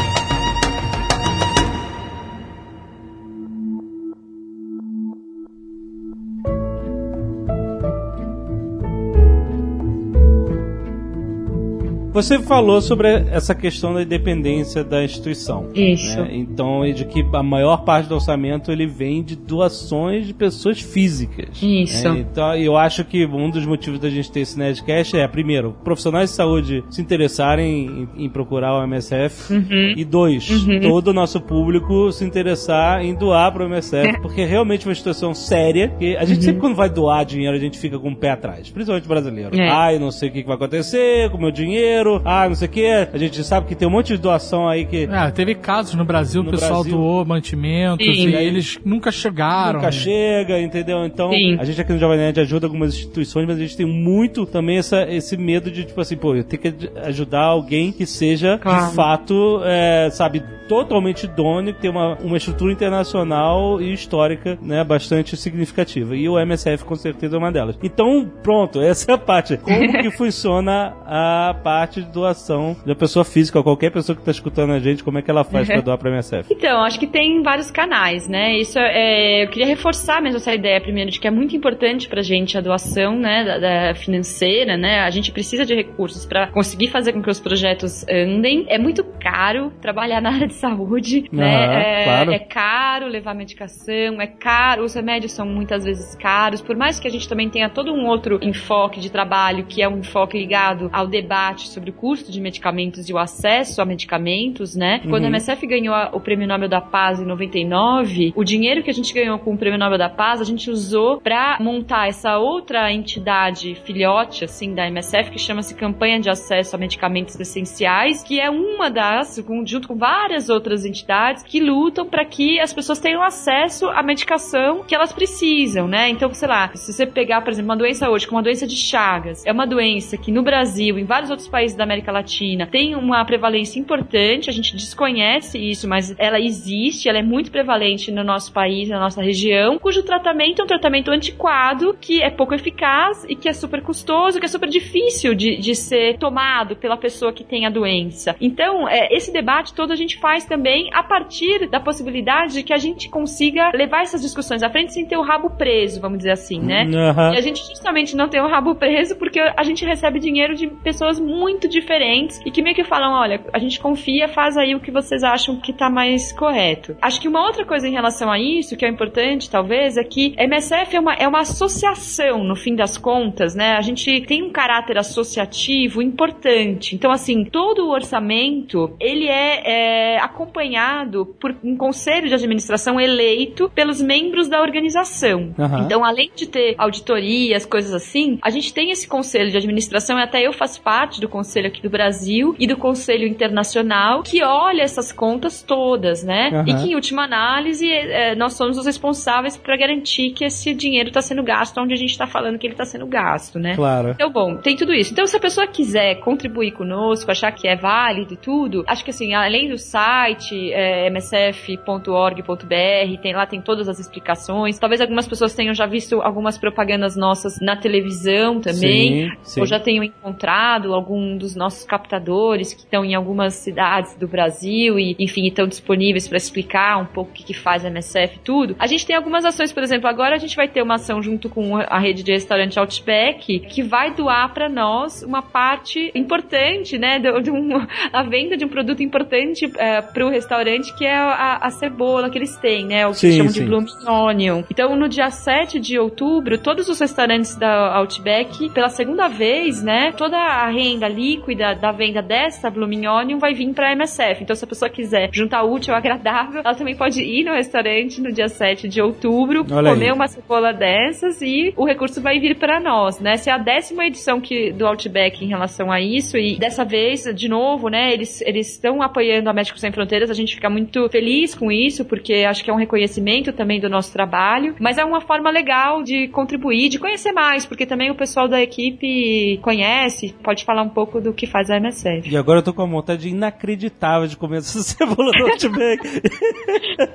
Você 12.16 12.40
falou 12.40 12.82
sobre 12.82 13.10
essa 13.30 13.54
questão 13.54 13.94
da 13.94 14.02
independência 14.02 14.86
da 14.86 15.04
instituição. 15.04 15.68
Isso. 15.76 16.18
né? 16.18 16.30
Então, 16.32 16.86
e 16.86 16.94
de 16.94 17.04
que 17.04 17.26
a 17.34 17.44
maior 17.44 17.84
parte 17.84 18.08
do 18.08 18.16
orçamento 18.16 18.72
ele 18.72 18.88
vem 18.88 19.22
de 19.22 19.36
doações 19.36 20.26
de 20.26 20.34
pessoas 20.34 20.80
físicas. 20.80 21.62
Isso. 21.62 22.10
né? 22.10 22.20
Então, 22.20 22.56
eu 22.56 22.78
acho 22.78 23.04
que 23.04 23.26
um 23.26 23.50
dos 23.50 23.66
motivos 23.66 24.00
da 24.00 24.10
gente 24.10 24.32
ter 24.32 24.40
esse 24.40 24.58
Nerdcast 24.58 25.18
é, 25.18 25.28
primeiro, 25.28 25.76
profissionais 25.84 26.30
de 26.30 26.38
saúde 26.38 26.86
se 26.90 27.02
interessarem 27.02 28.08
em, 28.16 28.26
em 28.26 28.30
procurar 28.30 28.80
o 28.80 28.84
MSF. 28.88 29.54
E 29.98 30.06
dois, 30.06 30.48
todo 30.84 31.10
o 31.10 31.14
nosso 31.14 31.42
público 31.42 32.14
se 32.14 32.24
interessar 32.24 33.04
em 33.04 33.14
doar 33.14 33.52
para 33.52 33.64
o 33.64 33.66
MSF, 33.68 34.22
porque 34.22 34.40
é 34.40 34.46
realmente 34.46 34.88
uma 34.88 34.96
situação 34.96 35.34
séria. 35.34 35.90
Que 36.00 36.16
a 36.16 36.24
gente 36.24 36.46
sempre, 36.46 36.62
quando 36.62 36.76
vai 36.76 36.90
doar 36.90 37.26
dinheiro, 37.26 37.58
a 37.58 37.60
gente 37.60 37.78
fica 37.78 38.00
com 38.00 38.12
o 38.12 38.16
pé 38.16 38.30
atrás, 38.30 38.70
principalmente 38.70 39.06
brasileiro. 39.06 39.54
É. 39.54 39.68
Ai, 39.70 40.00
não 40.00 40.12
sei 40.12 40.30
o 40.30 40.32
que 40.32 40.44
vai 40.44 40.56
acontecer 40.56 41.30
com 41.30 41.38
o 41.38 41.42
meu 41.42 41.52
dinheiro. 41.52 42.05
Ah, 42.24 42.48
não 42.48 42.56
sei 42.56 42.68
o 42.68 42.72
que. 42.72 42.86
A 43.14 43.18
gente 43.18 43.44
sabe 43.44 43.68
que 43.68 43.76
tem 43.76 43.88
um 43.88 43.92
monte 43.92 44.08
de 44.16 44.18
doação 44.18 44.68
aí 44.68 44.86
que. 44.86 45.08
É, 45.12 45.32
teve 45.32 45.56
casos 45.56 45.96
no 45.96 46.06
Brasil, 46.06 46.42
No 46.44 46.50
o 46.50 46.52
pessoal 46.52 46.82
Brasil. 46.82 46.98
doou 46.98 47.26
mantimentos 47.26 48.06
Sim. 48.06 48.30
e 48.30 48.36
eles 48.36 48.80
nunca 48.86 49.12
chegaram. 49.12 49.80
Nunca 49.80 49.92
chega, 49.92 50.60
entendeu? 50.60 51.06
Então, 51.06 51.32
Sim. 51.32 51.58
a 51.60 51.64
gente 51.66 51.80
aqui 51.82 51.94
no 51.94 52.00
Jovem 52.00 52.18
Nerd 52.18 52.40
ajuda 52.40 52.68
algumas 52.68 52.94
instituições, 52.96 53.48
mas 53.48 53.58
a 53.58 53.62
gente 53.62 53.78
tem 53.78 53.86
muito 53.86 54.46
também 54.46 54.78
essa, 54.78 55.04
esse 55.12 55.36
medo 55.38 55.70
de, 55.72 55.84
tipo 55.86 56.00
assim, 56.00 56.16
pô, 56.18 56.36
eu 56.36 56.44
tenho 56.44 56.62
que 56.62 56.90
ajudar 57.04 57.42
alguém 57.44 57.92
que 57.92 58.06
seja, 58.06 58.58
Claro. 58.58 58.90
de 58.90 58.96
fato, 58.96 59.62
é, 59.64 60.10
sabe, 60.12 60.44
totalmente 60.68 61.26
idôneo, 61.26 61.74
que 61.74 61.82
tem 61.82 61.90
uma, 61.92 62.16
uma 62.24 62.38
estrutura 62.38 62.72
internacional 62.72 63.82
e 63.82 63.94
histórica, 63.94 64.58
né, 64.62 64.84
bastante 64.84 65.38
significativa. 65.38 66.16
E 66.16 66.28
o 66.28 66.40
MSF, 66.40 66.84
com 66.84 66.96
certeza, 66.96 67.36
é 67.36 67.40
uma 67.40 67.52
delas. 67.52 67.78
Então, 67.84 68.30
pronto, 68.44 68.82
essa 68.82 69.12
é 69.12 69.16
a 69.16 69.18
parte. 69.18 69.58
Como 69.58 69.92
que 70.02 70.10
funciona 70.18 70.94
a 71.06 71.56
parte 71.64 71.95
de 72.02 72.08
doação 72.12 72.76
da 72.86 72.96
pessoa 72.96 73.24
física, 73.26 73.62
qualquer 73.64 73.92
pessoa 73.92 74.16
que 74.16 74.22
está 74.22 74.32
escutando 74.32 74.72
a 74.74 74.80
gente, 74.80 75.04
como 75.04 75.18
é 75.18 75.22
que 75.22 75.30
ela 75.32 75.44
faz 75.44 75.68
para 75.70 75.82
doar 75.82 75.98
para 75.98 76.10
MSF? 76.10 76.54
Então, 76.54 76.84
acho 76.84 77.00
que 77.00 77.08
tem 77.08 77.42
vários 77.42 77.72
canais, 77.72 78.28
né? 78.28 78.56
Isso 78.58 78.78
é, 78.80 79.44
eu 79.44 79.50
queria 79.50 79.68
reforçar 79.68 80.22
mesmo 80.22 80.38
essa 80.38 80.54
ideia, 80.54 80.80
primeiro, 80.82 81.12
de 81.12 81.20
que 81.20 81.28
é 81.28 81.32
muito 81.32 81.56
importante 81.56 82.08
pra 82.08 82.22
gente 82.22 82.58
a 82.58 82.62
doação, 82.62 83.16
né, 83.18 83.44
da, 83.44 83.58
da 83.90 83.96
financeira, 83.96 84.78
né? 84.78 85.00
A 85.02 85.10
gente 85.10 85.32
precisa 85.32 85.66
de 85.66 85.74
recursos 85.76 86.26
pra 86.26 86.48
conseguir 86.48 86.88
fazer 86.90 87.14
com 87.14 87.22
que 87.22 87.30
os 87.30 87.40
projetos 87.40 88.06
andem. 88.10 88.66
É 88.70 88.78
muito 88.78 89.04
caro 89.20 89.72
trabalhar 89.82 90.22
na 90.22 90.32
área 90.34 90.48
de 90.48 90.54
saúde, 90.56 91.26
né? 91.32 91.66
Aham, 91.66 91.74
É, 91.76 92.04
claro. 92.04 92.32
é 92.32 92.40
caro 92.40 93.08
levar 93.08 93.34
medicação, 93.34 94.22
é 94.22 94.28
caro, 94.28 94.84
os 94.84 94.94
remédios 94.94 95.32
são 95.32 95.46
muitas 95.46 95.84
vezes 95.86 96.16
caros, 96.16 96.62
por 96.62 96.76
mais 96.76 97.00
que 97.00 97.08
a 97.08 97.12
gente 97.12 97.28
também 97.28 97.50
tenha 97.50 97.70
todo 97.70 97.94
um 97.94 98.06
outro 98.08 98.40
enfoque 98.42 99.00
de 99.00 99.10
trabalho, 99.12 99.66
que 99.66 99.82
é 99.82 99.88
um 99.88 100.00
enfoque 100.00 100.38
ligado 100.38 100.90
ao 100.92 101.08
debate 101.08 101.68
sobre 101.68 101.85
o 101.90 101.94
custo 101.94 102.32
de 102.32 102.40
medicamentos 102.42 103.10
e 103.10 103.14
o 103.14 103.18
acesso 103.18 103.82
a 103.82 103.86
medicamentos, 103.86 104.76
né? 104.76 105.00
Quando 105.10 105.24
a 105.24 105.28
Uhum. 105.28 105.36
MSF 105.36 105.68
ganhou 105.68 105.96
o 106.14 106.20
Prêmio 106.20 106.48
Nobel 106.48 106.70
da 106.70 106.82
Paz 106.82 107.20
em 107.20 107.26
99, 107.26 108.34
o 108.36 108.44
dinheiro 108.44 108.84
que 108.84 108.90
a 108.90 108.94
gente 108.94 109.14
ganhou 109.14 109.38
com 109.40 109.54
o 109.54 109.58
Prêmio 109.58 109.80
Nobel 109.80 109.98
da 109.98 110.10
Paz, 110.10 110.40
a 110.40 110.44
gente 110.44 110.70
usou 110.70 111.20
pra 111.20 111.58
montar 111.60 112.08
essa 112.08 112.38
outra 112.38 112.92
entidade 112.92 113.76
filhote, 113.86 114.46
assim, 114.46 114.74
da 114.74 114.88
MSF, 114.88 115.32
que 115.32 115.40
chama-se 115.40 115.76
Campanha 115.76 116.20
de 116.20 116.30
Acesso 116.30 116.76
a 116.76 116.80
Medicamentos 116.80 117.40
Essenciais, 117.40 118.24
que 118.24 118.40
é 118.40 118.50
uma 118.50 118.90
das, 118.90 119.44
junto 119.66 119.88
com 119.88 119.96
várias 119.96 120.50
outras 120.50 120.86
entidades, 120.86 121.44
que 121.44 121.60
lutam 121.60 122.06
para 122.06 122.24
que 122.26 122.60
as 122.60 122.74
pessoas 122.74 123.00
tenham 123.00 123.22
acesso 123.22 123.88
à 123.90 124.02
medicação 124.04 124.84
que 124.84 124.96
elas 124.96 125.12
precisam, 125.12 125.88
né? 125.88 126.10
Então, 126.10 126.34
sei 126.34 126.48
lá, 126.48 126.72
se 126.74 126.94
você 126.94 127.06
pegar, 127.06 127.42
por 127.42 127.52
exemplo, 127.52 127.70
uma 127.72 127.78
doença 127.78 128.10
hoje, 128.10 128.28
como 128.28 128.40
a 128.40 128.44
doença 128.44 128.68
de 128.68 128.76
Chagas, 128.76 129.46
é 129.46 129.52
uma 129.52 129.66
doença 129.66 130.18
que 130.18 130.32
no 130.32 130.44
Brasil, 130.44 130.98
em 131.00 131.06
vários 131.06 131.30
outros 131.30 131.48
países 131.48 131.75
da 131.76 131.84
América 131.84 132.12
Latina, 132.12 132.68
tem 132.68 132.96
uma 132.96 133.24
prevalência 133.26 133.80
importante, 133.80 134.50
a 134.50 134.54
gente 134.54 134.76
desconhece 134.76 135.58
isso, 135.58 135.88
mas 135.88 136.16
ela 136.18 136.40
existe, 136.40 137.10
ela 137.10 137.20
é 137.20 137.24
muito 137.24 137.52
prevalente 137.52 138.12
no 138.12 138.24
nosso 138.24 138.52
país, 138.52 138.90
na 138.90 139.00
nossa 139.00 139.22
região, 139.22 139.78
cujo 139.80 140.04
tratamento 140.04 140.62
é 140.62 140.64
um 140.64 140.68
tratamento 140.68 141.12
antiquado, 141.12 141.96
que 142.00 142.22
é 142.22 142.30
pouco 142.30 142.54
eficaz 142.54 143.26
e 143.28 143.36
que 143.36 143.50
é 143.50 143.54
super 143.54 143.82
custoso, 143.82 144.40
que 144.40 144.46
é 144.46 144.50
super 144.50 144.70
difícil 144.70 145.34
de, 145.34 145.58
de 145.58 145.76
ser 145.76 146.18
tomado 146.18 146.76
pela 146.76 146.98
pessoa 146.98 147.34
que 147.34 147.44
tem 147.44 147.66
a 147.66 147.70
doença. 147.70 148.36
Então, 148.40 148.88
é, 148.88 149.08
esse 149.12 149.32
debate 149.32 149.74
todo 149.74 149.92
a 149.92 149.96
gente 149.96 150.18
faz 150.20 150.46
também 150.46 150.90
a 150.94 151.04
partir 151.04 151.68
da 151.70 151.80
possibilidade 151.80 152.54
de 152.54 152.64
que 152.64 152.74
a 152.74 152.78
gente 152.78 153.10
consiga 153.10 153.72
levar 153.74 154.02
essas 154.02 154.22
discussões 154.22 154.64
à 154.64 154.70
frente 154.70 154.94
sem 154.94 155.06
ter 155.06 155.18
o 155.18 155.22
rabo 155.22 155.50
preso, 155.52 156.00
vamos 156.02 156.18
dizer 156.18 156.32
assim, 156.32 156.60
né? 156.60 156.84
Aham. 156.84 157.34
E 157.34 157.38
a 157.38 157.42
gente 157.42 157.60
justamente 157.68 158.16
não 158.16 158.28
tem 158.28 158.42
o 158.42 158.48
rabo 158.48 158.76
preso 158.76 159.16
porque 159.16 159.40
a 159.40 159.64
gente 159.64 159.86
recebe 159.86 160.20
dinheiro 160.20 160.56
de 160.56 160.68
pessoas 160.68 161.20
muito 161.20 161.65
diferentes 161.68 162.42
e 162.46 162.52
que 162.52 162.62
meio 162.62 162.76
que 162.76 162.84
falam, 162.84 163.14
olha, 163.14 163.42
a 163.54 163.60
gente 163.60 163.80
confia, 163.80 164.28
faz 164.28 164.58
aí 164.58 164.76
o 164.76 164.80
que 164.80 164.92
vocês 164.92 165.24
acham 165.24 165.58
que 165.58 165.74
tá 165.74 165.90
mais 165.90 166.32
correto. 166.32 166.96
Acho 167.02 167.20
que 167.22 167.28
uma 167.28 167.46
outra 167.46 167.66
coisa 167.66 167.88
em 167.88 167.92
relação 167.92 168.32
a 168.32 168.40
isso, 168.40 168.76
que 168.76 168.86
é 168.86 168.90
importante 168.90 169.50
talvez, 169.50 169.98
é 169.98 170.04
que 170.04 170.36
a 170.38 170.44
MSF 170.44 170.96
é 170.96 171.00
uma, 171.00 171.14
é 171.14 171.28
uma 171.28 171.42
associação, 171.42 172.44
no 172.44 172.56
fim 172.56 172.76
das 172.76 172.98
contas, 172.98 173.56
né? 173.56 173.76
A 173.78 173.82
gente 173.82 174.22
tem 174.22 174.44
um 174.44 174.52
caráter 174.52 174.98
associativo 174.98 176.02
importante. 176.02 176.96
Então, 176.96 177.12
assim, 177.12 177.44
todo 177.46 177.86
o 177.86 177.92
orçamento, 177.92 178.96
ele 179.00 179.28
é, 179.28 180.16
é 180.16 180.20
acompanhado 180.20 181.26
por 181.40 181.56
um 181.64 181.76
conselho 181.76 182.28
de 182.28 182.34
administração 182.34 183.00
eleito 183.00 183.72
pelos 183.74 184.02
membros 184.02 184.48
da 184.48 184.62
organização. 184.62 185.54
Aham. 185.58 185.84
Então, 185.86 186.04
além 186.04 186.32
de 186.36 186.48
ter 186.48 186.76
auditorias, 186.78 187.66
coisas 187.66 187.94
assim, 187.94 188.40
a 188.42 188.50
gente 188.50 188.74
tem 188.74 188.92
esse 188.92 189.08
conselho 189.08 189.52
de 189.52 189.58
administração, 189.58 190.20
e 190.20 190.24
até 190.24 190.46
eu 190.46 190.54
faço 190.54 190.82
parte 190.82 191.20
do 191.20 191.30
conselho 191.30 191.55
conselho 191.56 191.68
aqui 191.68 191.82
do 191.82 191.90
Brasil 191.90 192.56
e 192.60 192.68
do 192.68 192.76
conselho 192.76 193.26
internacional 193.26 194.24
que 194.24 194.44
olha 194.44 194.82
essas 194.82 195.12
contas 195.12 195.64
todas, 195.64 196.24
né? 196.24 196.50
Aham. 196.52 196.66
E 196.68 196.76
que, 196.76 196.92
em 196.92 196.96
última 196.96 197.24
análise, 197.24 197.90
é, 197.90 198.36
nós 198.36 198.54
somos 198.54 198.78
os 198.78 198.86
responsáveis 198.86 199.56
para 199.56 199.78
garantir 199.78 200.32
que 200.32 200.44
esse 200.44 200.74
dinheiro 200.74 201.10
está 201.10 201.22
sendo 201.22 201.44
gasto 201.44 201.80
onde 201.80 201.94
a 201.94 201.98
gente 201.98 202.10
está 202.10 202.28
falando 202.28 202.60
que 202.60 202.68
ele 202.68 202.74
está 202.74 202.84
sendo 202.84 203.08
gasto, 203.08 203.58
né? 203.58 203.76
Claro. 203.76 204.10
Então, 204.10 204.30
bom, 204.30 204.58
tem 204.58 204.76
tudo 204.76 204.94
isso. 204.94 205.14
Então, 205.14 205.26
se 205.26 205.38
a 205.38 205.40
pessoa 205.40 205.66
quiser 205.68 206.16
contribuir 206.16 206.72
conosco, 206.72 207.32
achar 207.32 207.52
que 207.52 207.68
é 207.68 207.76
válido 207.76 208.34
e 208.34 208.38
tudo, 208.38 208.84
acho 208.88 209.04
que 209.04 209.12
assim, 209.12 209.34
além 209.34 209.70
do 209.70 209.78
site, 209.78 210.74
é, 210.74 211.08
msf.org.br, 211.08 213.22
tem 213.22 213.34
lá 213.34 213.46
tem 213.46 213.62
todas 213.62 213.88
as 213.88 214.00
explicações. 214.00 214.78
Talvez 214.78 215.00
algumas 215.00 215.28
pessoas 215.28 215.54
tenham 215.54 215.74
já 215.74 215.86
visto 215.86 216.22
algumas 216.22 216.58
propagandas 216.58 217.16
nossas 217.16 217.60
na 217.62 217.78
televisão 217.78 218.60
também, 218.60 219.30
Sim, 219.30 219.38
sim. 219.44 219.60
ou 219.62 219.66
já 219.66 219.80
tenham 219.80 220.04
encontrado 220.04 220.94
algum 220.94 221.35
dos 221.38 221.56
nossos 221.56 221.86
captadores 221.86 222.74
que 222.74 222.82
estão 222.82 223.04
em 223.04 223.16
algumas 223.16 223.54
cidades 223.56 224.16
do 224.16 224.28
Brasil 224.28 225.00
e, 225.00 225.16
enfim, 225.20 225.48
estão 225.48 225.68
disponíveis 225.68 226.28
para 226.28 226.38
explicar 226.38 226.98
um 226.98 227.06
pouco 227.06 227.32
o 227.32 227.34
que, 227.34 227.44
que 227.44 227.54
faz 227.54 227.84
a 227.86 227.90
MSF 227.90 228.36
e 228.36 228.40
tudo. 228.40 228.76
A 228.80 228.88
gente 228.88 229.06
tem 229.06 229.16
algumas 229.16 229.46
ações, 229.46 229.72
por 229.72 229.84
exemplo, 229.84 230.08
agora 230.08 230.36
a 230.36 230.38
gente 230.38 230.56
vai 230.56 230.68
ter 230.68 230.82
uma 230.82 230.96
ação 230.96 231.22
junto 231.22 231.50
com 231.50 231.78
a 231.78 232.00
rede 232.00 232.24
de 232.24 232.32
restaurante 232.32 232.80
Outback 232.80 233.60
que 233.60 233.84
vai 233.84 234.14
doar 234.14 234.54
para 234.54 234.70
nós 234.70 235.24
uma 235.24 235.42
parte 235.42 236.12
importante, 236.16 236.98
né, 236.98 237.20
de, 237.20 237.42
de 237.42 237.52
um, 237.52 237.70
a 238.12 238.24
venda 238.24 238.58
de 238.58 238.66
um 238.66 238.70
produto 238.70 239.02
importante 239.02 239.68
para 239.68 240.26
o 240.26 240.30
restaurante 240.30 240.96
que 240.96 241.06
é 241.06 241.16
a, 241.16 241.58
a 241.62 241.70
cebola 241.70 242.30
que 242.30 242.38
eles 242.38 242.56
têm, 242.58 242.86
né, 242.86 243.06
o 243.08 243.12
que 243.12 243.18
Sim, 243.18 243.38
chamam 243.38 243.52
sim. 243.52 243.62
de 243.62 243.66
Blooming 243.66 244.08
Onion. 244.08 244.64
Então, 244.70 244.96
no 244.96 245.08
dia 245.08 245.30
7 245.30 245.80
de 245.80 245.98
outubro, 245.98 246.58
todos 246.58 246.90
os 246.90 247.00
restaurantes 247.00 247.56
da 247.56 247.96
Outback, 247.96 248.70
pela 248.72 248.90
segunda 248.90 249.28
vez, 249.28 249.84
né, 249.84 250.12
toda 250.12 250.38
a 250.38 250.68
renda 250.68 251.06
líquida 251.26 251.74
da 251.74 251.92
venda 251.92 252.22
dessa 252.22 252.70
Blooming 252.70 253.06
vai 253.40 253.54
vir 253.54 253.74
para 253.74 253.90
a 253.90 253.92
MSF. 253.92 254.44
Então, 254.44 254.56
se 254.56 254.64
a 254.64 254.68
pessoa 254.68 254.90
quiser 254.90 255.30
juntar 255.32 255.64
útil 255.64 255.94
ao 255.94 256.00
agradável, 256.00 256.62
ela 256.64 256.76
também 256.76 256.96
pode 256.96 257.22
ir 257.22 257.44
no 257.44 257.54
restaurante 257.54 258.22
no 258.22 258.32
dia 258.32 258.48
7 258.48 258.88
de 258.88 259.02
outubro, 259.02 259.66
Olha 259.72 259.92
comer 259.92 260.08
aí. 260.08 260.12
uma 260.12 260.28
cebola 260.28 260.72
dessas 260.72 261.42
e 261.42 261.74
o 261.76 261.86
recurso 261.86 262.22
vai 262.22 262.40
vir 262.40 262.56
para 262.56 262.80
nós, 262.80 263.20
né? 263.20 263.34
Essa 263.34 263.50
é 263.50 263.54
a 263.54 263.58
décima 263.58 264.06
edição 264.06 264.40
que, 264.40 264.72
do 264.72 264.86
Outback 264.86 265.44
em 265.44 265.48
relação 265.48 265.92
a 265.92 266.00
isso 266.00 266.38
e 266.38 266.58
dessa 266.58 266.86
vez, 266.86 267.24
de 267.36 267.48
novo, 267.50 267.90
né, 267.90 268.14
eles 268.14 268.42
eles 268.42 268.72
estão 268.72 269.02
apoiando 269.02 269.50
a 269.50 269.54
Médicos 269.54 269.82
Sem 269.82 269.92
Fronteiras, 269.92 270.30
a 270.30 270.34
gente 270.34 270.56
fica 270.56 270.70
muito 270.70 271.10
feliz 271.10 271.56
com 271.56 271.72
isso, 271.72 272.06
porque 272.06 272.46
acho 272.48 272.64
que 272.64 272.70
é 272.70 272.74
um 272.74 272.78
reconhecimento 272.78 273.52
também 273.52 273.80
do 273.80 273.90
nosso 273.90 274.12
trabalho, 274.12 274.76
mas 274.80 274.98
é 274.98 275.04
uma 275.04 275.22
forma 275.22 275.50
legal 275.50 276.04
de 276.04 276.28
contribuir, 276.30 276.90
de 276.90 277.00
conhecer 277.00 277.32
mais, 277.32 277.66
porque 277.66 277.86
também 277.86 278.12
o 278.12 278.16
pessoal 278.16 278.48
da 278.48 278.62
equipe 278.62 279.60
conhece, 279.62 280.36
pode 280.44 280.64
falar 280.64 280.84
um 280.84 280.90
pouco 280.90 281.15
do 281.22 281.34
que 281.34 281.48
faz 281.48 281.70
a 281.70 281.78
MSF. 281.78 282.30
E 282.30 282.38
agora 282.38 282.60
eu 282.60 282.64
tô 282.64 282.74
com 282.74 282.84
uma 282.84 282.98
vontade 282.98 283.30
inacreditável 283.30 284.28
de 284.28 284.38
comer 284.38 284.58
essa 284.58 284.82
cebola 284.84 285.32
do 285.32 285.48
Outback. 285.48 286.02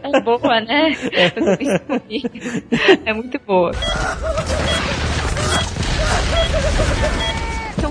É 0.02 0.20
boa, 0.20 0.60
né? 0.60 0.90
Comi. 1.86 2.22
É 3.04 3.12
muito 3.12 3.38
boa. 3.46 3.72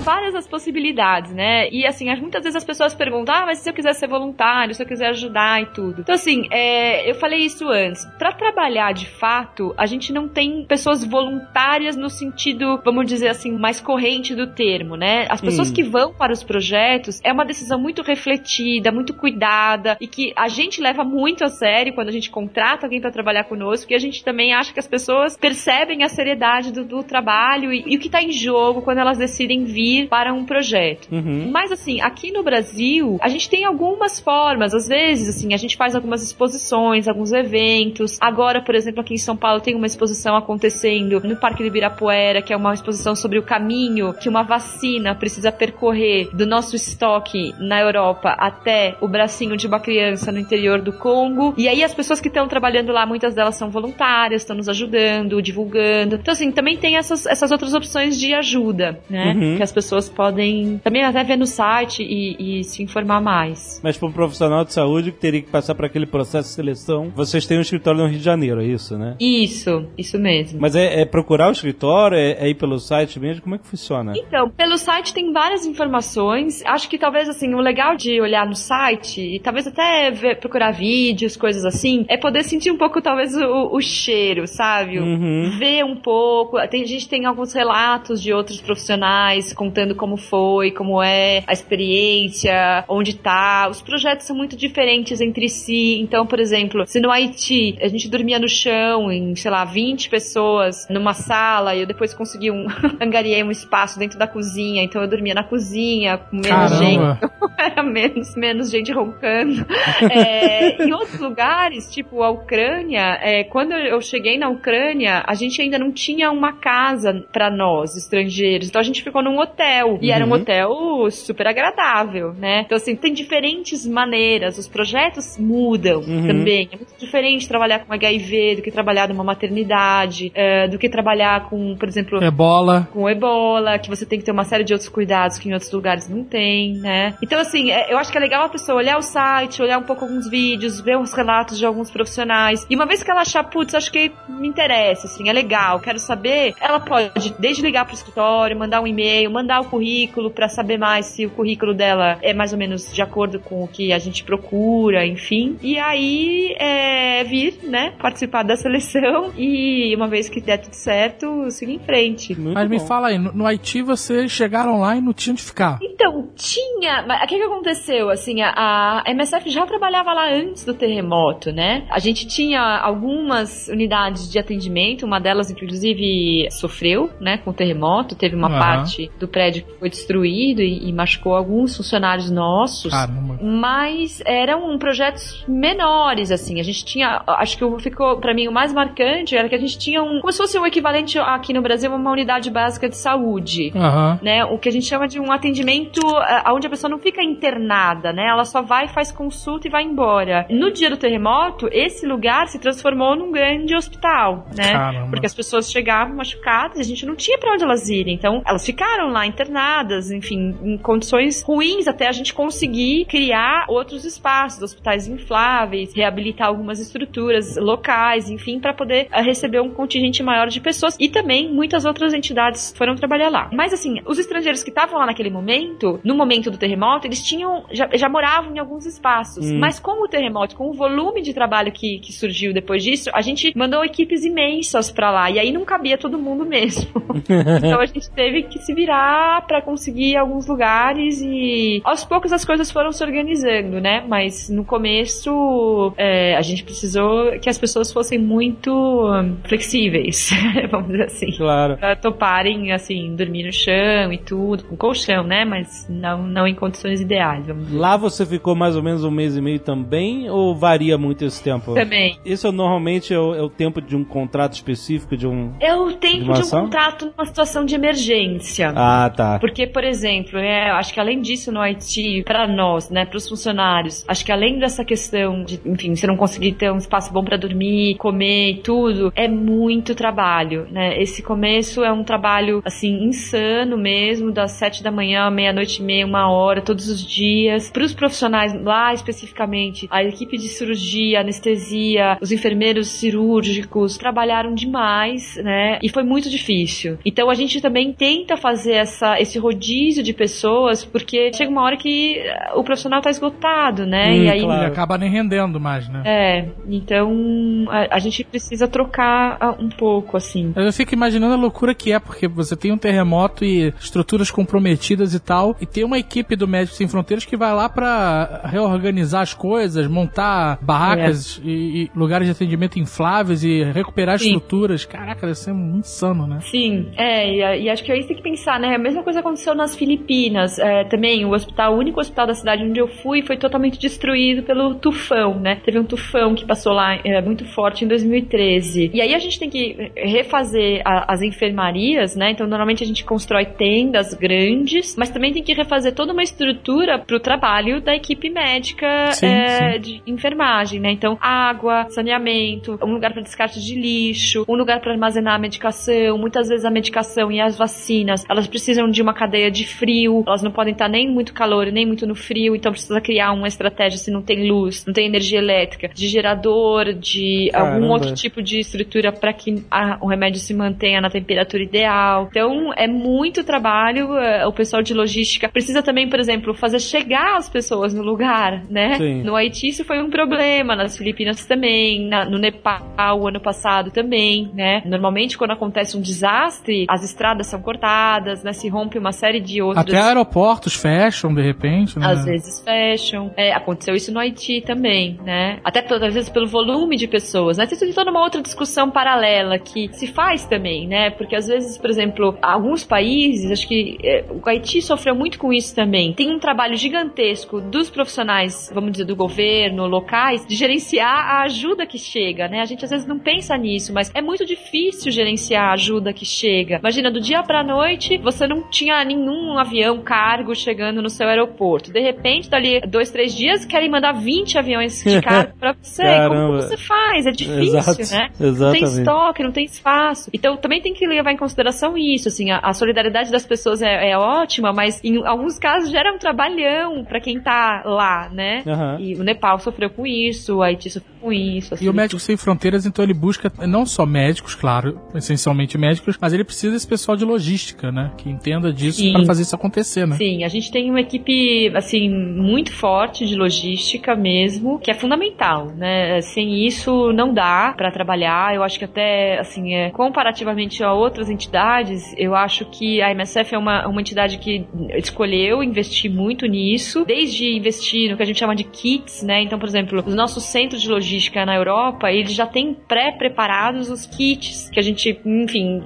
São 0.00 0.14
várias 0.14 0.34
as 0.34 0.46
possibilidades, 0.48 1.30
né? 1.32 1.68
E 1.70 1.86
assim, 1.86 2.08
as- 2.08 2.18
muitas 2.20 2.42
vezes 2.42 2.56
as 2.56 2.64
pessoas 2.64 2.94
perguntam: 2.94 3.34
ah, 3.34 3.44
mas 3.46 3.58
se 3.58 3.68
eu 3.68 3.74
quiser 3.74 3.92
ser 3.94 4.08
voluntário, 4.08 4.74
se 4.74 4.82
eu 4.82 4.86
quiser 4.86 5.08
ajudar 5.10 5.60
e 5.62 5.66
tudo. 5.66 6.00
Então, 6.00 6.14
assim, 6.14 6.46
é, 6.50 7.08
eu 7.10 7.14
falei 7.16 7.40
isso 7.40 7.68
antes. 7.68 8.06
Pra 8.18 8.32
trabalhar 8.32 8.92
de 8.94 9.06
fato, 9.06 9.74
a 9.76 9.84
gente 9.84 10.10
não 10.12 10.26
tem 10.26 10.64
pessoas 10.66 11.04
voluntárias 11.04 11.96
no 11.96 12.08
sentido, 12.08 12.80
vamos 12.84 13.06
dizer 13.06 13.28
assim, 13.28 13.52
mais 13.58 13.78
corrente 13.80 14.34
do 14.34 14.46
termo, 14.46 14.96
né? 14.96 15.26
As 15.28 15.40
pessoas 15.40 15.70
Hum. 15.70 15.74
que 15.74 15.82
vão 15.82 16.14
para 16.14 16.32
os 16.32 16.42
projetos 16.42 17.20
é 17.22 17.30
uma 17.32 17.44
decisão 17.44 17.78
muito 17.78 18.02
refletida, 18.02 18.90
muito 18.90 19.12
cuidada 19.14 19.96
e 20.00 20.06
que 20.06 20.32
a 20.34 20.48
gente 20.48 20.80
leva 20.80 21.04
muito 21.04 21.44
a 21.44 21.48
sério 21.48 21.92
quando 21.94 22.08
a 22.08 22.12
gente 22.12 22.30
contrata 22.30 22.86
alguém 22.86 23.00
para 23.00 23.10
trabalhar 23.10 23.44
conosco 23.44 23.92
e 23.92 23.94
a 23.94 23.98
gente 23.98 24.24
também 24.24 24.54
acha 24.54 24.72
que 24.72 24.80
as 24.80 24.88
pessoas 24.88 25.36
percebem 25.36 26.02
a 26.02 26.08
seriedade 26.08 26.72
do, 26.72 26.84
do 26.84 27.02
trabalho 27.02 27.72
e, 27.72 27.84
e 27.86 27.96
o 27.96 28.00
que 28.00 28.06
está 28.06 28.22
em 28.22 28.32
jogo 28.32 28.80
quando 28.82 28.98
elas 28.98 29.18
decidem 29.18 29.64
vir 29.64 29.89
para 30.08 30.32
um 30.32 30.44
projeto. 30.44 31.08
Uhum. 31.10 31.50
Mas 31.52 31.72
assim, 31.72 32.00
aqui 32.00 32.30
no 32.30 32.42
Brasil, 32.42 33.18
a 33.20 33.28
gente 33.28 33.48
tem 33.48 33.64
algumas 33.64 34.20
formas, 34.20 34.74
às 34.74 34.86
vezes, 34.86 35.28
assim, 35.28 35.54
a 35.54 35.56
gente 35.56 35.76
faz 35.76 35.94
algumas 35.94 36.22
exposições, 36.22 37.08
alguns 37.08 37.32
eventos. 37.32 38.18
Agora, 38.20 38.60
por 38.60 38.74
exemplo, 38.74 39.00
aqui 39.00 39.14
em 39.14 39.18
São 39.18 39.36
Paulo 39.36 39.60
tem 39.60 39.74
uma 39.74 39.86
exposição 39.86 40.36
acontecendo 40.36 41.20
no 41.20 41.36
Parque 41.36 41.62
do 41.62 41.66
Ibirapuera, 41.66 42.42
que 42.42 42.52
é 42.52 42.56
uma 42.56 42.74
exposição 42.74 43.14
sobre 43.14 43.38
o 43.38 43.42
caminho 43.42 44.12
que 44.14 44.28
uma 44.28 44.42
vacina 44.42 45.14
precisa 45.14 45.50
percorrer 45.52 46.28
do 46.32 46.46
nosso 46.46 46.76
estoque 46.76 47.54
na 47.58 47.80
Europa 47.80 48.34
até 48.38 48.96
o 49.00 49.08
bracinho 49.08 49.56
de 49.56 49.66
uma 49.66 49.80
criança 49.80 50.32
no 50.32 50.38
interior 50.38 50.80
do 50.80 50.92
Congo. 50.92 51.54
E 51.56 51.68
aí 51.68 51.82
as 51.82 51.94
pessoas 51.94 52.20
que 52.20 52.28
estão 52.28 52.46
trabalhando 52.48 52.92
lá, 52.92 53.06
muitas 53.06 53.34
delas 53.34 53.56
são 53.56 53.70
voluntárias, 53.70 54.42
estão 54.42 54.56
nos 54.56 54.68
ajudando, 54.68 55.40
divulgando. 55.42 56.16
Então, 56.16 56.32
assim, 56.32 56.50
também 56.50 56.76
tem 56.76 56.96
essas, 56.96 57.26
essas 57.26 57.50
outras 57.50 57.74
opções 57.74 58.18
de 58.18 58.34
ajuda, 58.34 59.00
né? 59.08 59.34
Uhum. 59.34 59.56
Que 59.56 59.62
as 59.62 59.72
pessoas 59.80 60.08
podem 60.10 60.78
também 60.84 61.02
até 61.04 61.24
ver 61.24 61.36
no 61.36 61.46
site 61.46 62.02
e, 62.02 62.58
e 62.60 62.64
se 62.64 62.82
informar 62.82 63.20
mais. 63.20 63.80
Mas 63.82 63.96
para 63.96 64.08
um 64.08 64.12
profissional 64.12 64.62
de 64.64 64.72
saúde 64.74 65.10
que 65.10 65.18
teria 65.18 65.40
que 65.40 65.50
passar 65.50 65.74
por 65.74 65.86
aquele 65.86 66.06
processo 66.06 66.48
de 66.50 66.54
seleção, 66.54 67.10
vocês 67.14 67.46
têm 67.46 67.56
um 67.56 67.62
escritório 67.62 68.00
no 68.02 68.06
Rio 68.08 68.18
de 68.18 68.24
Janeiro, 68.24 68.60
é 68.60 68.66
isso, 68.66 68.98
né? 68.98 69.16
Isso, 69.18 69.86
isso 69.96 70.18
mesmo. 70.18 70.60
Mas 70.60 70.76
é, 70.76 71.00
é 71.00 71.04
procurar 71.06 71.48
o 71.48 71.52
escritório? 71.52 72.16
É, 72.16 72.32
é 72.32 72.48
ir 72.50 72.54
pelo 72.54 72.78
site 72.78 73.18
mesmo? 73.18 73.42
Como 73.42 73.54
é 73.54 73.58
que 73.58 73.66
funciona? 73.66 74.12
Então, 74.16 74.50
pelo 74.50 74.76
site 74.76 75.14
tem 75.14 75.32
várias 75.32 75.64
informações. 75.64 76.62
Acho 76.66 76.88
que 76.88 76.98
talvez 76.98 77.28
assim, 77.28 77.54
o 77.54 77.60
legal 77.60 77.96
de 77.96 78.20
olhar 78.20 78.46
no 78.46 78.54
site 78.54 79.20
e 79.20 79.38
talvez 79.40 79.66
até 79.66 80.10
ver- 80.10 80.38
procurar 80.38 80.72
vídeos, 80.72 81.36
coisas 81.36 81.64
assim, 81.64 82.04
é 82.08 82.16
poder 82.16 82.44
sentir 82.44 82.70
um 82.70 82.76
pouco 82.76 83.00
talvez 83.00 83.34
o, 83.34 83.70
o 83.76 83.80
cheiro, 83.80 84.46
sabe? 84.46 84.98
Uhum. 84.98 85.56
Ver 85.58 85.84
um 85.84 85.96
pouco. 85.96 86.58
Tem, 86.68 86.82
a 86.82 86.86
gente 86.86 87.08
tem 87.08 87.24
alguns 87.24 87.52
relatos 87.52 88.22
de 88.22 88.32
outros 88.32 88.60
profissionais 88.60 89.52
contando 89.70 89.94
como 89.94 90.16
foi, 90.16 90.72
como 90.72 91.00
é 91.00 91.44
a 91.46 91.52
experiência, 91.52 92.84
onde 92.88 93.16
tá. 93.16 93.68
Os 93.70 93.80
projetos 93.80 94.26
são 94.26 94.36
muito 94.36 94.56
diferentes 94.56 95.20
entre 95.20 95.48
si. 95.48 96.00
Então, 96.00 96.26
por 96.26 96.40
exemplo, 96.40 96.84
se 96.86 97.00
no 97.00 97.10
Haiti 97.10 97.78
a 97.80 97.86
gente 97.86 98.08
dormia 98.08 98.38
no 98.38 98.48
chão 98.48 99.12
em, 99.12 99.36
sei 99.36 99.50
lá, 99.50 99.64
20 99.64 100.10
pessoas 100.10 100.88
numa 100.90 101.14
sala 101.14 101.76
e 101.76 101.82
eu 101.82 101.86
depois 101.86 102.12
consegui 102.12 102.50
um 102.50 102.66
angariei 103.00 103.44
um 103.44 103.50
espaço 103.50 103.96
dentro 103.96 104.18
da 104.18 104.26
cozinha, 104.26 104.82
então 104.82 105.00
eu 105.00 105.08
dormia 105.08 105.34
na 105.34 105.44
cozinha 105.44 106.18
com 106.18 106.36
menos 106.36 106.48
Caramba. 106.48 106.78
gente, 106.80 107.32
era 107.56 107.82
menos, 107.84 108.34
menos 108.34 108.70
gente 108.70 108.92
roncando. 108.92 109.64
É, 110.10 110.82
em 110.82 110.92
outros 110.92 111.20
lugares, 111.20 111.90
tipo 111.90 112.22
a 112.22 112.30
Ucrânia, 112.30 113.18
é, 113.22 113.44
quando 113.44 113.72
eu 113.72 114.00
cheguei 114.00 114.38
na 114.38 114.48
Ucrânia, 114.48 115.22
a 115.26 115.34
gente 115.34 115.60
ainda 115.60 115.78
não 115.78 115.92
tinha 115.92 116.30
uma 116.30 116.54
casa 116.54 117.24
pra 117.32 117.50
nós, 117.50 117.96
estrangeiros. 117.96 118.68
Então 118.68 118.80
a 118.80 118.84
gente 118.84 119.02
ficou 119.02 119.22
num 119.22 119.38
hotel. 119.38 119.59
E 120.00 120.10
era 120.10 120.24
um 120.24 120.28
Uhum. 120.28 120.34
hotel 120.34 121.10
super 121.10 121.46
agradável, 121.46 122.32
né? 122.34 122.62
Então, 122.66 122.76
assim, 122.76 122.94
tem 122.96 123.12
diferentes 123.12 123.86
maneiras. 123.86 124.58
Os 124.58 124.68
projetos 124.68 125.36
mudam 125.38 126.00
Uhum. 126.00 126.26
também. 126.26 126.68
É 126.72 126.76
muito 126.76 126.94
diferente 126.98 127.48
trabalhar 127.48 127.80
com 127.80 127.92
HIV 127.92 128.56
do 128.56 128.62
que 128.62 128.70
trabalhar 128.70 129.08
numa 129.08 129.24
maternidade, 129.24 130.30
é, 130.34 130.68
do 130.68 130.78
que 130.78 130.88
trabalhar 130.88 131.48
com, 131.48 131.76
por 131.76 131.88
exemplo, 131.88 132.22
Ebola. 132.22 132.88
com 132.92 133.08
ebola, 133.08 133.78
que 133.78 133.88
você 133.88 134.06
tem 134.06 134.18
que 134.18 134.24
ter 134.24 134.32
uma 134.32 134.44
série 134.44 134.64
de 134.64 134.72
outros 134.72 134.88
cuidados 134.88 135.38
que 135.38 135.48
em 135.48 135.52
outros 135.52 135.70
lugares 135.72 136.08
não 136.08 136.24
tem, 136.24 136.74
né? 136.74 137.14
Então, 137.22 137.38
assim, 137.40 137.70
é- 137.70 137.92
eu 137.92 137.98
acho 137.98 138.10
que 138.10 138.18
é 138.18 138.20
legal 138.20 138.44
a 138.44 138.48
pessoa 138.48 138.78
olhar 138.78 138.98
o 138.98 139.02
site, 139.02 139.62
olhar 139.62 139.78
um 139.78 139.82
pouco 139.82 140.04
alguns 140.04 140.28
vídeos, 140.28 140.80
ver 140.80 140.96
os 140.98 141.12
relatos 141.12 141.58
de 141.58 141.66
alguns 141.66 141.90
profissionais. 141.90 142.66
E 142.70 142.74
uma 142.76 142.86
vez 142.86 143.02
que 143.02 143.10
ela 143.10 143.20
achar, 143.22 143.44
putz, 143.44 143.74
acho 143.74 143.90
que 143.90 144.12
me 144.28 144.48
interessa, 144.48 145.06
assim, 145.06 145.28
é 145.28 145.32
legal, 145.32 145.80
quero 145.80 145.98
saber, 145.98 146.54
ela 146.60 146.80
pode 146.80 147.34
desde 147.38 147.62
ligar 147.62 147.84
pro 147.84 147.94
escritório, 147.94 148.58
mandar 148.58 148.80
um 148.80 148.86
e-mail, 148.86 149.30
mandar 149.30 149.49
o 149.58 149.64
currículo 149.64 150.30
pra 150.30 150.48
saber 150.48 150.78
mais 150.78 151.06
se 151.06 151.26
o 151.26 151.30
currículo 151.30 151.74
dela 151.74 152.18
é 152.22 152.32
mais 152.32 152.52
ou 152.52 152.58
menos 152.58 152.92
de 152.92 153.02
acordo 153.02 153.40
com 153.40 153.64
o 153.64 153.68
que 153.68 153.92
a 153.92 153.98
gente 153.98 154.22
procura, 154.22 155.04
enfim. 155.04 155.56
E 155.62 155.78
aí, 155.78 156.54
é, 156.58 157.24
vir, 157.24 157.58
né, 157.64 157.94
participar 157.98 158.42
da 158.42 158.56
seleção 158.56 159.32
e 159.36 159.94
uma 159.96 160.06
vez 160.06 160.28
que 160.28 160.40
der 160.40 160.58
tudo 160.58 160.74
certo, 160.74 161.50
seguir 161.50 161.74
em 161.74 161.78
frente. 161.78 162.38
Muito 162.38 162.54
Mas 162.54 162.68
me 162.68 162.78
bom. 162.78 162.86
fala 162.86 163.08
aí, 163.08 163.18
no, 163.18 163.32
no 163.32 163.46
Haiti 163.46 163.82
vocês 163.82 164.30
chegaram 164.30 164.80
lá 164.80 164.96
e 164.96 165.00
não 165.00 165.12
tinham 165.12 165.30
onde 165.32 165.42
ficar. 165.42 165.78
Então, 165.82 166.28
tinha. 166.34 167.04
Mas 167.06 167.22
o 167.22 167.26
que, 167.26 167.36
que 167.36 167.42
aconteceu? 167.42 168.10
Assim, 168.10 168.42
a, 168.42 169.02
a 169.06 169.10
MSF 169.10 169.50
já 169.50 169.66
trabalhava 169.66 170.12
lá 170.12 170.32
antes 170.32 170.64
do 170.64 170.74
terremoto, 170.74 171.52
né? 171.52 171.86
A 171.90 171.98
gente 171.98 172.26
tinha 172.26 172.60
algumas 172.60 173.68
unidades 173.68 174.30
de 174.30 174.38
atendimento, 174.38 175.06
uma 175.06 175.18
delas, 175.18 175.50
inclusive, 175.50 176.48
sofreu, 176.50 177.10
né, 177.20 177.38
com 177.38 177.50
o 177.50 177.54
terremoto. 177.54 178.14
Teve 178.14 178.36
uma 178.36 178.48
Aham. 178.48 178.58
parte 178.58 179.10
do 179.18 179.26
prédio 179.26 179.39
que 179.48 179.78
foi 179.78 179.88
destruído 179.88 180.60
e, 180.60 180.88
e 180.88 180.92
machucou 180.92 181.34
alguns 181.34 181.76
funcionários 181.76 182.30
nossos. 182.30 182.92
Caramba. 182.92 183.38
Mas 183.42 184.22
eram 184.26 184.76
projetos 184.78 185.44
menores, 185.48 186.30
assim. 186.30 186.60
A 186.60 186.62
gente 186.62 186.84
tinha. 186.84 187.22
Acho 187.26 187.56
que 187.56 187.82
ficou, 187.82 188.18
pra 188.18 188.34
mim, 188.34 188.48
o 188.48 188.52
mais 188.52 188.72
marcante 188.72 189.36
era 189.36 189.48
que 189.48 189.54
a 189.54 189.58
gente 189.58 189.78
tinha 189.78 190.02
um. 190.02 190.20
Como 190.20 190.32
se 190.32 190.38
fosse 190.38 190.58
um 190.58 190.66
equivalente 190.66 191.18
aqui 191.18 191.52
no 191.52 191.62
Brasil, 191.62 191.94
uma 191.94 192.10
unidade 192.10 192.50
básica 192.50 192.88
de 192.88 192.96
saúde 192.96 193.72
Aham. 193.74 194.18
né? 194.22 194.44
O 194.44 194.58
que 194.58 194.68
a 194.68 194.72
gente 194.72 194.86
chama 194.86 195.06
de 195.06 195.20
um 195.20 195.30
atendimento 195.30 195.60
atendimento 195.60 196.00
ah, 196.16 196.52
onde 196.54 196.66
a 196.66 196.70
pessoa 196.70 196.90
não 196.90 196.98
fica 196.98 197.22
internada, 197.22 198.12
né? 198.12 198.26
Ela 198.26 198.44
só 198.44 198.62
vai, 198.62 198.88
faz 198.88 199.12
consulta 199.12 199.68
e 199.68 199.70
vai 199.70 199.82
embora. 199.82 200.46
No 200.50 200.72
dia 200.72 200.90
do 200.90 200.96
terremoto, 200.96 201.68
esse 201.72 202.06
lugar 202.06 202.48
se 202.48 202.58
transformou 202.58 203.16
num 203.16 203.30
grande 203.30 203.74
hospital, 203.74 204.46
né? 204.56 204.72
Caramba. 204.72 205.10
Porque 205.10 205.26
as 205.26 205.34
pessoas 205.34 205.70
chegavam 205.70 206.16
machucadas 206.16 206.78
e 206.78 206.80
a 206.80 206.84
gente 206.84 207.06
não 207.06 207.14
tinha 207.14 207.38
pra 207.38 207.52
onde 207.52 207.64
elas 207.64 207.88
irem. 207.88 208.14
Então, 208.14 208.42
elas 208.46 208.64
ficaram 208.64 209.10
lá 209.10 209.26
internadas, 209.30 210.10
enfim, 210.10 210.56
em 210.62 210.78
condições 210.78 211.42
ruins 211.42 211.86
até 211.88 212.08
a 212.08 212.12
gente 212.12 212.34
conseguir 212.34 213.06
criar 213.06 213.66
outros 213.68 214.04
espaços, 214.04 214.62
hospitais 214.62 215.06
infláveis, 215.06 215.94
reabilitar 215.94 216.48
algumas 216.48 216.78
estruturas 216.78 217.56
locais, 217.56 218.28
enfim, 218.28 218.60
para 218.60 218.74
poder 218.74 219.08
eh, 219.10 219.22
receber 219.22 219.60
um 219.60 219.70
contingente 219.70 220.22
maior 220.22 220.48
de 220.48 220.60
pessoas 220.60 220.96
e 220.98 221.08
também 221.08 221.52
muitas 221.52 221.84
outras 221.84 222.12
entidades 222.12 222.74
foram 222.76 222.94
trabalhar 222.94 223.28
lá. 223.28 223.50
Mas 223.52 223.72
assim, 223.72 224.00
os 224.06 224.18
estrangeiros 224.18 224.62
que 224.62 224.70
estavam 224.70 224.98
lá 224.98 225.06
naquele 225.06 225.30
momento, 225.30 226.00
no 226.04 226.14
momento 226.14 226.50
do 226.50 226.58
terremoto, 226.58 227.06
eles 227.06 227.22
tinham 227.22 227.64
já, 227.72 227.88
já 227.94 228.08
moravam 228.08 228.54
em 228.54 228.58
alguns 228.58 228.86
espaços. 228.86 229.50
Mas 229.52 229.78
com 229.78 230.02
o 230.02 230.08
terremoto, 230.08 230.56
com 230.56 230.68
o 230.68 230.72
volume 230.72 231.22
de 231.22 231.32
trabalho 231.32 231.72
que, 231.72 231.98
que 231.98 232.12
surgiu 232.12 232.52
depois 232.52 232.82
disso, 232.82 233.10
a 233.14 233.20
gente 233.20 233.52
mandou 233.56 233.84
equipes 233.84 234.24
imensas 234.24 234.90
pra 234.90 235.10
lá 235.10 235.30
e 235.30 235.38
aí 235.38 235.52
não 235.52 235.64
cabia 235.64 235.96
todo 235.96 236.18
mundo 236.18 236.44
mesmo. 236.44 236.90
então 237.58 237.80
a 237.80 237.86
gente 237.86 238.10
teve 238.10 238.42
que 238.44 238.58
se 238.58 238.74
virar 238.74 239.09
pra 239.46 239.62
conseguir 239.62 240.16
alguns 240.16 240.46
lugares 240.46 241.20
e 241.22 241.80
aos 241.84 242.04
poucos 242.04 242.32
as 242.32 242.44
coisas 242.44 242.70
foram 242.70 242.92
se 242.92 243.02
organizando, 243.02 243.80
né? 243.80 244.04
Mas 244.06 244.48
no 244.48 244.64
começo 244.64 245.92
é, 245.96 246.36
a 246.36 246.42
gente 246.42 246.64
precisou 246.64 247.38
que 247.40 247.48
as 247.48 247.58
pessoas 247.58 247.92
fossem 247.92 248.18
muito 248.18 248.70
hum, 248.72 249.36
flexíveis, 249.44 250.30
vamos 250.70 250.88
dizer 250.88 251.04
assim. 251.04 251.32
Claro. 251.36 251.76
Pra 251.76 251.96
toparem, 251.96 252.72
assim, 252.72 253.14
dormir 253.14 253.44
no 253.44 253.52
chão 253.52 254.12
e 254.12 254.18
tudo, 254.18 254.64
com 254.64 254.76
colchão, 254.76 255.22
né? 255.22 255.44
Mas 255.44 255.86
não, 255.88 256.22
não 256.22 256.46
em 256.46 256.54
condições 256.54 257.00
ideais, 257.00 257.46
vamos 257.46 257.66
dizer. 257.66 257.78
Lá 257.78 257.96
você 257.96 258.26
ficou 258.26 258.54
mais 258.54 258.76
ou 258.76 258.82
menos 258.82 259.04
um 259.04 259.10
mês 259.10 259.36
e 259.36 259.40
meio 259.40 259.58
também, 259.58 260.28
ou 260.28 260.54
varia 260.54 260.98
muito 260.98 261.24
esse 261.24 261.42
tempo? 261.42 261.74
Também. 261.74 262.18
Isso 262.24 262.50
normalmente 262.50 263.14
é 263.14 263.18
o, 263.18 263.34
é 263.34 263.42
o 263.42 263.48
tempo 263.48 263.80
de 263.80 263.96
um 263.96 264.04
contrato 264.04 264.54
específico, 264.54 265.16
de 265.16 265.26
um... 265.26 265.52
É 265.60 265.74
o 265.74 265.92
tempo 265.92 266.32
De 266.32 266.40
de 266.40 266.46
um 266.46 266.50
contrato 266.50 267.06
numa 267.06 267.26
situação 267.26 267.64
de 267.64 267.74
emergência. 267.74 268.72
Ah, 268.74 268.99
tá. 269.08 269.38
Porque, 269.38 269.66
por 269.66 269.84
exemplo, 269.84 270.38
é, 270.38 270.70
acho 270.70 270.92
que 270.92 271.00
além 271.00 271.20
disso 271.20 271.52
no 271.52 271.60
Haiti, 271.60 272.22
para 272.24 272.46
nós, 272.46 272.90
né, 272.90 273.04
para 273.04 273.16
os 273.16 273.28
funcionários, 273.28 274.04
acho 274.06 274.24
que 274.24 274.32
além 274.32 274.58
dessa 274.58 274.84
questão 274.84 275.42
de, 275.44 275.60
enfim, 275.64 275.94
você 275.94 276.06
não 276.06 276.16
conseguir 276.16 276.52
ter 276.52 276.70
um 276.70 276.78
espaço 276.78 277.12
bom 277.12 277.24
para 277.24 277.36
dormir, 277.36 277.96
comer 277.96 278.50
e 278.50 278.54
tudo, 278.56 279.12
é 279.14 279.28
muito 279.28 279.94
trabalho, 279.94 280.66
né? 280.70 281.00
Esse 281.00 281.22
começo 281.22 281.84
é 281.84 281.92
um 281.92 282.02
trabalho 282.02 282.62
assim 282.64 283.04
insano 283.04 283.76
mesmo, 283.78 284.32
das 284.32 284.52
sete 284.52 284.82
da 284.82 284.90
manhã 284.90 285.30
meia-noite 285.30 285.80
e 285.80 285.84
meia, 285.84 286.06
uma 286.06 286.30
hora, 286.30 286.60
todos 286.60 286.88
os 286.88 287.04
dias. 287.04 287.70
Para 287.70 287.84
os 287.84 287.94
profissionais 287.94 288.52
lá 288.62 288.92
especificamente, 288.92 289.86
a 289.90 290.02
equipe 290.02 290.36
de 290.36 290.48
cirurgia, 290.48 291.20
anestesia, 291.20 292.18
os 292.20 292.32
enfermeiros 292.32 292.88
cirúrgicos 292.88 293.96
trabalharam 293.96 294.54
demais, 294.54 295.36
né? 295.36 295.78
E 295.82 295.88
foi 295.88 296.02
muito 296.02 296.28
difícil. 296.28 296.98
Então 297.04 297.30
a 297.30 297.34
gente 297.34 297.60
também 297.60 297.92
tenta 297.92 298.36
fazer 298.36 298.72
essa, 298.72 298.89
esse 299.18 299.38
rodízio 299.38 300.02
de 300.02 300.12
pessoas, 300.12 300.84
porque 300.84 301.32
chega 301.32 301.50
uma 301.50 301.62
hora 301.62 301.76
que 301.76 302.18
eh, 302.18 302.52
o 302.54 302.64
profissional 302.64 303.00
tá 303.00 303.10
esgotado, 303.10 303.86
né? 303.86 304.10
Hum, 304.10 304.22
e 304.24 304.30
aí 304.30 304.40
claro. 304.40 304.66
Acaba 304.66 304.98
nem 304.98 305.10
rendendo 305.10 305.58
mais, 305.60 305.88
né? 305.88 306.02
é, 306.04 306.48
então 306.68 307.66
a, 307.68 307.96
a 307.96 307.98
gente 307.98 308.24
precisa 308.24 308.66
trocar 308.66 309.36
ah, 309.40 309.54
um 309.58 309.68
pouco, 309.68 310.16
assim. 310.16 310.52
Eu 310.56 310.72
fico 310.72 310.94
imaginando 310.94 311.34
a 311.34 311.36
loucura 311.36 311.74
que 311.74 311.92
é, 311.92 311.98
porque 311.98 312.26
você 312.26 312.56
tem 312.56 312.72
um 312.72 312.78
terremoto 312.78 313.44
e 313.44 313.72
estruturas 313.80 314.30
comprometidas 314.30 315.14
e 315.14 315.20
tal, 315.20 315.56
e 315.60 315.66
tem 315.66 315.84
uma 315.84 315.98
equipe 315.98 316.36
do 316.36 316.48
Médicos 316.48 316.76
Sem 316.76 316.88
Fronteiras 316.88 317.24
que 317.24 317.36
vai 317.36 317.54
lá 317.54 317.68
pra 317.68 318.42
reorganizar 318.44 319.22
as 319.22 319.34
coisas, 319.34 319.86
montar 319.86 320.58
barracas 320.60 321.40
e, 321.44 321.50
e 321.50 321.90
lugares 321.94 322.26
de 322.26 322.32
atendimento 322.32 322.78
infláveis 322.78 323.44
e 323.44 323.62
recuperar 323.64 324.18
Sim. 324.18 324.26
estruturas. 324.26 324.84
Caraca, 324.84 325.26
deve 325.26 325.38
ser 325.38 325.52
muito 325.52 325.86
insano, 325.86 326.26
né? 326.26 326.40
Sim, 326.42 326.90
é, 326.96 327.56
e, 327.56 327.64
e 327.64 327.70
acho 327.70 327.84
que 327.84 327.92
aí 327.92 328.02
você 328.02 328.08
tem 328.08 328.16
que 328.16 328.22
pensar, 328.22 328.58
né? 328.58 328.68
A 328.80 328.82
mesma 328.82 329.02
coisa 329.02 329.20
aconteceu 329.20 329.54
nas 329.54 329.76
Filipinas. 329.76 330.58
É, 330.58 330.84
também, 330.84 331.22
o 331.26 331.32
hospital, 331.34 331.74
o 331.74 331.78
único 331.78 332.00
hospital 332.00 332.26
da 332.26 332.34
cidade 332.34 332.64
onde 332.64 332.80
eu 332.80 332.88
fui 332.88 333.20
foi 333.22 333.36
totalmente 333.36 333.78
destruído 333.78 334.42
pelo 334.42 334.74
tufão, 334.74 335.38
né? 335.38 335.56
Teve 335.62 335.78
um 335.78 335.84
tufão 335.84 336.34
que 336.34 336.46
passou 336.46 336.72
lá 336.72 336.98
é, 337.04 337.20
muito 337.20 337.44
forte 337.44 337.84
em 337.84 337.88
2013. 337.88 338.90
E 338.94 339.02
aí 339.02 339.14
a 339.14 339.18
gente 339.18 339.38
tem 339.38 339.50
que 339.50 339.92
refazer 339.94 340.80
a- 340.82 341.12
as 341.12 341.20
enfermarias, 341.20 342.16
né? 342.16 342.30
Então, 342.30 342.46
normalmente 342.46 342.82
a 342.82 342.86
gente 342.86 343.04
constrói 343.04 343.44
tendas 343.44 344.14
grandes, 344.14 344.96
mas 344.96 345.10
também 345.10 345.30
tem 345.32 345.42
que 345.42 345.52
refazer 345.52 345.94
toda 345.94 346.14
uma 346.14 346.22
estrutura 346.22 346.98
pro 346.98 347.20
trabalho 347.20 347.82
da 347.82 347.94
equipe 347.94 348.30
médica 348.30 349.12
Sim, 349.12 349.26
é, 349.26 349.72
sim. 349.74 349.80
de 349.80 350.02
enfermagem, 350.06 350.80
né? 350.80 350.90
Então, 350.90 351.18
água, 351.20 351.86
saneamento, 351.90 352.78
um 352.82 352.94
lugar 352.94 353.12
para 353.12 353.20
descarte 353.22 353.60
de 353.60 353.74
lixo, 353.74 354.44
um 354.48 354.56
lugar 354.56 354.80
para 354.80 354.92
armazenar 354.92 355.34
a 355.34 355.38
medicação. 355.38 356.16
Muitas 356.16 356.48
vezes 356.48 356.64
a 356.64 356.70
medicação 356.70 357.30
e 357.30 357.40
as 357.40 357.58
vacinas, 357.58 358.24
elas 358.26 358.46
precisam 358.46 358.69
de 358.90 359.02
uma 359.02 359.12
cadeia 359.14 359.50
de 359.50 359.66
frio, 359.66 360.22
elas 360.26 360.42
não 360.42 360.50
podem 360.50 360.72
estar 360.72 360.88
nem 360.88 361.08
muito 361.08 361.32
calor 361.34 361.66
nem 361.70 361.86
muito 361.86 362.06
no 362.06 362.14
frio, 362.14 362.54
então 362.56 362.72
precisa 362.72 363.00
criar 363.00 363.32
uma 363.32 363.48
estratégia 363.48 363.98
se 363.98 364.10
não 364.10 364.22
tem 364.22 364.48
luz, 364.50 364.84
não 364.86 364.92
tem 364.94 365.06
energia 365.06 365.38
elétrica, 365.38 365.88
de 365.88 366.08
gerador, 366.08 366.92
de 366.94 367.50
algum 367.52 367.70
Caramba. 367.72 367.92
outro 367.92 368.14
tipo 368.14 368.42
de 368.42 368.58
estrutura 368.58 369.12
para 369.12 369.32
que 369.32 369.62
a- 369.70 369.98
o 370.00 370.06
remédio 370.06 370.40
se 370.40 370.54
mantenha 370.54 371.00
na 371.00 371.10
temperatura 371.10 371.62
ideal. 371.62 372.28
Então, 372.30 372.72
é 372.76 372.86
muito 372.86 373.44
trabalho. 373.44 374.14
eh, 374.16 374.46
O 374.46 374.52
pessoal 374.52 374.82
de 374.82 374.92
logística 374.94 375.48
precisa 375.48 375.82
também, 375.82 376.08
por 376.08 376.18
exemplo, 376.18 376.54
fazer 376.54 376.80
chegar 376.80 377.36
as 377.36 377.48
pessoas 377.48 377.92
no 377.94 378.02
lugar, 378.02 378.64
né? 378.68 378.94
Sim. 378.96 379.22
No 379.22 379.34
Haiti 379.36 379.68
isso 379.68 379.84
foi 379.84 380.00
um 380.02 380.10
problema, 380.10 380.74
nas 380.76 380.96
Filipinas 380.96 381.44
também, 381.46 382.06
na- 382.08 382.24
no 382.24 382.38
Nepal 382.38 383.20
o 383.20 383.26
ano 383.28 383.40
passado 383.40 383.90
também, 383.90 384.50
né? 384.54 384.82
Normalmente 384.84 385.36
quando 385.38 385.52
acontece 385.52 385.96
um 385.96 386.00
desastre, 386.00 386.86
as 386.88 387.02
estradas 387.04 387.46
são 387.46 387.60
cortadas, 387.60 388.42
né? 388.42 388.52
Se 388.60 388.68
rompe 388.68 388.98
uma 388.98 389.12
série 389.12 389.40
de 389.40 389.62
outras. 389.62 389.86
Até 389.86 389.98
aeroportos 389.98 390.74
fecham, 390.74 391.32
de 391.32 391.40
repente, 391.40 391.98
né? 391.98 392.06
Às 392.06 392.26
vezes 392.26 392.60
fecham. 392.60 393.32
É, 393.34 393.54
aconteceu 393.54 393.94
isso 393.94 394.12
no 394.12 394.20
Haiti 394.20 394.60
também, 394.60 395.18
né? 395.24 395.58
Até 395.64 395.80
às 395.80 396.12
vezes 396.12 396.28
pelo 396.28 396.46
volume 396.46 396.96
de 396.96 397.08
pessoas, 397.08 397.56
né? 397.56 397.66
Tem 397.66 397.90
toda 397.94 398.10
uma 398.10 398.22
outra 398.22 398.42
discussão 398.42 398.90
paralela 398.90 399.58
que 399.58 399.88
se 399.94 400.06
faz 400.06 400.44
também, 400.44 400.86
né? 400.86 401.08
Porque 401.08 401.34
às 401.34 401.46
vezes, 401.46 401.78
por 401.78 401.88
exemplo, 401.88 402.36
alguns 402.42 402.84
países, 402.84 403.50
acho 403.50 403.66
que 403.66 403.96
é, 404.04 404.24
o 404.28 404.46
Haiti 404.46 404.82
sofreu 404.82 405.14
muito 405.14 405.38
com 405.38 405.52
isso 405.52 405.74
também. 405.74 406.12
Tem 406.12 406.30
um 406.30 406.38
trabalho 406.38 406.76
gigantesco 406.76 407.62
dos 407.62 407.88
profissionais, 407.88 408.70
vamos 408.74 408.92
dizer, 408.92 409.04
do 409.04 409.16
governo, 409.16 409.86
locais, 409.86 410.46
de 410.46 410.54
gerenciar 410.54 411.08
a 411.08 411.42
ajuda 411.44 411.86
que 411.86 411.98
chega, 411.98 412.46
né? 412.46 412.60
A 412.60 412.66
gente 412.66 412.84
às 412.84 412.90
vezes 412.90 413.06
não 413.06 413.18
pensa 413.18 413.56
nisso, 413.56 413.90
mas 413.94 414.10
é 414.14 414.20
muito 414.20 414.44
difícil 414.44 415.10
gerenciar 415.10 415.70
a 415.70 415.72
ajuda 415.72 416.12
que 416.12 416.26
chega. 416.26 416.78
Imagina, 416.78 417.10
do 417.10 417.20
dia 417.20 417.42
pra 417.42 417.64
noite, 417.64 418.18
você 418.18 418.49
não 418.50 418.68
tinha 418.70 419.04
nenhum 419.04 419.58
avião 419.58 420.02
cargo 420.02 420.54
chegando 420.54 421.00
no 421.00 421.08
seu 421.08 421.28
aeroporto. 421.28 421.92
De 421.92 422.00
repente, 422.00 422.50
dali 422.50 422.80
dois, 422.82 423.10
três 423.10 423.34
dias, 423.34 423.64
querem 423.64 423.90
mandar 423.90 424.12
20 424.12 424.58
aviões 424.58 425.02
de 425.02 425.20
cargo 425.22 425.52
pra 425.58 425.74
você. 425.80 426.02
Como, 426.02 426.34
como 426.34 426.52
você 426.56 426.76
faz? 426.76 427.26
É 427.26 427.30
difícil, 427.30 427.78
Exato, 427.78 428.14
né? 428.14 428.30
Não 428.38 428.38
tem 428.38 428.48
exatamente. 428.48 428.98
estoque, 428.98 429.42
não 429.42 429.52
tem 429.52 429.64
espaço. 429.64 430.30
Então 430.32 430.56
também 430.56 430.82
tem 430.82 430.92
que 430.92 431.06
levar 431.06 431.32
em 431.32 431.36
consideração 431.36 431.96
isso, 431.96 432.28
assim, 432.28 432.50
a, 432.50 432.58
a 432.58 432.72
solidariedade 432.72 433.30
das 433.30 433.46
pessoas 433.46 433.80
é, 433.80 434.10
é 434.10 434.18
ótima, 434.18 434.72
mas 434.72 435.00
em 435.02 435.24
alguns 435.26 435.58
casos 435.58 435.90
gera 435.90 436.12
um 436.12 436.18
trabalhão 436.18 437.04
pra 437.04 437.20
quem 437.20 437.40
tá 437.40 437.82
lá, 437.84 438.28
né? 438.30 438.62
Aham. 438.66 438.98
E 439.00 439.14
o 439.14 439.22
Nepal 439.22 439.58
sofreu 439.58 439.90
com 439.90 440.06
isso, 440.06 440.56
o 440.56 440.62
Haiti 440.62 440.90
sofreu 440.90 441.14
com 441.20 441.32
isso. 441.32 441.74
E 441.80 441.88
o 441.88 441.94
Médicos 441.94 442.22
Sem 442.22 442.36
Fronteiras, 442.36 442.86
então, 442.86 443.04
ele 443.04 443.14
busca 443.14 443.52
não 443.66 443.84
só 443.84 444.06
médicos, 444.06 444.54
claro, 444.54 445.00
essencialmente 445.14 445.76
médicos, 445.76 446.16
mas 446.20 446.32
ele 446.32 446.44
precisa 446.44 446.72
desse 446.72 446.86
pessoal 446.86 447.16
de 447.16 447.24
logística, 447.24 447.92
né? 447.92 448.10
Que 448.16 448.30
entenda 448.40 448.72
disso 448.72 449.12
para 449.12 449.24
fazer 449.24 449.42
isso 449.42 449.54
acontecer, 449.54 450.06
né? 450.06 450.16
Sim, 450.16 450.44
a 450.44 450.48
gente 450.48 450.72
tem 450.72 450.90
uma 450.90 451.00
equipe, 451.00 451.70
assim, 451.76 452.08
muito 452.08 452.72
forte 452.72 453.26
de 453.26 453.36
logística 453.36 454.16
mesmo, 454.16 454.78
que 454.78 454.90
é 454.90 454.94
fundamental, 454.94 455.66
né? 455.76 456.20
Sem 456.22 456.66
isso 456.66 457.12
não 457.12 457.32
dá 457.32 457.74
pra 457.76 457.90
trabalhar. 457.90 458.54
Eu 458.54 458.62
acho 458.62 458.78
que 458.78 458.84
até, 458.84 459.38
assim, 459.38 459.74
é, 459.74 459.90
comparativamente 459.90 460.82
a 460.82 460.92
outras 460.92 461.28
entidades, 461.28 462.14
eu 462.16 462.34
acho 462.34 462.64
que 462.64 463.02
a 463.02 463.10
MSF 463.10 463.54
é 463.54 463.58
uma, 463.58 463.86
uma 463.86 464.00
entidade 464.00 464.38
que 464.38 464.66
escolheu 464.96 465.62
investir 465.62 466.10
muito 466.10 466.46
nisso, 466.46 467.04
desde 467.04 467.56
investir 467.56 468.10
no 468.10 468.16
que 468.16 468.22
a 468.22 468.26
gente 468.26 468.38
chama 468.38 468.56
de 468.56 468.64
kits, 468.64 469.22
né? 469.22 469.42
Então, 469.42 469.58
por 469.58 469.68
exemplo, 469.68 470.02
os 470.06 470.14
nossos 470.14 470.44
centros 470.44 470.80
de 470.80 470.88
logística 470.88 471.44
na 471.44 471.54
Europa, 471.54 472.10
eles 472.10 472.32
já 472.32 472.46
têm 472.46 472.74
pré-preparados 472.74 473.90
os 473.90 474.06
kits 474.06 474.70
que 474.70 474.80
a 474.80 474.82
gente, 474.82 475.20
enfim, 475.24 475.82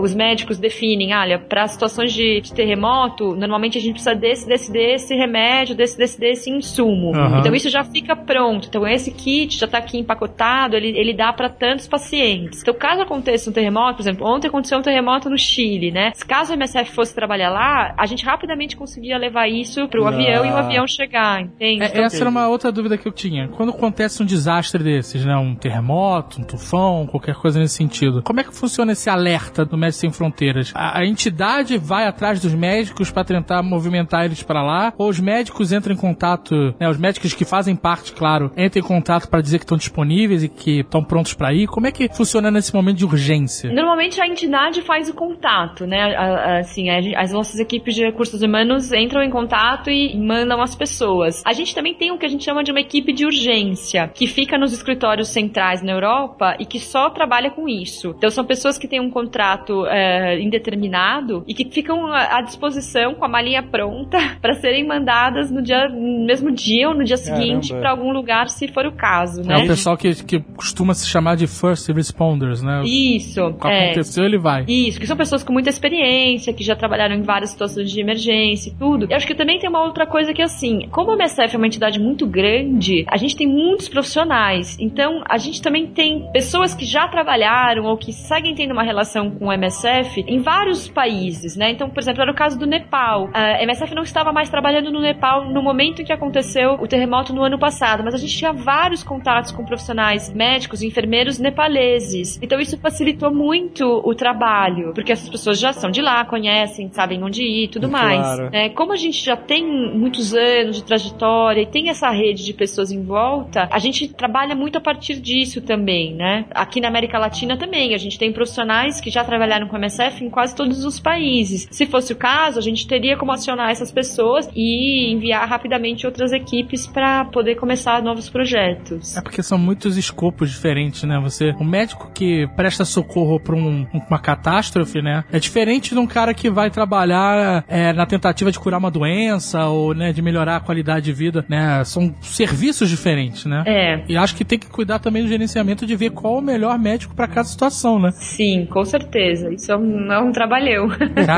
os 0.00 0.14
médicos 0.14 0.58
definem, 0.58 1.14
olha, 1.14 1.38
para 1.38 1.66
situações 1.66 1.87
de, 2.14 2.40
de 2.40 2.52
terremoto, 2.52 3.34
normalmente 3.34 3.78
a 3.78 3.80
gente 3.80 3.92
precisa 3.94 4.14
desse, 4.14 4.46
desse, 4.46 4.70
desse 4.72 5.14
remédio, 5.14 5.74
desse, 5.74 5.96
desse, 5.98 6.18
desse 6.18 6.50
insumo. 6.50 7.14
Aham. 7.14 7.40
Então 7.40 7.54
isso 7.54 7.68
já 7.70 7.84
fica 7.84 8.14
pronto. 8.16 8.68
Então 8.68 8.86
esse 8.86 9.10
kit 9.10 9.58
já 9.58 9.66
tá 9.66 9.78
aqui 9.78 9.98
empacotado, 9.98 10.76
ele, 10.76 10.88
ele 10.98 11.12
dá 11.14 11.32
para 11.32 11.48
tantos 11.48 11.86
pacientes. 11.86 12.62
Então 12.62 12.74
caso 12.74 13.02
aconteça 13.02 13.50
um 13.50 13.52
terremoto, 13.52 13.96
por 13.96 14.02
exemplo, 14.02 14.26
ontem 14.26 14.48
aconteceu 14.48 14.78
um 14.78 14.82
terremoto 14.82 15.28
no 15.30 15.38
Chile, 15.38 15.90
né? 15.90 16.12
Se 16.14 16.24
caso 16.24 16.52
a 16.52 16.54
MSF 16.54 16.92
fosse 16.92 17.14
trabalhar 17.14 17.50
lá, 17.50 17.94
a 17.96 18.06
gente 18.06 18.24
rapidamente 18.24 18.76
conseguia 18.76 19.16
levar 19.18 19.48
isso 19.48 19.88
pro 19.88 20.04
Ah. 20.06 20.08
avião 20.10 20.44
e 20.44 20.50
o 20.50 20.56
avião 20.56 20.86
chegar, 20.86 21.40
entende? 21.42 21.82
É, 21.82 21.86
Então, 21.88 22.04
essa 22.04 22.18
era 22.20 22.30
uma 22.30 22.48
outra 22.48 22.70
dúvida 22.72 22.96
que 22.98 23.06
eu 23.06 23.12
tinha. 23.12 23.48
Quando 23.48 23.70
acontece 23.70 24.22
um 24.22 24.26
desastre 24.26 24.82
desses, 24.82 25.24
né? 25.24 25.36
Um 25.36 25.54
terremoto, 25.54 26.40
um 26.40 26.44
tufão, 26.44 27.06
qualquer 27.06 27.34
coisa 27.34 27.58
nesse 27.58 27.74
sentido. 27.74 28.22
Como 28.22 28.40
é 28.40 28.44
que 28.44 28.54
funciona 28.54 28.92
esse 28.92 29.08
alerta 29.08 29.64
do 29.64 29.76
Médicos 29.76 30.00
Sem 30.00 30.10
Fronteiras? 30.10 30.72
A, 30.74 30.98
a 31.00 31.06
entidade 31.06 31.77
vai 31.78 32.06
atrás 32.06 32.40
dos 32.40 32.54
médicos 32.54 33.10
para 33.10 33.24
tentar 33.24 33.62
movimentar 33.62 34.24
eles 34.24 34.42
para 34.42 34.62
lá? 34.62 34.92
Ou 34.96 35.08
os 35.08 35.20
médicos 35.20 35.72
entram 35.72 35.94
em 35.94 35.96
contato, 35.96 36.74
né? 36.78 36.88
Os 36.88 36.98
médicos 36.98 37.32
que 37.34 37.44
fazem 37.44 37.74
parte, 37.76 38.12
claro, 38.12 38.50
entram 38.56 38.82
em 38.82 38.86
contato 38.86 39.28
para 39.28 39.40
dizer 39.40 39.58
que 39.58 39.64
estão 39.64 39.78
disponíveis 39.78 40.42
e 40.42 40.48
que 40.48 40.80
estão 40.80 41.02
prontos 41.02 41.34
para 41.34 41.52
ir? 41.52 41.66
Como 41.66 41.86
é 41.86 41.92
que 41.92 42.08
funciona 42.14 42.50
nesse 42.50 42.74
momento 42.74 42.98
de 42.98 43.04
urgência? 43.04 43.72
Normalmente 43.72 44.20
a 44.20 44.26
entidade 44.26 44.82
faz 44.82 45.08
o 45.08 45.14
contato, 45.14 45.86
né? 45.86 46.14
Assim, 46.60 46.88
as 47.16 47.32
nossas 47.32 47.60
equipes 47.60 47.94
de 47.94 48.04
recursos 48.04 48.42
humanos 48.42 48.92
entram 48.92 49.22
em 49.22 49.30
contato 49.30 49.90
e 49.90 50.16
mandam 50.16 50.60
as 50.60 50.74
pessoas. 50.74 51.42
A 51.46 51.52
gente 51.52 51.74
também 51.74 51.94
tem 51.94 52.10
o 52.10 52.18
que 52.18 52.26
a 52.26 52.28
gente 52.28 52.44
chama 52.44 52.64
de 52.64 52.70
uma 52.70 52.80
equipe 52.80 53.12
de 53.12 53.24
urgência, 53.24 54.10
que 54.14 54.26
fica 54.26 54.58
nos 54.58 54.72
escritórios 54.72 55.28
centrais 55.28 55.82
na 55.82 55.92
Europa 55.92 56.56
e 56.58 56.66
que 56.66 56.78
só 56.78 57.10
trabalha 57.10 57.50
com 57.50 57.68
isso. 57.68 58.14
Então 58.16 58.30
são 58.30 58.44
pessoas 58.44 58.78
que 58.78 58.88
têm 58.88 59.00
um 59.00 59.10
contrato 59.10 59.86
é, 59.86 60.40
indeterminado 60.40 61.44
e 61.46 61.54
que 61.54 61.64
ficam 61.70 62.12
à 62.12 62.40
disposição 62.40 63.14
com 63.14 63.24
a 63.24 63.28
malinha 63.28 63.62
pronta 63.62 64.18
para 64.40 64.54
serem 64.54 64.86
mandadas 64.86 65.50
no 65.50 65.62
dia, 65.62 65.88
no 65.88 66.26
mesmo 66.26 66.50
dia 66.50 66.88
ou 66.88 66.94
no 66.94 67.04
dia 67.04 67.16
seguinte 67.16 67.72
para 67.74 67.90
algum 67.90 68.12
lugar, 68.12 68.48
se 68.48 68.68
for 68.68 68.86
o 68.86 68.92
caso, 68.92 69.42
É 69.42 69.44
né? 69.44 69.56
o 69.58 69.66
pessoal 69.66 69.96
que, 69.96 70.14
que 70.24 70.40
costuma 70.56 70.94
se 70.94 71.08
chamar 71.08 71.36
de 71.36 71.46
first 71.46 71.88
responders, 71.88 72.62
né? 72.62 72.82
Isso. 72.84 73.42
O 73.42 73.54
que 73.54 73.68
é. 73.68 73.86
aconteceu, 73.86 74.24
ele 74.24 74.38
vai. 74.38 74.64
Isso, 74.68 75.00
que 75.00 75.06
são 75.06 75.16
pessoas 75.16 75.42
com 75.42 75.52
muita 75.52 75.70
experiência, 75.70 76.52
que 76.52 76.64
já 76.64 76.74
trabalharam 76.76 77.14
em 77.14 77.22
várias 77.22 77.50
situações 77.50 77.90
de 77.90 78.00
emergência 78.00 78.70
e 78.70 78.74
tudo. 78.74 79.06
Eu 79.08 79.16
acho 79.16 79.26
que 79.26 79.34
também 79.34 79.58
tem 79.58 79.68
uma 79.68 79.82
outra 79.84 80.06
coisa 80.06 80.32
que, 80.32 80.42
assim, 80.42 80.88
como 80.90 81.12
a 81.12 81.14
MSF 81.14 81.54
é 81.54 81.58
uma 81.58 81.66
entidade 81.66 82.00
muito 82.00 82.26
grande, 82.26 83.04
a 83.08 83.16
gente 83.16 83.36
tem 83.36 83.46
muitos 83.46 83.88
profissionais. 83.88 84.76
Então, 84.80 85.22
a 85.28 85.38
gente 85.38 85.60
também 85.62 85.86
tem 85.86 86.30
pessoas 86.32 86.74
que 86.74 86.84
já 86.84 87.08
trabalharam 87.08 87.84
ou 87.84 87.96
que 87.96 88.12
seguem 88.12 88.54
tendo 88.54 88.72
uma 88.72 88.82
relação 88.82 89.30
com 89.30 89.46
o 89.46 89.52
MSF 89.52 90.24
em 90.26 90.38
vários 90.40 90.88
países, 90.88 91.56
né? 91.58 91.70
Então, 91.70 91.90
por 91.90 92.00
exemplo, 92.00 92.22
era 92.22 92.30
o 92.30 92.34
caso 92.34 92.58
do 92.58 92.66
Nepal. 92.66 93.28
A 93.34 93.62
MSF 93.62 93.94
não 93.94 94.02
estava 94.02 94.32
mais 94.32 94.48
trabalhando 94.48 94.90
no 94.90 95.00
Nepal 95.00 95.50
no 95.50 95.62
momento 95.62 96.02
em 96.02 96.04
que 96.04 96.12
aconteceu 96.12 96.74
o 96.74 96.86
terremoto 96.86 97.34
no 97.34 97.42
ano 97.42 97.58
passado, 97.58 98.02
mas 98.04 98.14
a 98.14 98.18
gente 98.18 98.36
tinha 98.36 98.52
vários 98.52 99.02
contatos 99.02 99.52
com 99.52 99.64
profissionais 99.64 100.32
médicos 100.32 100.82
e 100.82 100.86
enfermeiros 100.86 101.38
nepaleses. 101.38 102.38
Então, 102.40 102.60
isso 102.60 102.78
facilitou 102.78 103.32
muito 103.32 103.84
o 104.04 104.14
trabalho, 104.14 104.92
porque 104.94 105.12
essas 105.12 105.28
pessoas 105.28 105.58
já 105.58 105.72
são 105.72 105.90
de 105.90 106.00
lá, 106.00 106.24
conhecem, 106.24 106.88
sabem 106.92 107.22
onde 107.22 107.42
ir 107.42 107.64
e 107.64 107.68
tudo 107.68 107.88
mais. 107.88 108.38
Né? 108.50 108.68
Como 108.70 108.92
a 108.92 108.96
gente 108.96 109.24
já 109.24 109.36
tem 109.36 109.66
muitos 109.66 110.34
anos 110.34 110.76
de 110.76 110.84
trajetória 110.84 111.62
e 111.62 111.66
tem 111.66 111.88
essa 111.88 112.10
rede 112.10 112.44
de 112.44 112.52
pessoas 112.52 112.92
em 112.92 113.02
volta, 113.02 113.68
a 113.70 113.78
gente 113.78 114.08
trabalha 114.08 114.54
muito 114.54 114.78
a 114.78 114.80
partir 114.80 115.20
disso 115.20 115.60
também, 115.60 116.14
né? 116.14 116.44
Aqui 116.50 116.80
na 116.80 116.88
América 116.88 117.18
Latina 117.18 117.56
também, 117.56 117.94
a 117.94 117.98
gente 117.98 118.18
tem 118.18 118.32
profissionais 118.32 119.00
que 119.00 119.10
já 119.10 119.24
trabalharam 119.24 119.66
com 119.66 119.76
a 119.76 119.78
MSF 119.78 120.24
em 120.24 120.30
quase 120.30 120.54
todos 120.54 120.84
os 120.84 121.00
países. 121.00 121.47
Se 121.70 121.86
fosse 121.86 122.12
o 122.12 122.16
caso, 122.16 122.58
a 122.58 122.62
gente 122.62 122.86
teria 122.86 123.16
como 123.16 123.32
acionar 123.32 123.70
essas 123.70 123.90
pessoas 123.90 124.48
e 124.54 125.12
enviar 125.12 125.48
rapidamente 125.48 126.06
outras 126.06 126.32
equipes 126.32 126.86
para 126.86 127.24
poder 127.26 127.56
começar 127.56 128.02
novos 128.02 128.28
projetos. 128.28 129.16
É 129.16 129.20
porque 129.20 129.42
são 129.42 129.58
muitos 129.58 129.96
escopos 129.96 130.50
diferentes, 130.50 131.02
né? 131.04 131.18
Você, 131.22 131.54
um 131.60 131.64
médico 131.64 132.10
que 132.12 132.46
presta 132.56 132.84
socorro 132.84 133.40
para 133.40 133.54
um, 133.54 133.86
uma 134.08 134.18
catástrofe, 134.18 135.00
né? 135.02 135.24
É 135.32 135.38
diferente 135.38 135.94
de 135.94 135.98
um 135.98 136.06
cara 136.06 136.34
que 136.34 136.50
vai 136.50 136.70
trabalhar 136.70 137.64
é, 137.68 137.92
na 137.92 138.06
tentativa 138.06 138.50
de 138.50 138.58
curar 138.58 138.78
uma 138.78 138.90
doença 138.90 139.66
ou, 139.66 139.94
né, 139.94 140.12
de 140.12 140.22
melhorar 140.22 140.56
a 140.56 140.60
qualidade 140.60 141.06
de 141.06 141.12
vida, 141.12 141.44
né? 141.48 141.82
São 141.84 142.14
serviços 142.20 142.88
diferentes, 142.88 143.44
né? 143.44 143.62
É, 143.66 144.02
E 144.08 144.16
acho 144.16 144.34
que 144.34 144.44
tem 144.44 144.58
que 144.58 144.68
cuidar 144.68 144.98
também 144.98 145.22
do 145.22 145.28
gerenciamento 145.28 145.86
de 145.86 145.96
ver 145.96 146.10
qual 146.10 146.38
o 146.38 146.42
melhor 146.42 146.78
médico 146.78 147.14
para 147.14 147.26
cada 147.26 147.44
situação, 147.44 147.98
né? 147.98 148.10
sim, 148.12 148.66
com 148.66 148.84
certeza. 148.84 149.52
Isso 149.52 149.70
é 149.72 149.76
um, 149.76 150.12
é 150.12 150.20
um 150.20 150.32
trabalhão. 150.32 150.88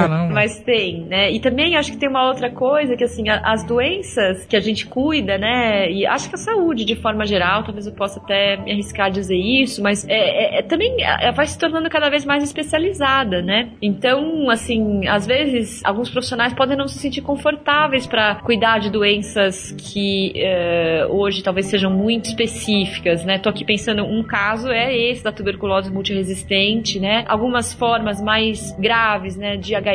Caramba. 0.09 0.35
Mas 0.35 0.59
tem, 0.61 1.03
né? 1.05 1.31
E 1.31 1.41
também 1.41 1.77
acho 1.77 1.93
que 1.93 1.99
tem 1.99 2.09
uma 2.09 2.27
outra 2.29 2.51
coisa 2.51 2.97
que 2.97 3.05
assim, 3.05 3.29
as 3.29 3.65
doenças 3.65 4.45
que 4.47 4.57
a 4.57 4.61
gente 4.61 4.87
cuida, 4.87 5.39
né? 5.39 5.91
E 5.91 6.07
acho 6.07 6.29
que 6.29 6.35
a 6.35 6.39
saúde 6.39 6.85
de 6.85 6.97
forma 6.97 7.25
geral, 7.27 7.63
talvez 7.63 7.87
eu 7.87 7.93
possa 7.93 8.21
até 8.21 8.57
me 8.57 8.73
arriscar 8.73 9.07
a 9.07 9.11
dizer 9.11 9.37
isso, 9.37 9.83
mas 9.83 10.07
é, 10.09 10.13
é- 10.15 10.59
é- 10.59 10.63
também 10.63 10.97
é- 11.03 11.33
vai 11.33 11.47
se 11.47 11.59
tornando 11.59 11.89
cada 11.89 12.09
vez 12.09 12.25
mais 12.25 12.43
especializada, 12.43 13.43
né? 13.43 13.71
Então, 13.83 14.49
assim, 14.51 15.07
às 15.09 15.27
vezes 15.27 15.81
alguns 15.85 16.11
profissionais 16.11 16.53
podem 16.55 16.77
não 16.77 16.89
se 16.89 16.99
sentir 16.99 17.21
confortáveis 17.21 18.07
para 18.07 18.37
cuidar 18.37 18.79
de 18.79 18.91
doenças 18.91 19.73
que 19.73 20.33
eh, 20.37 21.07
hoje 21.09 21.43
talvez 21.43 21.67
sejam 21.67 21.91
muito 21.91 22.27
específicas, 22.27 23.25
né? 23.25 23.39
Tô 23.39 23.49
aqui 23.49 23.65
pensando 23.65 24.05
um 24.05 24.23
caso 24.23 24.69
é 24.71 24.95
esse 24.97 25.23
da 25.23 25.33
tuberculose 25.33 25.91
multiresistente, 25.93 26.99
né? 27.01 27.25
Algumas 27.29 27.73
formas 27.75 28.21
mais 28.23 28.73
graves, 28.79 29.37
né, 29.37 29.57
de 29.57 29.75
HIV 29.75 29.90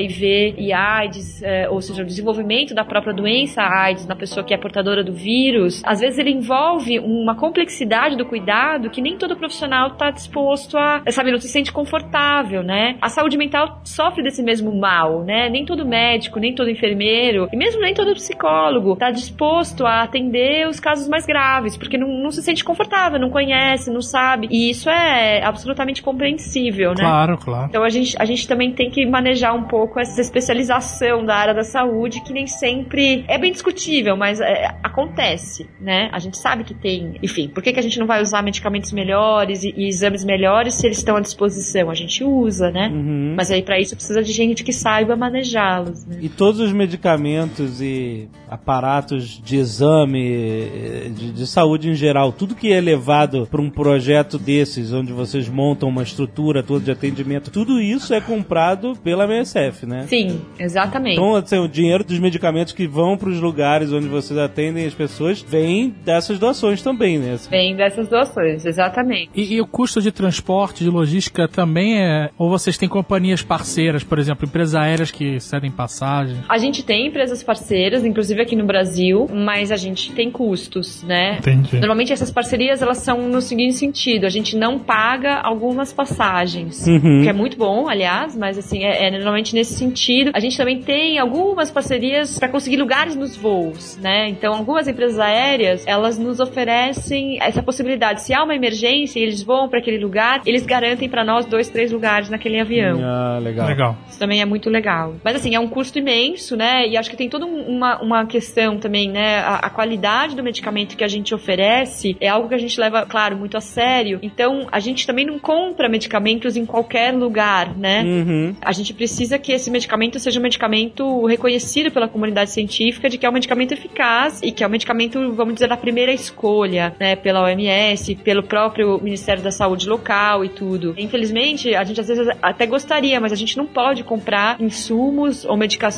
e 0.57 0.73
AIDS, 0.73 1.41
eh, 1.43 1.69
ou 1.69 1.81
seja, 1.81 2.03
o 2.03 2.05
desenvolvimento 2.05 2.73
da 2.73 2.83
própria 2.83 3.13
doença 3.13 3.61
AIDS 3.61 4.05
na 4.05 4.15
pessoa 4.15 4.45
que 4.45 4.53
é 4.53 4.57
portadora 4.57 5.03
do 5.03 5.13
vírus, 5.13 5.81
às 5.85 5.99
vezes 5.99 6.17
ele 6.17 6.31
envolve 6.31 6.99
uma 6.99 7.35
complexidade 7.35 8.15
do 8.15 8.25
cuidado 8.25 8.89
que 8.89 9.01
nem 9.01 9.17
todo 9.17 9.35
profissional 9.35 9.89
está 9.89 10.09
disposto 10.11 10.77
a, 10.77 11.01
sabe, 11.09 11.31
não 11.31 11.39
se 11.39 11.47
sente 11.47 11.71
confortável, 11.71 12.63
né? 12.63 12.97
A 13.01 13.09
saúde 13.09 13.37
mental 13.37 13.81
sofre 13.83 14.23
desse 14.23 14.41
mesmo 14.43 14.73
mal, 14.77 15.23
né? 15.23 15.49
Nem 15.49 15.65
todo 15.65 15.85
médico, 15.85 16.39
nem 16.39 16.53
todo 16.53 16.69
enfermeiro, 16.69 17.47
e 17.51 17.57
mesmo 17.57 17.81
nem 17.81 17.93
todo 17.93 18.13
psicólogo 18.13 18.93
está 18.93 19.11
disposto 19.11 19.85
a 19.85 20.03
atender 20.03 20.67
os 20.67 20.79
casos 20.79 21.07
mais 21.07 21.25
graves, 21.25 21.77
porque 21.77 21.97
não, 21.97 22.07
não 22.07 22.31
se 22.31 22.41
sente 22.41 22.63
confortável, 22.63 23.19
não 23.19 23.29
conhece, 23.29 23.91
não 23.91 24.01
sabe. 24.01 24.47
E 24.49 24.69
isso 24.69 24.89
é 24.89 25.43
absolutamente 25.43 26.01
compreensível, 26.01 26.89
né? 26.89 27.03
Claro, 27.03 27.37
claro. 27.37 27.67
Então 27.69 27.83
a 27.83 27.89
gente, 27.89 28.15
a 28.19 28.25
gente 28.25 28.47
também 28.47 28.71
tem 28.71 28.89
que 28.89 29.05
manejar 29.05 29.53
um 29.53 29.63
pouco 29.63 29.84
essa 29.99 30.21
especialização 30.21 31.25
da 31.25 31.35
área 31.35 31.53
da 31.53 31.63
saúde, 31.63 32.21
que 32.21 32.33
nem 32.33 32.47
sempre 32.47 33.25
é 33.27 33.37
bem 33.37 33.51
discutível, 33.51 34.15
mas 34.15 34.39
é, 34.39 34.75
acontece, 34.83 35.67
né? 35.79 36.09
A 36.11 36.19
gente 36.19 36.37
sabe 36.37 36.63
que 36.63 36.73
tem, 36.73 37.19
enfim, 37.21 37.47
por 37.47 37.61
que, 37.63 37.73
que 37.73 37.79
a 37.79 37.83
gente 37.83 37.99
não 37.99 38.07
vai 38.07 38.21
usar 38.21 38.41
medicamentos 38.41 38.91
melhores 38.91 39.63
e, 39.63 39.73
e 39.75 39.87
exames 39.87 40.23
melhores 40.23 40.75
se 40.75 40.85
eles 40.85 40.97
estão 40.97 41.15
à 41.15 41.21
disposição? 41.21 41.89
A 41.89 41.95
gente 41.95 42.23
usa, 42.23 42.71
né? 42.71 42.89
Uhum. 42.89 43.35
Mas 43.37 43.51
aí 43.51 43.61
pra 43.61 43.79
isso 43.79 43.95
precisa 43.95 44.21
de 44.21 44.31
gente 44.31 44.63
que 44.63 44.73
saiba 44.73 45.15
manejá-los, 45.15 46.05
né? 46.05 46.17
E 46.21 46.29
todos 46.29 46.59
os 46.59 46.71
medicamentos 46.71 47.81
e 47.81 48.29
aparatos 48.49 49.41
de 49.43 49.57
exame, 49.57 51.11
de, 51.15 51.31
de 51.31 51.47
saúde 51.47 51.89
em 51.89 51.95
geral, 51.95 52.31
tudo 52.31 52.55
que 52.55 52.71
é 52.71 52.79
levado 52.79 53.47
para 53.49 53.61
um 53.61 53.69
projeto 53.69 54.37
desses, 54.37 54.93
onde 54.93 55.11
vocês 55.11 55.49
montam 55.49 55.89
uma 55.89 56.03
estrutura 56.03 56.63
toda 56.63 56.85
de 56.85 56.91
atendimento, 56.91 57.51
tudo 57.51 57.81
isso 57.81 58.13
é 58.13 58.21
comprado 58.21 58.95
pela 59.03 59.25
MSF, 59.25 59.64
né? 59.85 60.05
Sim, 60.07 60.41
exatamente. 60.59 61.13
Então, 61.17 61.35
assim, 61.35 61.57
o 61.57 61.67
dinheiro 61.67 62.03
dos 62.03 62.19
medicamentos 62.19 62.73
que 62.73 62.87
vão 62.87 63.17
para 63.17 63.29
os 63.29 63.39
lugares 63.39 63.91
onde 63.91 64.07
vocês 64.07 64.37
atendem 64.39 64.85
as 64.85 64.93
pessoas 64.93 65.41
vem 65.41 65.93
dessas 66.03 66.39
doações 66.39 66.81
também, 66.81 67.17
né? 67.19 67.37
Vem 67.49 67.75
dessas 67.75 68.07
doações, 68.07 68.65
exatamente. 68.65 69.29
E, 69.35 69.55
e 69.55 69.61
o 69.61 69.67
custo 69.67 70.01
de 70.01 70.11
transporte, 70.11 70.83
de 70.83 70.89
logística 70.89 71.47
também 71.47 71.99
é. 72.01 72.29
Ou 72.37 72.49
vocês 72.49 72.77
têm 72.77 72.87
companhias 72.89 73.41
parceiras, 73.41 74.03
por 74.03 74.19
exemplo, 74.19 74.45
empresas 74.47 74.75
aéreas 74.75 75.11
que 75.11 75.39
cedem 75.39 75.71
passagem? 75.71 76.37
A 76.47 76.57
gente 76.57 76.83
tem 76.83 77.07
empresas 77.07 77.43
parceiras, 77.43 78.03
inclusive 78.05 78.41
aqui 78.41 78.55
no 78.55 78.65
Brasil, 78.65 79.27
mas 79.33 79.71
a 79.71 79.75
gente 79.77 80.11
tem 80.13 80.29
custos, 80.31 81.03
né? 81.03 81.37
Entendi. 81.39 81.77
Normalmente 81.77 82.13
essas 82.13 82.31
parcerias 82.31 82.81
elas 82.81 82.97
são 82.99 83.27
no 83.29 83.41
seguinte 83.41 83.73
sentido: 83.75 84.25
a 84.25 84.29
gente 84.29 84.55
não 84.55 84.79
paga 84.79 85.35
algumas 85.41 85.91
passagens, 85.93 86.85
Uhum. 86.87 87.21
que 87.23 87.29
é 87.29 87.33
muito 87.33 87.57
bom, 87.57 87.87
aliás, 87.87 88.35
mas 88.35 88.57
assim 88.57 88.83
é, 88.83 89.07
é 89.07 89.11
normalmente 89.11 89.54
nesse 89.55 89.73
sentido. 89.73 90.31
A 90.33 90.39
gente 90.39 90.55
também 90.57 90.79
tem 90.81 91.17
algumas 91.17 91.71
parcerias 91.71 92.37
para 92.37 92.47
conseguir 92.49 92.77
lugares 92.77 93.15
nos 93.15 93.35
voos, 93.35 93.97
né? 93.97 94.29
Então 94.29 94.53
algumas 94.53 94.87
empresas 94.87 95.17
aéreas 95.19 95.83
elas 95.87 96.17
nos 96.19 96.39
oferecem 96.39 97.37
essa 97.41 97.63
possibilidade. 97.63 98.21
Se 98.21 98.33
há 98.33 98.43
uma 98.43 98.55
emergência 98.55 99.19
e 99.19 99.23
eles 99.23 99.41
vão 99.41 99.67
para 99.69 99.79
aquele 99.79 99.97
lugar, 99.97 100.41
eles 100.45 100.65
garantem 100.65 101.09
para 101.09 101.23
nós 101.23 101.45
dois, 101.45 101.69
três 101.69 101.91
lugares 101.91 102.29
naquele 102.29 102.59
avião. 102.59 102.99
Ah, 103.03 103.39
legal. 103.41 103.67
Legal. 103.67 103.97
Isso 104.07 104.19
também 104.19 104.41
é 104.41 104.45
muito 104.45 104.69
legal. 104.69 105.15
Mas 105.23 105.35
assim, 105.37 105.55
é 105.55 105.59
um 105.59 105.67
custo 105.67 105.97
imenso, 105.97 106.55
né? 106.55 106.87
E 106.87 106.97
acho 106.97 107.09
que 107.09 107.17
tem 107.17 107.29
toda 107.29 107.45
um- 107.45 107.65
uma, 107.75 108.01
uma 108.01 108.25
questão 108.25 108.77
também, 108.77 109.09
né? 109.09 109.39
A, 109.39 109.55
a 109.55 109.69
qualidade 109.69 110.35
do 110.35 110.43
medicamento 110.43 110.95
que 110.97 111.03
a 111.03 111.07
gente 111.07 111.33
oferece 111.33 112.15
é 112.19 112.27
algo 112.27 112.47
que 112.49 112.55
a 112.55 112.57
gente 112.57 112.79
leva, 112.79 113.05
claro, 113.05 113.37
muito 113.37 113.55
a 113.57 113.61
sério. 113.61 114.19
Então, 114.21 114.67
a 114.71 114.79
gente 114.79 115.07
também 115.07 115.25
não 115.25 115.39
compra 115.39 115.87
medicamentos 115.89 116.55
em 116.57 116.65
qualquer 116.65 117.13
lugar, 117.13 117.75
né? 117.77 118.03
Uhum. 118.03 118.55
A 118.61 118.71
gente 118.71 118.93
precisa 118.93 119.37
que 119.45 119.51
esse 119.51 119.69
medicamento 119.69 120.19
seja 120.19 120.39
um 120.39 120.43
medicamento 120.43 121.25
reconhecido 121.25 121.91
pela 121.91 122.07
comunidade 122.07 122.51
científica 122.51 123.09
de 123.09 123.17
que 123.17 123.25
é 123.25 123.29
um 123.29 123.33
medicamento 123.33 123.73
eficaz 123.73 124.39
e 124.41 124.51
que 124.51 124.63
é 124.63 124.67
um 124.67 124.69
medicamento, 124.69 125.31
vamos 125.33 125.55
dizer, 125.55 125.67
da 125.67 125.77
primeira 125.77 126.11
escolha, 126.11 126.95
né, 126.99 127.15
pela 127.15 127.43
OMS, 127.43 128.15
pelo 128.15 128.43
próprio 128.43 128.99
Ministério 129.01 129.43
da 129.43 129.51
Saúde 129.51 129.87
local 129.87 130.43
e 130.43 130.49
tudo. 130.49 130.95
Infelizmente, 130.97 131.75
a 131.75 131.83
gente 131.83 131.99
às 132.01 132.07
vezes 132.07 132.27
até 132.41 132.65
gostaria, 132.65 133.19
mas 133.19 133.31
a 133.31 133.35
gente 133.35 133.57
não 133.57 133.65
pode 133.65 134.03
comprar 134.03 134.59
insumos 134.59 135.45
ou 135.45 135.55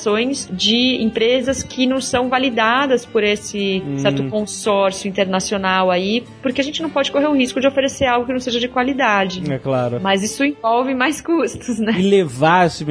informações 0.07 0.49
de 0.51 1.01
empresas 1.01 1.63
que 1.63 1.85
não 1.85 1.99
são 2.01 2.29
validadas 2.29 3.05
por 3.05 3.23
esse 3.23 3.81
Hum. 3.85 3.97
certo 3.99 4.23
consórcio 4.29 5.07
internacional 5.07 5.91
aí, 5.91 6.23
porque 6.41 6.61
a 6.61 6.63
gente 6.63 6.81
não 6.81 6.89
pode 6.89 7.11
correr 7.11 7.27
o 7.27 7.33
risco 7.33 7.59
de 7.59 7.67
oferecer 7.67 8.05
algo 8.05 8.25
que 8.25 8.33
não 8.33 8.39
seja 8.39 8.59
de 8.59 8.67
qualidade. 8.67 9.41
É 9.51 9.57
claro. 9.57 9.99
Mas 10.01 10.23
isso 10.23 10.43
envolve 10.43 10.93
mais 10.93 11.21
custos, 11.21 11.79
né? 11.79 11.93
E 11.97 12.01
levar 12.01 12.67
esses 12.67 12.81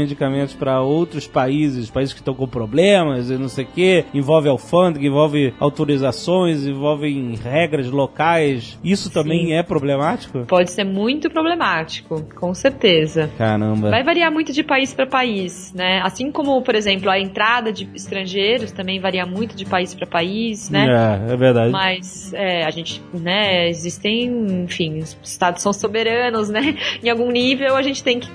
para 0.52 0.80
outros 0.80 1.26
países, 1.26 1.90
países 1.90 2.12
que 2.12 2.20
estão 2.20 2.34
com 2.34 2.46
problemas 2.46 3.30
e 3.30 3.36
não 3.36 3.48
sei 3.48 3.64
o 3.64 3.68
que, 3.68 4.04
envolve 4.14 4.48
alfândega, 4.48 5.06
envolve 5.06 5.54
autorizações, 5.58 6.66
envolve 6.66 7.36
regras 7.42 7.90
locais. 7.90 8.78
Isso 8.82 9.10
também 9.10 9.56
é 9.56 9.62
problemático? 9.62 10.44
Pode 10.46 10.70
ser 10.70 10.84
muito 10.84 11.30
problemático, 11.30 12.22
com 12.34 12.54
certeza. 12.54 13.30
Caramba. 13.36 13.90
Vai 13.90 14.02
variar 14.02 14.32
muito 14.32 14.52
de 14.52 14.62
país 14.62 14.94
para 14.94 15.06
país, 15.06 15.72
né? 15.74 16.00
Assim 16.02 16.30
como, 16.30 16.60
por 16.62 16.74
exemplo, 16.74 17.10
a 17.10 17.18
entrada 17.18 17.72
de 17.72 17.88
estrangeiros 17.94 18.72
também 18.72 19.00
varia 19.00 19.26
muito 19.26 19.56
de 19.56 19.64
país 19.64 19.94
para 19.94 20.06
país, 20.06 20.70
né? 20.70 20.86
É, 21.28 21.32
é 21.32 21.36
verdade. 21.36 21.72
Mas 21.72 22.32
é, 22.34 22.64
a 22.64 22.70
gente, 22.70 23.02
né, 23.12 23.68
existem, 23.68 24.64
enfim, 24.64 24.98
os 24.98 25.16
estados 25.22 25.62
são 25.62 25.72
soberanos, 25.72 26.48
né? 26.48 26.76
Em 27.02 27.08
algum 27.08 27.30
nível 27.30 27.76
a 27.76 27.82
gente 27.82 28.02
tem 28.02 28.20
que 28.20 28.30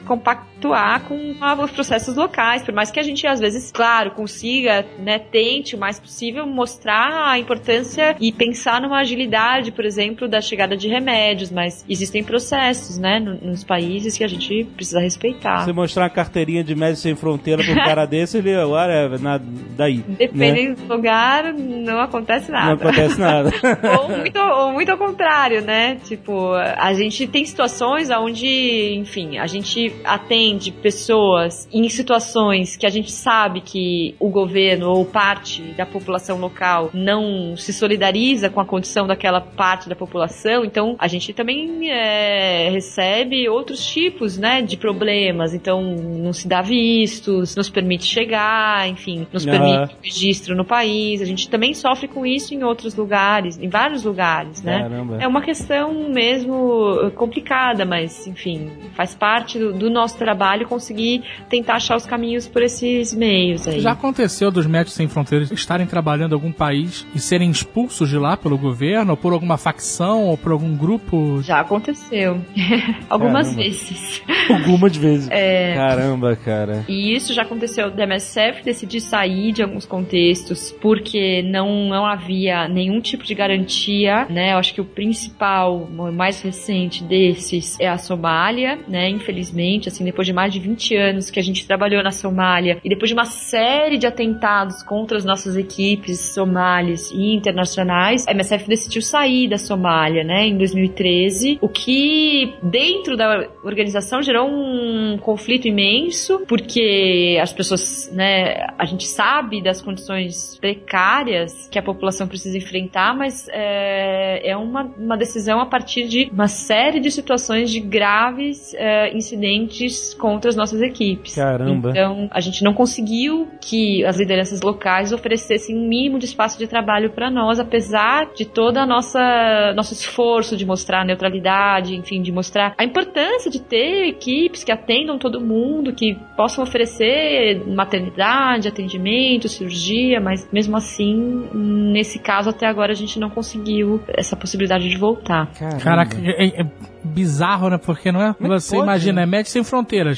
compactuar 0.61 1.01
com 1.01 1.63
os 1.63 1.71
processos 1.71 2.15
locais, 2.15 2.63
por 2.63 2.73
mais 2.73 2.91
que 2.91 2.99
a 2.99 3.03
gente 3.03 3.25
às 3.25 3.39
vezes, 3.39 3.71
claro, 3.71 4.11
consiga, 4.11 4.85
né, 4.99 5.17
tente 5.19 5.75
o 5.75 5.79
mais 5.79 5.99
possível 5.99 6.45
mostrar 6.45 7.29
a 7.31 7.39
importância 7.39 8.15
e 8.19 8.31
pensar 8.31 8.81
numa 8.81 8.99
agilidade, 8.99 9.71
por 9.71 9.85
exemplo, 9.85 10.27
da 10.27 10.39
chegada 10.41 10.77
de 10.77 10.87
remédios, 10.87 11.51
mas 11.51 11.83
existem 11.89 12.23
processos, 12.23 12.97
né, 12.97 13.19
no- 13.19 13.35
nos 13.41 13.63
países 13.63 14.17
que 14.17 14.23
a 14.23 14.27
gente 14.27 14.63
precisa 14.75 14.99
respeitar. 14.99 15.65
Você 15.65 15.73
mostrar 15.73 16.03
uma 16.03 16.09
carteirinha 16.09 16.63
de 16.63 16.75
médico 16.75 16.99
sem 17.01 17.15
fronteira 17.15 17.63
pra 17.63 17.71
um 17.73 17.75
cara 17.77 18.05
desse, 18.05 18.37
ele, 18.37 18.53
agora, 18.55 19.17
nada, 19.17 19.43
daí. 19.75 19.97
né? 19.97 20.15
Dependendo 20.19 20.81
do 20.81 20.93
lugar, 20.93 21.53
não 21.53 21.99
acontece 21.99 22.51
nada. 22.51 22.67
Não 22.67 22.73
acontece 22.73 23.19
nada. 23.19 23.51
ou, 23.99 24.09
muito, 24.09 24.39
ou 24.39 24.71
muito 24.73 24.91
ao 24.91 24.97
contrário, 24.97 25.61
né? 25.61 25.95
Tipo, 26.03 26.53
a 26.53 26.93
gente 26.93 27.27
tem 27.27 27.45
situações 27.45 28.09
onde, 28.09 28.95
enfim, 28.95 29.37
a 29.37 29.47
gente 29.47 29.93
atende 30.03 30.50
pessoas 30.59 31.69
em 31.71 31.87
situações 31.87 32.75
que 32.75 32.85
a 32.85 32.89
gente 32.89 33.11
sabe 33.11 33.61
que 33.61 34.15
o 34.19 34.29
governo 34.29 34.89
ou 34.89 35.05
parte 35.05 35.61
da 35.77 35.85
população 35.85 36.39
local 36.39 36.89
não 36.93 37.55
se 37.55 37.71
solidariza 37.71 38.49
com 38.49 38.59
a 38.59 38.65
condição 38.65 39.05
daquela 39.05 39.39
parte 39.39 39.87
da 39.87 39.95
população, 39.95 40.65
então 40.65 40.95
a 40.97 41.07
gente 41.07 41.31
também 41.33 41.89
é, 41.89 42.69
recebe 42.69 43.47
outros 43.47 43.85
tipos, 43.85 44.37
né, 44.37 44.61
de 44.61 44.77
problemas. 44.77 45.53
Então, 45.53 45.81
não 45.81 46.33
se 46.33 46.47
dá 46.47 46.61
vistos, 46.61 47.55
não 47.55 47.63
se 47.63 47.71
permite 47.71 48.05
chegar, 48.05 48.87
enfim, 48.89 49.27
nos 49.31 49.45
Aham. 49.45 49.57
permite 49.57 49.95
registro 50.03 50.55
no 50.55 50.65
país. 50.65 51.21
A 51.21 51.25
gente 51.25 51.49
também 51.49 51.73
sofre 51.73 52.07
com 52.07 52.25
isso 52.25 52.53
em 52.53 52.63
outros 52.63 52.95
lugares, 52.95 53.57
em 53.59 53.69
vários 53.69 54.03
lugares, 54.03 54.61
né? 54.61 54.81
Caramba. 54.81 55.17
É 55.21 55.27
uma 55.27 55.41
questão 55.41 56.09
mesmo 56.09 57.11
complicada, 57.15 57.85
mas 57.85 58.27
enfim, 58.27 58.71
faz 58.95 59.15
parte 59.15 59.59
do, 59.59 59.73
do 59.73 59.89
nosso 59.89 60.17
trabalho 60.17 60.40
conseguir 60.65 61.23
tentar 61.49 61.75
achar 61.75 61.95
os 61.95 62.05
caminhos 62.05 62.47
por 62.47 62.61
esses 62.63 63.13
meios 63.13 63.67
aí. 63.67 63.79
Já 63.79 63.91
aconteceu 63.91 64.51
dos 64.51 64.65
Médicos 64.65 64.93
Sem 64.93 65.07
Fronteiras 65.07 65.51
estarem 65.51 65.87
trabalhando 65.87 66.31
em 66.31 66.35
algum 66.35 66.51
país 66.51 67.05
e 67.13 67.19
serem 67.19 67.49
expulsos 67.49 68.09
de 68.09 68.17
lá 68.17 68.35
pelo 68.35 68.57
governo, 68.57 69.11
ou 69.11 69.17
por 69.17 69.33
alguma 69.33 69.57
facção, 69.57 70.25
ou 70.25 70.37
por 70.37 70.51
algum 70.51 70.75
grupo? 70.75 71.41
Já 71.41 71.59
aconteceu. 71.59 72.41
Algumas 73.09 73.47
Caramba. 73.47 73.63
vezes. 73.63 74.21
Algumas 74.49 74.95
vezes. 74.95 75.29
É. 75.29 75.75
Caramba, 75.75 76.35
cara. 76.35 76.85
E 76.87 77.13
isso 77.15 77.33
já 77.33 77.43
aconteceu 77.43 77.91
da 77.91 78.03
MSF 78.03 78.63
decidir 78.63 79.01
sair 79.01 79.51
de 79.51 79.61
alguns 79.63 79.85
contextos 79.85 80.71
porque 80.81 81.41
não, 81.43 81.87
não 81.87 82.05
havia 82.05 82.67
nenhum 82.67 82.99
tipo 83.01 83.23
de 83.23 83.35
garantia, 83.35 84.25
né? 84.29 84.53
Eu 84.53 84.57
acho 84.57 84.73
que 84.73 84.81
o 84.81 84.85
principal, 84.85 85.77
o 85.77 86.11
mais 86.11 86.41
recente 86.41 87.03
desses 87.03 87.79
é 87.79 87.87
a 87.87 87.97
Somália, 87.97 88.79
né? 88.87 89.09
Infelizmente, 89.09 89.89
assim, 89.89 90.03
depois 90.03 90.25
de 90.25 90.30
mais 90.33 90.53
de 90.53 90.59
20 90.59 90.95
anos 90.95 91.29
que 91.29 91.39
a 91.39 91.43
gente 91.43 91.65
trabalhou 91.65 92.03
na 92.03 92.11
Somália 92.11 92.79
e 92.83 92.89
depois 92.89 93.09
de 93.09 93.13
uma 93.13 93.25
série 93.25 93.97
de 93.97 94.07
atentados 94.07 94.83
contra 94.83 95.17
as 95.17 95.25
nossas 95.25 95.55
equipes 95.55 96.19
somalis 96.19 97.11
e 97.11 97.35
internacionais, 97.35 98.27
a 98.27 98.31
MSF 98.31 98.67
decidiu 98.67 99.01
sair 99.01 99.47
da 99.47 99.57
Somália, 99.57 100.23
né? 100.23 100.47
Em 100.47 100.57
2013, 100.57 101.59
o 101.61 101.69
que 101.69 102.53
dentro 102.61 103.15
da 103.15 103.47
organização 103.63 104.21
gerou 104.21 104.47
um 104.47 105.17
conflito 105.17 105.67
imenso, 105.67 106.43
porque 106.47 107.37
as 107.41 107.53
pessoas, 107.53 108.11
né, 108.13 108.67
a 108.77 108.85
gente 108.85 109.07
sabe 109.07 109.61
das 109.61 109.81
condições 109.81 110.57
precárias 110.59 111.67
que 111.69 111.79
a 111.79 111.83
população 111.83 112.27
precisa 112.27 112.57
enfrentar, 112.57 113.15
mas 113.15 113.47
é, 113.49 114.51
é 114.51 114.57
uma, 114.57 114.83
uma 114.97 115.17
decisão 115.17 115.59
a 115.59 115.65
partir 115.65 116.07
de 116.07 116.29
uma 116.31 116.47
série 116.47 116.99
de 116.99 117.11
situações 117.11 117.71
de 117.71 117.79
graves 117.79 118.73
é, 118.75 119.15
incidentes 119.15 120.13
contra 120.21 120.49
as 120.49 120.55
nossas 120.55 120.81
equipes. 120.81 121.33
Caramba. 121.33 121.89
Então, 121.89 122.29
a 122.29 122.39
gente 122.39 122.63
não 122.63 122.73
conseguiu 122.73 123.47
que 123.59 124.05
as 124.05 124.17
lideranças 124.17 124.61
locais 124.61 125.11
oferecessem 125.11 125.75
um 125.75 125.87
mínimo 125.87 126.19
de 126.19 126.25
espaço 126.25 126.59
de 126.59 126.67
trabalho 126.67 127.09
para 127.09 127.31
nós, 127.31 127.59
apesar 127.59 128.27
de 128.35 128.45
toda 128.45 128.83
a 128.83 128.85
nossa 128.85 129.73
nosso 129.75 129.93
esforço 129.93 130.55
de 130.55 130.63
mostrar 130.65 131.03
neutralidade, 131.03 131.95
enfim, 131.95 132.21
de 132.21 132.31
mostrar 132.31 132.75
a 132.77 132.83
importância 132.83 133.49
de 133.49 133.59
ter 133.59 134.09
equipes 134.09 134.63
que 134.63 134.71
atendam 134.71 135.17
todo 135.17 135.41
mundo, 135.41 135.91
que 135.91 136.15
possam 136.37 136.63
oferecer 136.63 137.65
maternidade, 137.67 138.67
atendimento, 138.67 139.49
cirurgia, 139.49 140.21
mas 140.21 140.47
mesmo 140.51 140.77
assim, 140.77 141.49
nesse 141.53 142.19
caso 142.19 142.51
até 142.51 142.67
agora 142.67 142.91
a 142.91 142.95
gente 142.95 143.19
não 143.19 143.29
conseguiu 143.29 143.99
essa 144.07 144.35
possibilidade 144.35 144.87
de 144.87 144.97
voltar. 144.97 145.47
Caramba. 145.53 145.79
Caraca, 145.79 146.17
é, 146.21 146.61
é 146.61 146.65
bizarro, 147.03 147.69
né? 147.69 147.77
Porque 147.77 148.11
não 148.11 148.21
é? 148.21 148.35
É 148.39 148.47
você 148.47 148.75
pode, 148.75 148.87
imagina, 148.87 149.13
né? 149.13 149.23
é 149.23 149.25
Médicos 149.25 149.51
Sem 149.51 149.63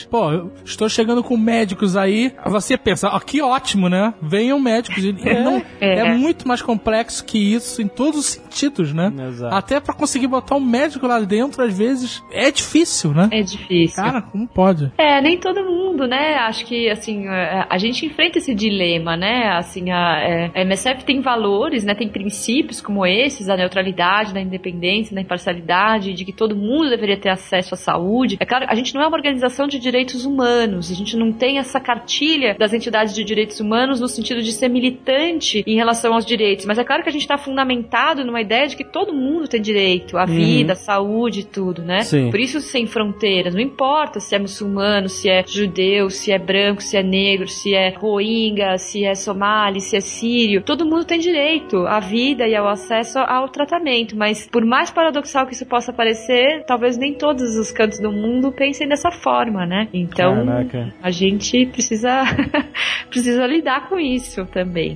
Fronteiras. 0.01 0.05
Pô, 0.05 0.31
eu 0.31 0.51
estou 0.65 0.89
chegando 0.89 1.23
com 1.23 1.37
médicos 1.37 1.95
aí. 1.95 2.33
Você 2.45 2.77
pensa, 2.77 3.09
ó, 3.09 3.19
que 3.19 3.41
ótimo, 3.41 3.89
né? 3.89 4.13
Venham 4.21 4.59
médicos. 4.59 5.03
E 5.03 5.11
não- 5.43 5.61
é. 5.79 5.99
É. 5.99 6.13
muito 6.13 6.47
mais 6.47 6.61
complexo 6.61 7.23
que 7.25 7.37
isso 7.37 7.81
em 7.81 7.87
todos 7.87 8.19
os 8.19 8.25
sentidos, 8.25 8.93
né? 8.93 9.11
Exato. 9.27 9.55
Até 9.55 9.79
pra 9.79 9.93
conseguir 9.93 10.27
botar 10.27 10.55
um 10.55 10.59
médico 10.59 11.05
lá 11.07 11.19
dentro, 11.19 11.63
às 11.63 11.77
vezes, 11.77 12.23
é 12.31 12.51
difícil, 12.51 13.11
né? 13.13 13.29
É 13.31 13.41
difícil. 13.41 14.03
Cara, 14.03 14.21
como 14.21 14.47
pode? 14.47 14.91
É, 14.97 15.21
nem 15.21 15.37
todo 15.37 15.63
mundo, 15.63 16.07
né? 16.07 16.35
Acho 16.35 16.65
que, 16.65 16.89
assim, 16.89 17.27
a 17.27 17.67
a 17.69 17.77
gente 17.77 18.05
enfrenta 18.05 18.37
esse 18.37 18.53
dilema, 18.53 19.17
né? 19.17 19.49
Assim, 19.57 19.89
a, 19.89 20.19
é, 20.19 20.51
a 20.53 20.61
MSF 20.61 21.03
tem 21.05 21.21
valores, 21.21 21.83
né? 21.83 21.95
Tem 21.95 22.07
princípios 22.07 22.81
como 22.81 23.05
esses, 23.05 23.47
da 23.47 23.55
neutralidade, 23.57 24.33
da 24.33 24.39
independência, 24.41 25.15
da 25.15 25.21
imparcialidade, 25.21 26.13
de 26.13 26.23
que 26.25 26.31
todo 26.33 26.55
mundo 26.55 26.89
deveria 26.89 27.17
ter 27.17 27.29
acesso 27.29 27.73
à 27.73 27.77
saúde. 27.77 28.37
É 28.39 28.45
claro, 28.45 28.65
a 28.67 28.75
gente 28.75 28.93
não 28.93 29.01
é 29.01 29.07
uma 29.07 29.17
organização 29.17 29.67
de 29.67 29.79
direitos 29.83 30.25
humanos, 30.25 30.89
a 30.89 30.95
gente 30.95 31.15
não 31.15 31.31
tem 31.31 31.59
essa 31.59 31.79
cartilha 31.79 32.55
das 32.57 32.73
entidades 32.73 33.13
de 33.13 33.23
direitos 33.23 33.59
humanos 33.59 33.99
no 33.99 34.07
sentido 34.07 34.41
de 34.41 34.51
ser 34.51 34.69
militante 34.69 35.63
em 35.67 35.75
relação 35.75 36.13
aos 36.13 36.25
direitos, 36.25 36.65
mas 36.65 36.79
é 36.79 36.83
claro 36.83 37.03
que 37.03 37.09
a 37.09 37.11
gente 37.11 37.21
está 37.21 37.37
fundamentado 37.37 38.25
numa 38.25 38.41
ideia 38.41 38.67
de 38.67 38.75
que 38.75 38.83
todo 38.83 39.13
mundo 39.13 39.47
tem 39.47 39.61
direito 39.61 40.17
à 40.17 40.25
vida, 40.25 40.73
à 40.73 40.75
saúde 40.75 41.41
e 41.41 41.43
tudo, 41.43 41.81
né? 41.81 42.01
Sim. 42.01 42.31
Por 42.31 42.39
isso 42.39 42.61
sem 42.61 42.87
fronteiras, 42.87 43.53
não 43.53 43.61
importa 43.61 44.19
se 44.19 44.33
é 44.33 44.39
muçulmano, 44.39 45.09
se 45.09 45.29
é 45.29 45.43
judeu, 45.45 46.09
se 46.09 46.31
é 46.31 46.39
branco, 46.39 46.81
se 46.81 46.95
é 46.95 47.03
negro, 47.03 47.47
se 47.47 47.75
é 47.75 47.89
rohingya, 47.89 48.77
se 48.77 49.03
é 49.03 49.13
somali, 49.13 49.81
se 49.81 49.97
é 49.97 49.99
sírio, 49.99 50.63
todo 50.63 50.85
mundo 50.85 51.05
tem 51.05 51.19
direito 51.19 51.85
à 51.85 51.99
vida 51.99 52.47
e 52.47 52.55
ao 52.55 52.67
acesso 52.67 53.19
ao 53.19 53.49
tratamento, 53.49 54.15
mas 54.15 54.47
por 54.47 54.65
mais 54.65 54.89
paradoxal 54.89 55.45
que 55.45 55.53
isso 55.53 55.65
possa 55.65 55.91
parecer, 55.91 56.63
talvez 56.65 56.97
nem 56.97 57.13
todos 57.13 57.57
os 57.57 57.71
cantos 57.71 57.99
do 57.99 58.11
mundo 58.11 58.51
pensem 58.51 58.87
dessa 58.87 59.11
forma, 59.11 59.62
né? 59.65 59.87
Então, 59.93 60.45
Caraca. 60.45 60.93
a 61.01 61.11
gente 61.11 61.65
precisa 61.67 62.23
precisa 63.09 63.45
lidar 63.45 63.89
com 63.89 63.99
isso 63.99 64.45
também. 64.47 64.95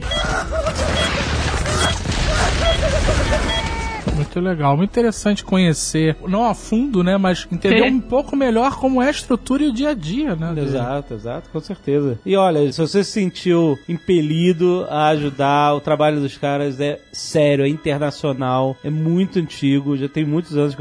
Muito 4.38 4.50
legal, 4.50 4.78
muito 4.78 4.90
interessante 4.92 5.44
conhecer, 5.44 6.16
não 6.28 6.46
a 6.46 6.54
fundo, 6.54 7.04
né, 7.04 7.18
mas 7.18 7.48
entender 7.52 7.84
um 7.84 8.00
pouco 8.00 8.36
melhor 8.36 8.78
como 8.80 9.02
é 9.02 9.08
a 9.08 9.12
estrutura 9.12 9.64
e 9.64 9.68
o 9.70 9.74
dia 9.74 9.90
a 9.90 9.94
dia, 9.94 10.36
né? 10.36 10.54
Exato, 10.62 11.14
exato, 11.14 11.50
com 11.50 11.60
certeza. 11.60 12.20
E 12.26 12.36
olha, 12.36 12.72
se 12.72 12.80
você 12.80 13.04
se 13.04 13.12
sentiu 13.12 13.78
impelido 13.90 14.86
a 14.90 15.08
ajudar, 15.10 15.74
o 15.76 15.80
trabalho 15.82 16.20
dos 16.20 16.38
caras 16.38 16.80
é 16.80 17.00
sério, 17.12 17.66
é 17.66 17.68
internacional, 17.68 18.76
é 18.84 18.90
muito 18.90 19.40
antigo, 19.40 19.98
já 19.98 20.08
tem 20.08 20.24
muitos 20.26 20.56
anos, 20.58 20.76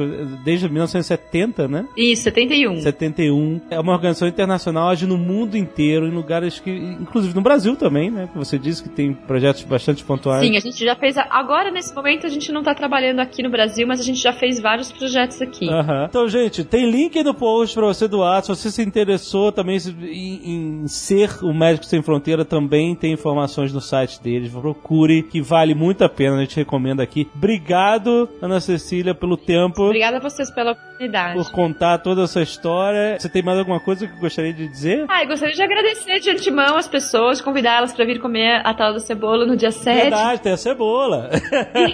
desde 0.45 0.69
1970, 0.69 1.69
né? 1.69 1.87
Isso, 1.97 2.23
71. 2.25 2.81
71. 2.83 3.61
É 3.71 3.81
uma 3.81 3.93
organização 3.93 4.29
internacional, 4.29 4.89
age 4.91 5.07
no 5.07 5.17
mundo 5.19 5.57
inteiro, 5.57 6.07
em 6.07 6.11
lugares 6.11 6.61
que, 6.61 6.71
inclusive 6.71 7.35
no 7.35 7.41
Brasil 7.43 7.77
também, 7.77 8.11
né? 8.11 8.29
Que 8.33 8.39
você 8.39 8.59
disse 8.59 8.83
que 8.83 8.89
tem 8.89 9.13
projetos 9.13 9.63
bastante 9.63 10.05
pontuais. 10.05 10.43
Sim, 10.47 10.57
a 10.57 10.61
gente 10.61 10.85
já 10.85 10.95
fez. 10.95 11.17
a- 11.17 11.27
Agora, 11.31 11.71
nesse 11.71 11.95
momento, 11.95 12.27
a 12.27 12.31
gente 12.31 12.51
não 12.53 12.63
tá 12.63 12.75
trabalhando 12.75 13.21
aqui 13.21 13.43
no 13.47 13.51
Brasil, 13.51 13.87
mas 13.87 14.01
a 14.01 14.03
gente 14.03 14.21
já 14.21 14.33
fez 14.33 14.61
vários 14.61 14.93
projetos 14.93 15.41
aqui. 15.41 15.69
Aham. 15.69 16.07
Então, 16.09 16.29
gente, 16.29 16.65
tem 16.65 16.91
link 16.91 17.23
no 17.23 17.35
post 17.35 17.75
pra 17.75 17.87
você 17.87 18.07
doar. 18.07 18.43
Se 18.43 18.49
você 18.49 18.71
se 18.71 18.83
interessou 18.83 19.51
também 19.53 19.79
em, 20.03 20.83
em 20.83 20.89
ser 20.89 21.31
o 21.43 21.55
Médico 21.55 21.87
Sem 21.87 22.03
Fronteira, 22.03 22.45
também 22.45 22.95
tem 22.95 23.13
informações 23.13 23.73
no 23.73 23.81
site 23.81 24.21
deles. 24.23 24.53
Procure, 24.53 25.23
que 25.23 25.41
vale 25.41 25.75
muito 25.75 26.05
a 26.05 26.09
pena. 26.09 26.37
A 26.37 26.41
gente 26.41 26.57
recomenda 26.57 27.03
aqui. 27.03 27.29
Obrigado, 27.35 28.29
Ana 28.43 28.61
Cecília, 28.61 29.15
pelo 29.15 29.37
tempo. 29.37 29.85
Obrigada 29.85 30.17
a 30.19 30.21
vocês 30.21 30.51
pela 30.51 30.73
oportunidade. 30.73 31.35
Por 31.35 31.51
contar 31.51 31.99
toda 31.99 32.25
essa 32.25 32.43
história. 32.43 33.19
Você 33.19 33.29
tem 33.29 33.43
mais 33.43 33.59
alguma 33.59 33.81
coisa 33.81 34.07
que 34.07 34.19
gostaria 34.19 34.53
de 34.53 34.69
dizer? 34.69 35.05
Ah, 35.09 35.23
eu 35.23 35.29
gostaria 35.29 35.55
de 35.55 35.63
agradecer 35.63 36.21
de 36.21 36.31
antemão 36.31 36.77
as 36.77 36.89
pessoas, 36.89 37.41
convidá-las 37.41 37.93
para 37.93 38.05
vir 38.05 38.21
comer 38.21 38.61
a 38.65 38.75
tal 38.75 38.93
da 38.93 38.99
cebola 38.99 39.47
no 39.47 39.57
dia 39.57 39.71
7. 39.71 40.03
Verdade, 40.03 40.43
tem 40.43 40.53
a 40.53 40.57
cebola. 40.57 41.31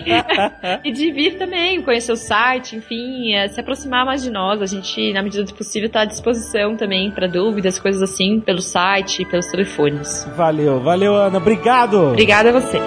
e 0.85 0.93
de 0.93 1.13
vir 1.13 1.32
também, 1.35 1.83
conhecer 1.83 2.13
o 2.13 2.17
site, 2.17 2.77
enfim, 2.77 3.35
é, 3.35 3.49
se 3.49 3.61
aproximar 3.61 4.05
mais 4.05 4.23
de 4.23 4.31
nós. 4.31 4.61
A 4.63 4.67
gente, 4.67 5.13
na 5.13 5.23
medida 5.23 5.45
do 5.45 5.55
possível, 5.55 5.87
está 5.87 6.03
à 6.03 6.05
disposição 6.05 6.77
também 6.77 7.11
para 7.11 7.27
dúvidas, 7.27 7.79
coisas 7.79 8.03
assim, 8.03 8.41
pelo 8.41 8.61
site, 8.61 9.25
pelos 9.25 9.47
telefones. 9.47 10.27
valeu, 10.37 10.81
valeu, 10.81 11.15
Ana. 11.15 11.39
Obrigado. 11.39 12.11
Obrigada 12.11 12.51
a 12.51 12.53
vocês. 12.61 12.83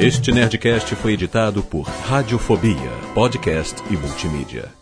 Este 0.00 0.32
Nerdcast 0.32 0.96
foi 0.96 1.12
editado 1.12 1.62
por 1.62 1.82
Radiofobia, 1.82 2.90
podcast 3.14 3.82
e 3.90 3.98
multimídia. 3.98 4.79